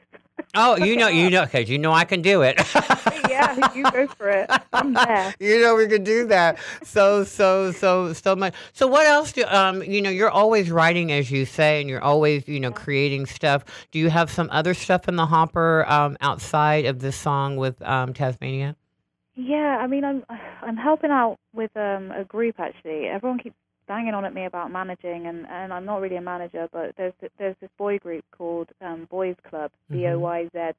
Oh, 0.54 0.76
you 0.76 0.96
know, 0.96 1.08
you 1.08 1.30
know, 1.34 1.44
because 1.44 1.68
you 1.68 1.78
know 1.78 1.92
I 1.92 2.04
can 2.04 2.22
do 2.22 2.42
it. 2.42 2.60
yeah, 3.28 3.72
you 3.74 3.84
go 3.90 4.06
for 4.08 4.28
it. 4.30 4.50
I'm 4.72 4.92
there. 4.94 5.34
you 5.40 5.60
know 5.60 5.74
we 5.76 5.86
can 5.86 6.02
do 6.04 6.26
that 6.26 6.58
so 6.82 7.24
so 7.24 7.70
so 7.72 8.12
so 8.12 8.34
much 8.36 8.54
so 8.72 8.86
what 8.86 9.06
else 9.06 9.32
do 9.32 9.44
um 9.46 9.82
you 9.82 10.00
know 10.02 10.10
you're 10.10 10.30
always 10.30 10.70
writing 10.70 11.10
as 11.12 11.30
you 11.30 11.44
say 11.44 11.80
and 11.80 11.88
you're 11.88 12.02
always 12.02 12.46
you 12.48 12.58
know 12.60 12.70
creating 12.72 13.26
stuff 13.26 13.64
do 13.90 13.98
you 13.98 14.10
have 14.10 14.30
some 14.30 14.48
other 14.52 14.74
stuff 14.74 15.08
in 15.08 15.16
the 15.16 15.26
hopper 15.26 15.84
um 15.88 16.16
outside 16.20 16.84
of 16.86 16.98
this 17.00 17.16
song 17.16 17.56
with 17.56 17.80
um 17.82 18.12
tasmania 18.12 18.76
Yeah, 19.36 19.78
I 19.80 19.86
mean, 19.86 20.04
I'm 20.04 20.24
I'm 20.62 20.76
helping 20.76 21.10
out 21.10 21.38
with 21.52 21.70
um, 21.76 22.10
a 22.12 22.24
group 22.24 22.58
actually. 22.58 23.06
Everyone 23.06 23.38
keeps 23.38 23.56
banging 23.86 24.14
on 24.14 24.24
at 24.24 24.34
me 24.34 24.46
about 24.46 24.70
managing, 24.70 25.26
and, 25.26 25.46
and 25.46 25.72
I'm 25.72 25.84
not 25.84 26.00
really 26.00 26.16
a 26.16 26.20
manager, 26.20 26.68
but 26.72 26.94
there's 26.96 27.14
th- 27.20 27.32
there's 27.38 27.56
this 27.60 27.70
boy 27.78 27.98
group 27.98 28.24
called 28.36 28.68
um, 28.80 29.06
Boys 29.10 29.36
Club, 29.48 29.70
B 29.90 30.06
O 30.06 30.18
Y 30.18 30.48
Z 30.54 30.72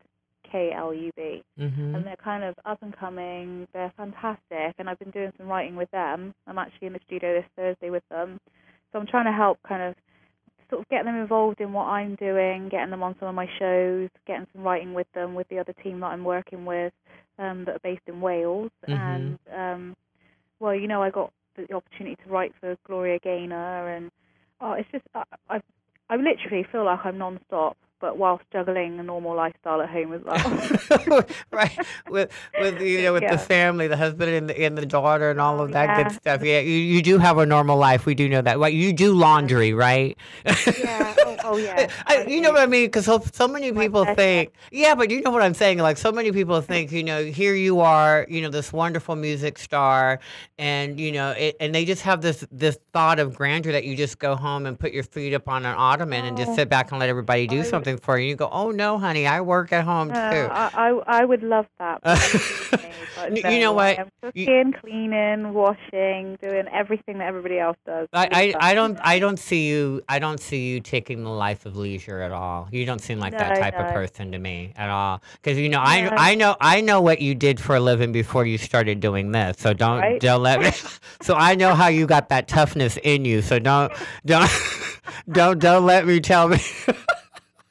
K 0.52 0.72
L 0.76 0.94
U 0.94 1.12
B, 1.16 1.44
Mhm. 1.60 1.96
and 1.96 2.06
they're 2.06 2.16
kind 2.18 2.44
of 2.44 2.56
up 2.66 2.82
and 2.84 2.96
coming. 2.96 3.68
They're 3.74 3.92
fantastic, 3.98 4.76
and 4.80 4.90
I've 4.90 5.00
been 5.00 5.12
doing 5.12 5.32
some 5.38 5.48
writing 5.48 5.76
with 5.76 5.90
them. 5.92 6.34
I'm 6.48 6.58
actually 6.58 6.88
in 6.88 6.94
the 6.94 7.00
studio 7.06 7.34
this 7.34 7.50
Thursday 7.56 7.90
with 7.90 8.08
them, 8.10 8.40
so 8.92 9.00
I'm 9.00 9.08
trying 9.08 9.26
to 9.26 9.32
help 9.32 9.60
kind 9.68 9.82
of 9.84 9.96
sort 10.70 10.82
of 10.82 10.88
get 10.90 11.06
them 11.06 11.16
involved 11.16 11.62
in 11.62 11.74
what 11.74 11.86
I'm 11.86 12.16
doing, 12.16 12.70
getting 12.70 12.90
them 12.90 13.04
on 13.04 13.16
some 13.20 13.28
of 13.30 13.36
my 13.36 13.48
shows, 13.60 14.10
getting 14.26 14.48
some 14.54 14.64
writing 14.64 14.94
with 14.96 15.08
them 15.14 15.36
with 15.36 15.48
the 15.50 15.60
other 15.60 15.74
team 15.84 16.00
that 16.00 16.08
I'm 16.08 16.24
working 16.24 16.66
with 16.66 16.92
um, 17.38 17.66
that 17.66 17.76
are 17.76 17.80
based 17.84 18.02
in 18.08 18.20
Wales. 18.22 18.72
Mhm. 18.88 18.94
And 18.94 19.40
um, 19.54 19.96
well, 20.60 20.74
you 20.76 20.88
know, 20.88 21.04
I 21.04 21.10
got 21.12 21.32
the 21.56 21.74
opportunity 21.74 22.18
to 22.24 22.30
write 22.30 22.54
for 22.60 22.76
Gloria 22.86 23.20
Gaynor, 23.20 23.90
and 23.90 24.12
oh, 24.62 24.74
it's 24.74 24.90
just 24.92 25.06
I, 25.14 25.24
I, 25.50 25.62
I 26.10 26.16
literally 26.16 26.66
feel 26.72 26.86
like 26.86 27.00
I'm 27.04 27.18
non-stop, 27.18 27.78
but 28.06 28.20
whilst 28.20 28.44
juggling 28.54 29.00
a 29.00 29.04
normal 29.04 29.36
lifestyle 29.36 29.82
at 29.82 29.90
home 29.90 30.14
as 30.14 30.22
well. 30.24 31.26
right 31.52 31.76
with 32.08 32.32
with 32.60 32.80
you 32.80 33.02
know 33.02 33.14
with 33.14 33.24
Yeah. 33.24 33.32
the 33.32 33.40
family 33.40 33.88
the 33.88 33.98
husband 33.98 34.30
and 34.30 34.48
the, 34.48 34.62
and 34.64 34.78
the 34.78 34.86
daughter 34.86 35.32
and 35.32 35.42
all 35.42 35.60
of 35.60 35.72
that 35.72 35.86
yeah. 35.86 36.04
good 36.04 36.12
stuff 36.12 36.44
yeah 36.44 36.60
you, 36.60 36.78
you 36.78 37.02
do 37.02 37.18
have 37.18 37.40
a 37.40 37.48
normal 37.48 37.78
life 37.80 38.06
we 38.06 38.14
do 38.14 38.30
know 38.30 38.44
that 38.44 38.60
right 38.60 38.76
you 38.76 38.94
do 38.94 39.12
laundry 39.16 39.74
right 39.88 40.16
yeah. 40.46 41.16
Oh, 41.26 41.38
oh 41.46 41.58
yeah. 41.58 41.90
I, 42.08 42.26
you 42.26 42.42
know 42.42 42.52
what 42.52 42.62
I 42.62 42.66
mean? 42.66 42.86
Because 42.86 43.06
so, 43.06 43.20
so 43.34 43.48
many 43.48 43.72
people 43.72 44.06
think, 44.16 44.52
yeah, 44.72 44.96
but 44.96 45.10
you 45.10 45.22
know 45.22 45.32
what 45.32 45.42
I'm 45.42 45.54
saying? 45.54 45.80
Like, 45.80 45.98
so 45.98 46.12
many 46.12 46.32
people 46.32 46.60
think, 46.62 46.92
you 46.92 47.04
know, 47.04 47.24
here 47.24 47.56
you 47.56 47.80
are, 47.80 48.26
you 48.30 48.42
know, 48.42 48.50
this 48.50 48.74
wonderful 48.74 49.16
music 49.16 49.58
star, 49.58 50.20
and 50.58 51.00
you 51.00 51.12
know, 51.12 51.32
it, 51.32 51.56
and 51.60 51.74
they 51.74 51.86
just 51.86 52.02
have 52.04 52.22
this 52.22 52.46
this 52.52 52.78
thought 52.94 53.20
of 53.20 53.36
grandeur 53.36 53.72
that 53.72 53.84
you 53.86 53.96
just 53.96 54.20
go 54.20 54.36
home 54.36 54.66
and 54.66 54.80
put 54.80 54.92
your 54.92 55.04
feet 55.04 55.34
up 55.34 55.48
on 55.48 55.66
an 55.66 55.76
ottoman 55.78 56.26
and 56.26 56.38
just 56.38 56.52
Oh. 56.52 56.56
sit 56.56 56.70
back 56.70 56.92
and 56.92 57.00
let 57.00 57.10
everybody 57.10 57.48
do 57.48 57.60
oh, 57.60 57.64
something 57.64 57.95
for 57.98 58.18
you. 58.20 58.30
You 58.30 58.36
go, 58.36 58.50
oh 58.52 58.72
no, 58.72 58.98
honey, 58.98 59.28
I 59.28 59.42
work 59.42 59.72
at 59.74 59.84
home 59.84 60.08
No, 60.10 60.14
too. 60.14 60.48
I, 60.52 60.70
I 60.74 61.20
I 61.22 61.26
would 61.26 61.44
love 61.44 61.66
that. 61.80 62.02
but 62.04 63.36
You- 63.36 63.44
no, 63.44 63.50
you 63.50 63.60
know 63.60 63.74
what? 63.74 63.98
You- 64.34 64.46
cooking, 64.46 64.74
cleaning, 64.82 65.54
washing, 65.54 66.38
doing 66.42 66.66
everything 66.74 67.20
that 67.20 67.28
everybody 67.28 67.60
else 67.60 67.78
does. 67.86 68.08
I, 68.14 68.28
I, 68.32 68.72
I 68.72 68.74
don't 68.74 68.98
I 69.02 69.20
don't 69.20 69.38
see 69.38 69.68
you 69.68 70.02
I 70.10 70.20
don't 70.20 70.40
see 70.40 70.68
you 70.68 70.80
taking 70.80 71.24
the 71.24 71.30
life 71.30 71.66
of 71.66 71.76
leisure 71.76 72.22
at 72.22 72.32
all. 72.32 72.68
You 72.72 72.86
don't 72.86 73.00
seem 73.02 73.20
like 73.20 73.34
that 73.34 73.56
No, 73.56 73.62
type 73.62 73.80
of 73.80 73.94
person 73.94 74.32
to 74.32 74.40
me 74.40 74.74
at 74.76 74.90
all. 74.90 75.22
Because 75.42 75.58
you 75.58 75.70
know 75.70 75.80
I 75.82 76.02
No. 76.02 76.10
I 76.18 76.36
know 76.36 76.56
I 76.60 76.82
know 76.82 77.02
what 77.02 77.22
you 77.22 77.36
did 77.36 77.60
for 77.60 77.76
a 77.76 77.80
living 77.80 78.12
before 78.12 78.46
you 78.46 78.58
started 78.58 79.00
doing 79.00 79.32
this. 79.32 79.58
So 79.60 79.74
don't 79.74 80.00
Right. 80.00 80.20
don't 80.22 80.42
let 80.42 80.60
me. 80.60 80.72
so 81.22 81.36
I 81.36 81.56
know 81.56 81.74
how 81.76 81.88
you 81.88 82.06
got 82.08 82.30
that 82.30 82.48
toughness 82.48 82.98
in 83.04 83.26
you. 83.26 83.42
So 83.42 83.60
don't 83.60 83.92
don't 84.26 84.50
don't 85.32 85.60
don't 85.60 85.86
let 85.86 86.06
me 86.06 86.20
tell 86.20 86.48
me. 86.50 86.58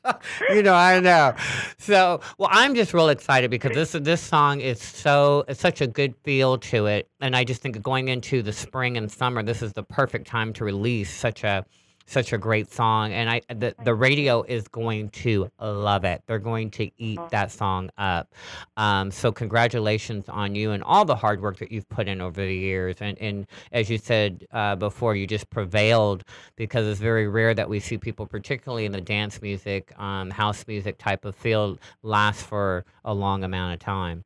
you 0.50 0.62
know, 0.62 0.74
I 0.74 1.00
know. 1.00 1.34
So, 1.78 2.20
well, 2.38 2.48
I'm 2.52 2.74
just 2.74 2.92
real 2.92 3.08
excited 3.08 3.50
because 3.50 3.72
this 3.72 3.92
this 3.92 4.20
song 4.20 4.60
is 4.60 4.80
so 4.80 5.44
it's 5.48 5.60
such 5.60 5.80
a 5.80 5.86
good 5.86 6.14
feel 6.24 6.58
to 6.58 6.86
it, 6.86 7.08
and 7.20 7.34
I 7.34 7.44
just 7.44 7.62
think 7.62 7.80
going 7.82 8.08
into 8.08 8.42
the 8.42 8.52
spring 8.52 8.96
and 8.96 9.10
summer, 9.10 9.42
this 9.42 9.62
is 9.62 9.72
the 9.72 9.82
perfect 9.82 10.26
time 10.26 10.52
to 10.54 10.64
release 10.64 11.12
such 11.12 11.44
a 11.44 11.64
such 12.06 12.32
a 12.32 12.38
great 12.38 12.70
song, 12.70 13.12
and 13.12 13.30
I 13.30 13.40
the 13.48 13.74
the 13.84 13.94
radio 13.94 14.42
is 14.42 14.68
going 14.68 15.10
to 15.10 15.50
love 15.60 16.04
it. 16.04 16.22
They're 16.26 16.38
going 16.38 16.70
to 16.72 16.90
eat 16.98 17.20
that 17.30 17.50
song 17.50 17.90
up. 17.98 18.32
Um, 18.76 19.10
so, 19.10 19.32
congratulations 19.32 20.28
on 20.28 20.54
you 20.54 20.72
and 20.72 20.82
all 20.82 21.04
the 21.04 21.16
hard 21.16 21.40
work 21.40 21.58
that 21.58 21.72
you've 21.72 21.88
put 21.88 22.08
in 22.08 22.20
over 22.20 22.40
the 22.40 22.54
years, 22.54 22.96
and 23.00 23.18
and 23.18 23.46
as 23.72 23.88
you 23.90 23.98
said 23.98 24.46
uh, 24.52 24.76
before, 24.76 25.16
you 25.16 25.26
just 25.26 25.48
prevailed 25.50 26.24
because 26.56 26.86
it's 26.86 27.00
very 27.00 27.28
rare 27.28 27.54
that 27.54 27.68
we 27.68 27.80
see 27.80 27.98
people, 27.98 28.26
particularly 28.26 28.84
in 28.84 28.92
the 28.92 29.00
dance 29.00 29.40
music, 29.40 29.98
um, 29.98 30.30
house 30.30 30.66
music 30.66 30.98
type 30.98 31.24
of 31.24 31.34
field, 31.34 31.78
last 32.02 32.44
for 32.44 32.84
a 33.04 33.14
long 33.14 33.44
amount 33.44 33.74
of 33.74 33.80
time. 33.80 34.24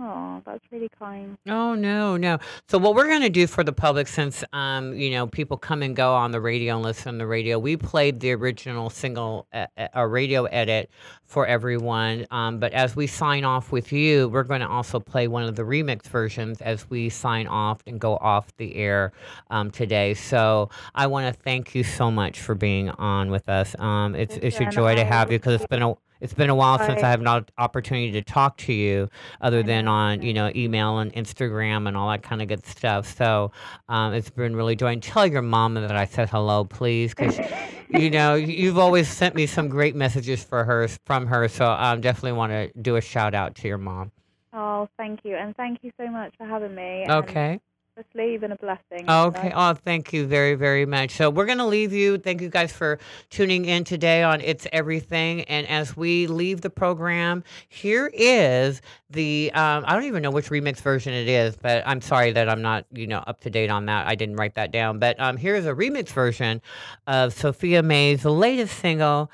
Oh, 0.00 0.42
that's 0.44 0.64
really 0.72 0.88
kind. 0.98 1.38
Oh 1.48 1.74
no, 1.74 2.16
no. 2.16 2.38
So 2.68 2.78
what 2.78 2.96
we're 2.96 3.06
going 3.06 3.22
to 3.22 3.30
do 3.30 3.46
for 3.46 3.62
the 3.62 3.72
public, 3.72 4.08
since 4.08 4.42
um, 4.52 4.92
you 4.94 5.10
know 5.10 5.28
people 5.28 5.56
come 5.56 5.82
and 5.82 5.94
go 5.94 6.14
on 6.14 6.32
the 6.32 6.40
radio 6.40 6.74
and 6.74 6.82
listen 6.82 7.12
to 7.12 7.18
the 7.18 7.26
radio, 7.26 7.60
we 7.60 7.76
played 7.76 8.18
the 8.18 8.32
original 8.32 8.90
single, 8.90 9.46
uh, 9.52 9.66
a 9.94 10.06
radio 10.06 10.46
edit 10.46 10.90
for 11.22 11.46
everyone. 11.46 12.26
Um, 12.32 12.58
but 12.58 12.72
as 12.72 12.96
we 12.96 13.06
sign 13.06 13.44
off 13.44 13.70
with 13.70 13.92
you, 13.92 14.28
we're 14.28 14.42
going 14.42 14.62
to 14.62 14.68
also 14.68 14.98
play 14.98 15.28
one 15.28 15.44
of 15.44 15.54
the 15.54 15.62
remix 15.62 16.06
versions 16.06 16.60
as 16.60 16.90
we 16.90 17.08
sign 17.08 17.46
off 17.46 17.78
and 17.86 18.00
go 18.00 18.16
off 18.16 18.48
the 18.56 18.74
air 18.74 19.12
um, 19.50 19.70
today. 19.70 20.14
So 20.14 20.70
I 20.96 21.06
want 21.06 21.32
to 21.32 21.40
thank 21.40 21.72
you 21.72 21.84
so 21.84 22.10
much 22.10 22.40
for 22.40 22.56
being 22.56 22.90
on 22.90 23.30
with 23.30 23.48
us. 23.48 23.78
Um, 23.78 24.16
it's 24.16 24.36
it's 24.38 24.58
a 24.58 24.66
joy 24.66 24.96
to 24.96 25.04
have 25.04 25.30
you 25.30 25.38
because 25.38 25.54
it's 25.54 25.66
been 25.68 25.82
a 25.82 25.94
It's 26.24 26.32
been 26.32 26.48
a 26.48 26.54
while 26.54 26.78
since 26.78 27.02
Right. 27.02 27.04
I 27.04 27.10
have 27.10 27.20
an 27.20 27.44
opportunity 27.58 28.10
to 28.12 28.22
talk 28.22 28.56
to 28.56 28.72
you, 28.72 29.10
other 29.42 29.62
than 29.62 29.86
on 29.86 30.22
you 30.22 30.32
know 30.32 30.50
email 30.56 30.96
and 30.96 31.12
Instagram 31.12 31.86
and 31.86 31.98
all 31.98 32.08
that 32.08 32.22
kind 32.22 32.40
of 32.40 32.48
good 32.48 32.64
stuff. 32.64 33.14
So 33.14 33.52
um, 33.90 34.14
it's 34.14 34.30
been 34.30 34.56
really 34.56 34.74
joy. 34.74 34.92
And 34.94 35.02
tell 35.02 35.26
your 35.26 35.42
mama 35.42 35.82
that 35.82 35.94
I 35.94 36.06
said 36.06 36.30
hello, 36.30 36.64
please, 36.64 37.14
because 37.14 37.38
you 37.90 38.08
know 38.08 38.36
you've 38.36 38.78
always 38.78 39.06
sent 39.06 39.34
me 39.34 39.44
some 39.44 39.68
great 39.68 39.94
messages 39.94 40.42
for 40.42 40.64
her 40.64 40.88
from 41.04 41.26
her. 41.26 41.46
So 41.46 41.66
I 41.66 41.92
um, 41.92 42.00
definitely 42.00 42.32
want 42.32 42.52
to 42.52 42.72
do 42.80 42.96
a 42.96 43.02
shout 43.02 43.34
out 43.34 43.54
to 43.56 43.68
your 43.68 43.76
mom. 43.76 44.10
Oh, 44.54 44.88
thank 44.96 45.20
you, 45.24 45.36
and 45.36 45.54
thank 45.56 45.80
you 45.82 45.92
so 46.00 46.06
much 46.06 46.32
for 46.38 46.46
having 46.46 46.74
me. 46.74 47.04
and 47.04 47.73
Okay. 47.96 48.08
slave 48.12 48.42
you've 48.42 48.50
a 48.50 48.56
blessing. 48.56 49.08
Okay. 49.08 49.52
Oh, 49.54 49.74
thank 49.74 50.12
you 50.12 50.26
very, 50.26 50.54
very 50.54 50.84
much. 50.84 51.12
So 51.12 51.30
we're 51.30 51.46
going 51.46 51.58
to 51.58 51.66
leave 51.66 51.92
you. 51.92 52.18
Thank 52.18 52.40
you 52.40 52.48
guys 52.48 52.72
for 52.72 52.98
tuning 53.30 53.66
in 53.66 53.84
today 53.84 54.24
on 54.24 54.40
It's 54.40 54.66
Everything. 54.72 55.42
And 55.42 55.64
as 55.68 55.96
we 55.96 56.26
leave 56.26 56.62
the 56.62 56.70
program, 56.70 57.44
here 57.68 58.10
is 58.12 58.82
the, 59.10 59.52
um, 59.54 59.84
I 59.86 59.94
don't 59.94 60.04
even 60.04 60.22
know 60.22 60.32
which 60.32 60.48
remix 60.48 60.80
version 60.80 61.12
it 61.12 61.28
is, 61.28 61.56
but 61.56 61.84
I'm 61.86 62.00
sorry 62.00 62.32
that 62.32 62.48
I'm 62.48 62.62
not, 62.62 62.84
you 62.92 63.06
know, 63.06 63.18
up 63.28 63.40
to 63.42 63.50
date 63.50 63.70
on 63.70 63.86
that. 63.86 64.08
I 64.08 64.16
didn't 64.16 64.36
write 64.36 64.56
that 64.56 64.72
down. 64.72 64.98
But 64.98 65.20
um, 65.20 65.36
here's 65.36 65.66
a 65.66 65.72
remix 65.72 66.08
version 66.08 66.62
of 67.06 67.32
Sophia 67.32 67.82
May's 67.84 68.24
latest 68.24 68.76
single, 68.80 69.30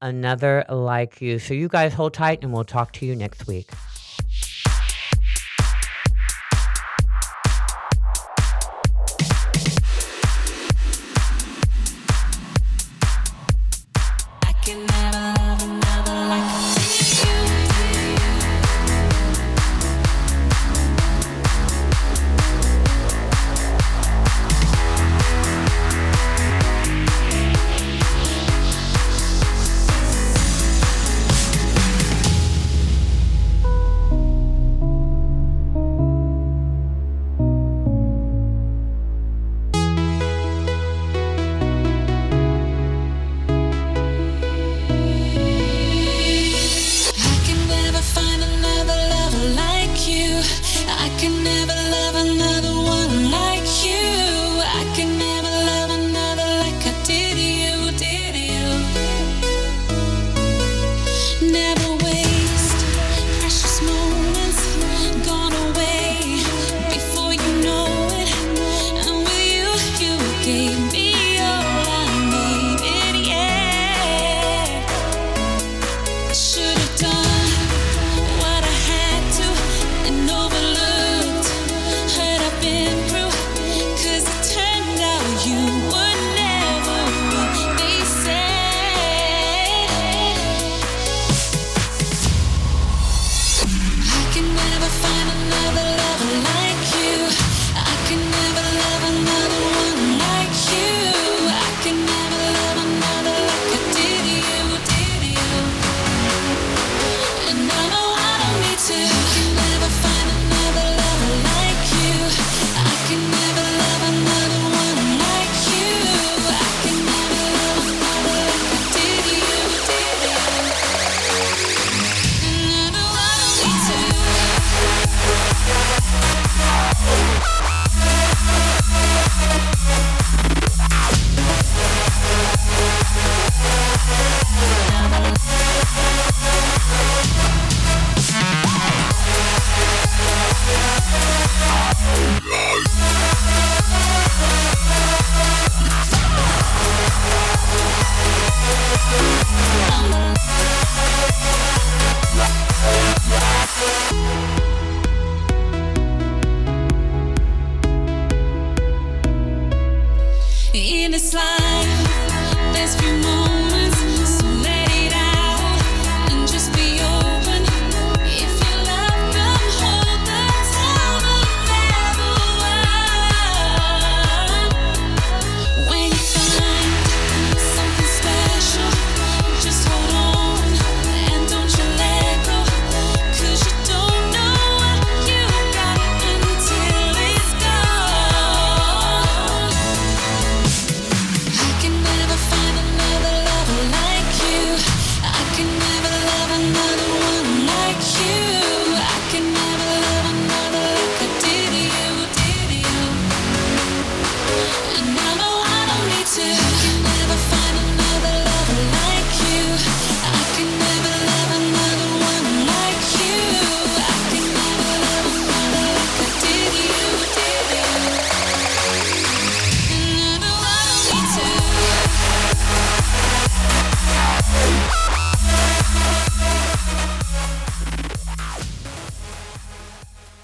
Another 0.00 0.64
Like 0.68 1.20
You. 1.20 1.38
So 1.38 1.54
you 1.54 1.68
guys 1.68 1.94
hold 1.94 2.14
tight 2.14 2.42
and 2.42 2.52
we'll 2.52 2.64
talk 2.64 2.92
to 2.94 3.06
you 3.06 3.14
next 3.14 3.46
week. 3.46 3.70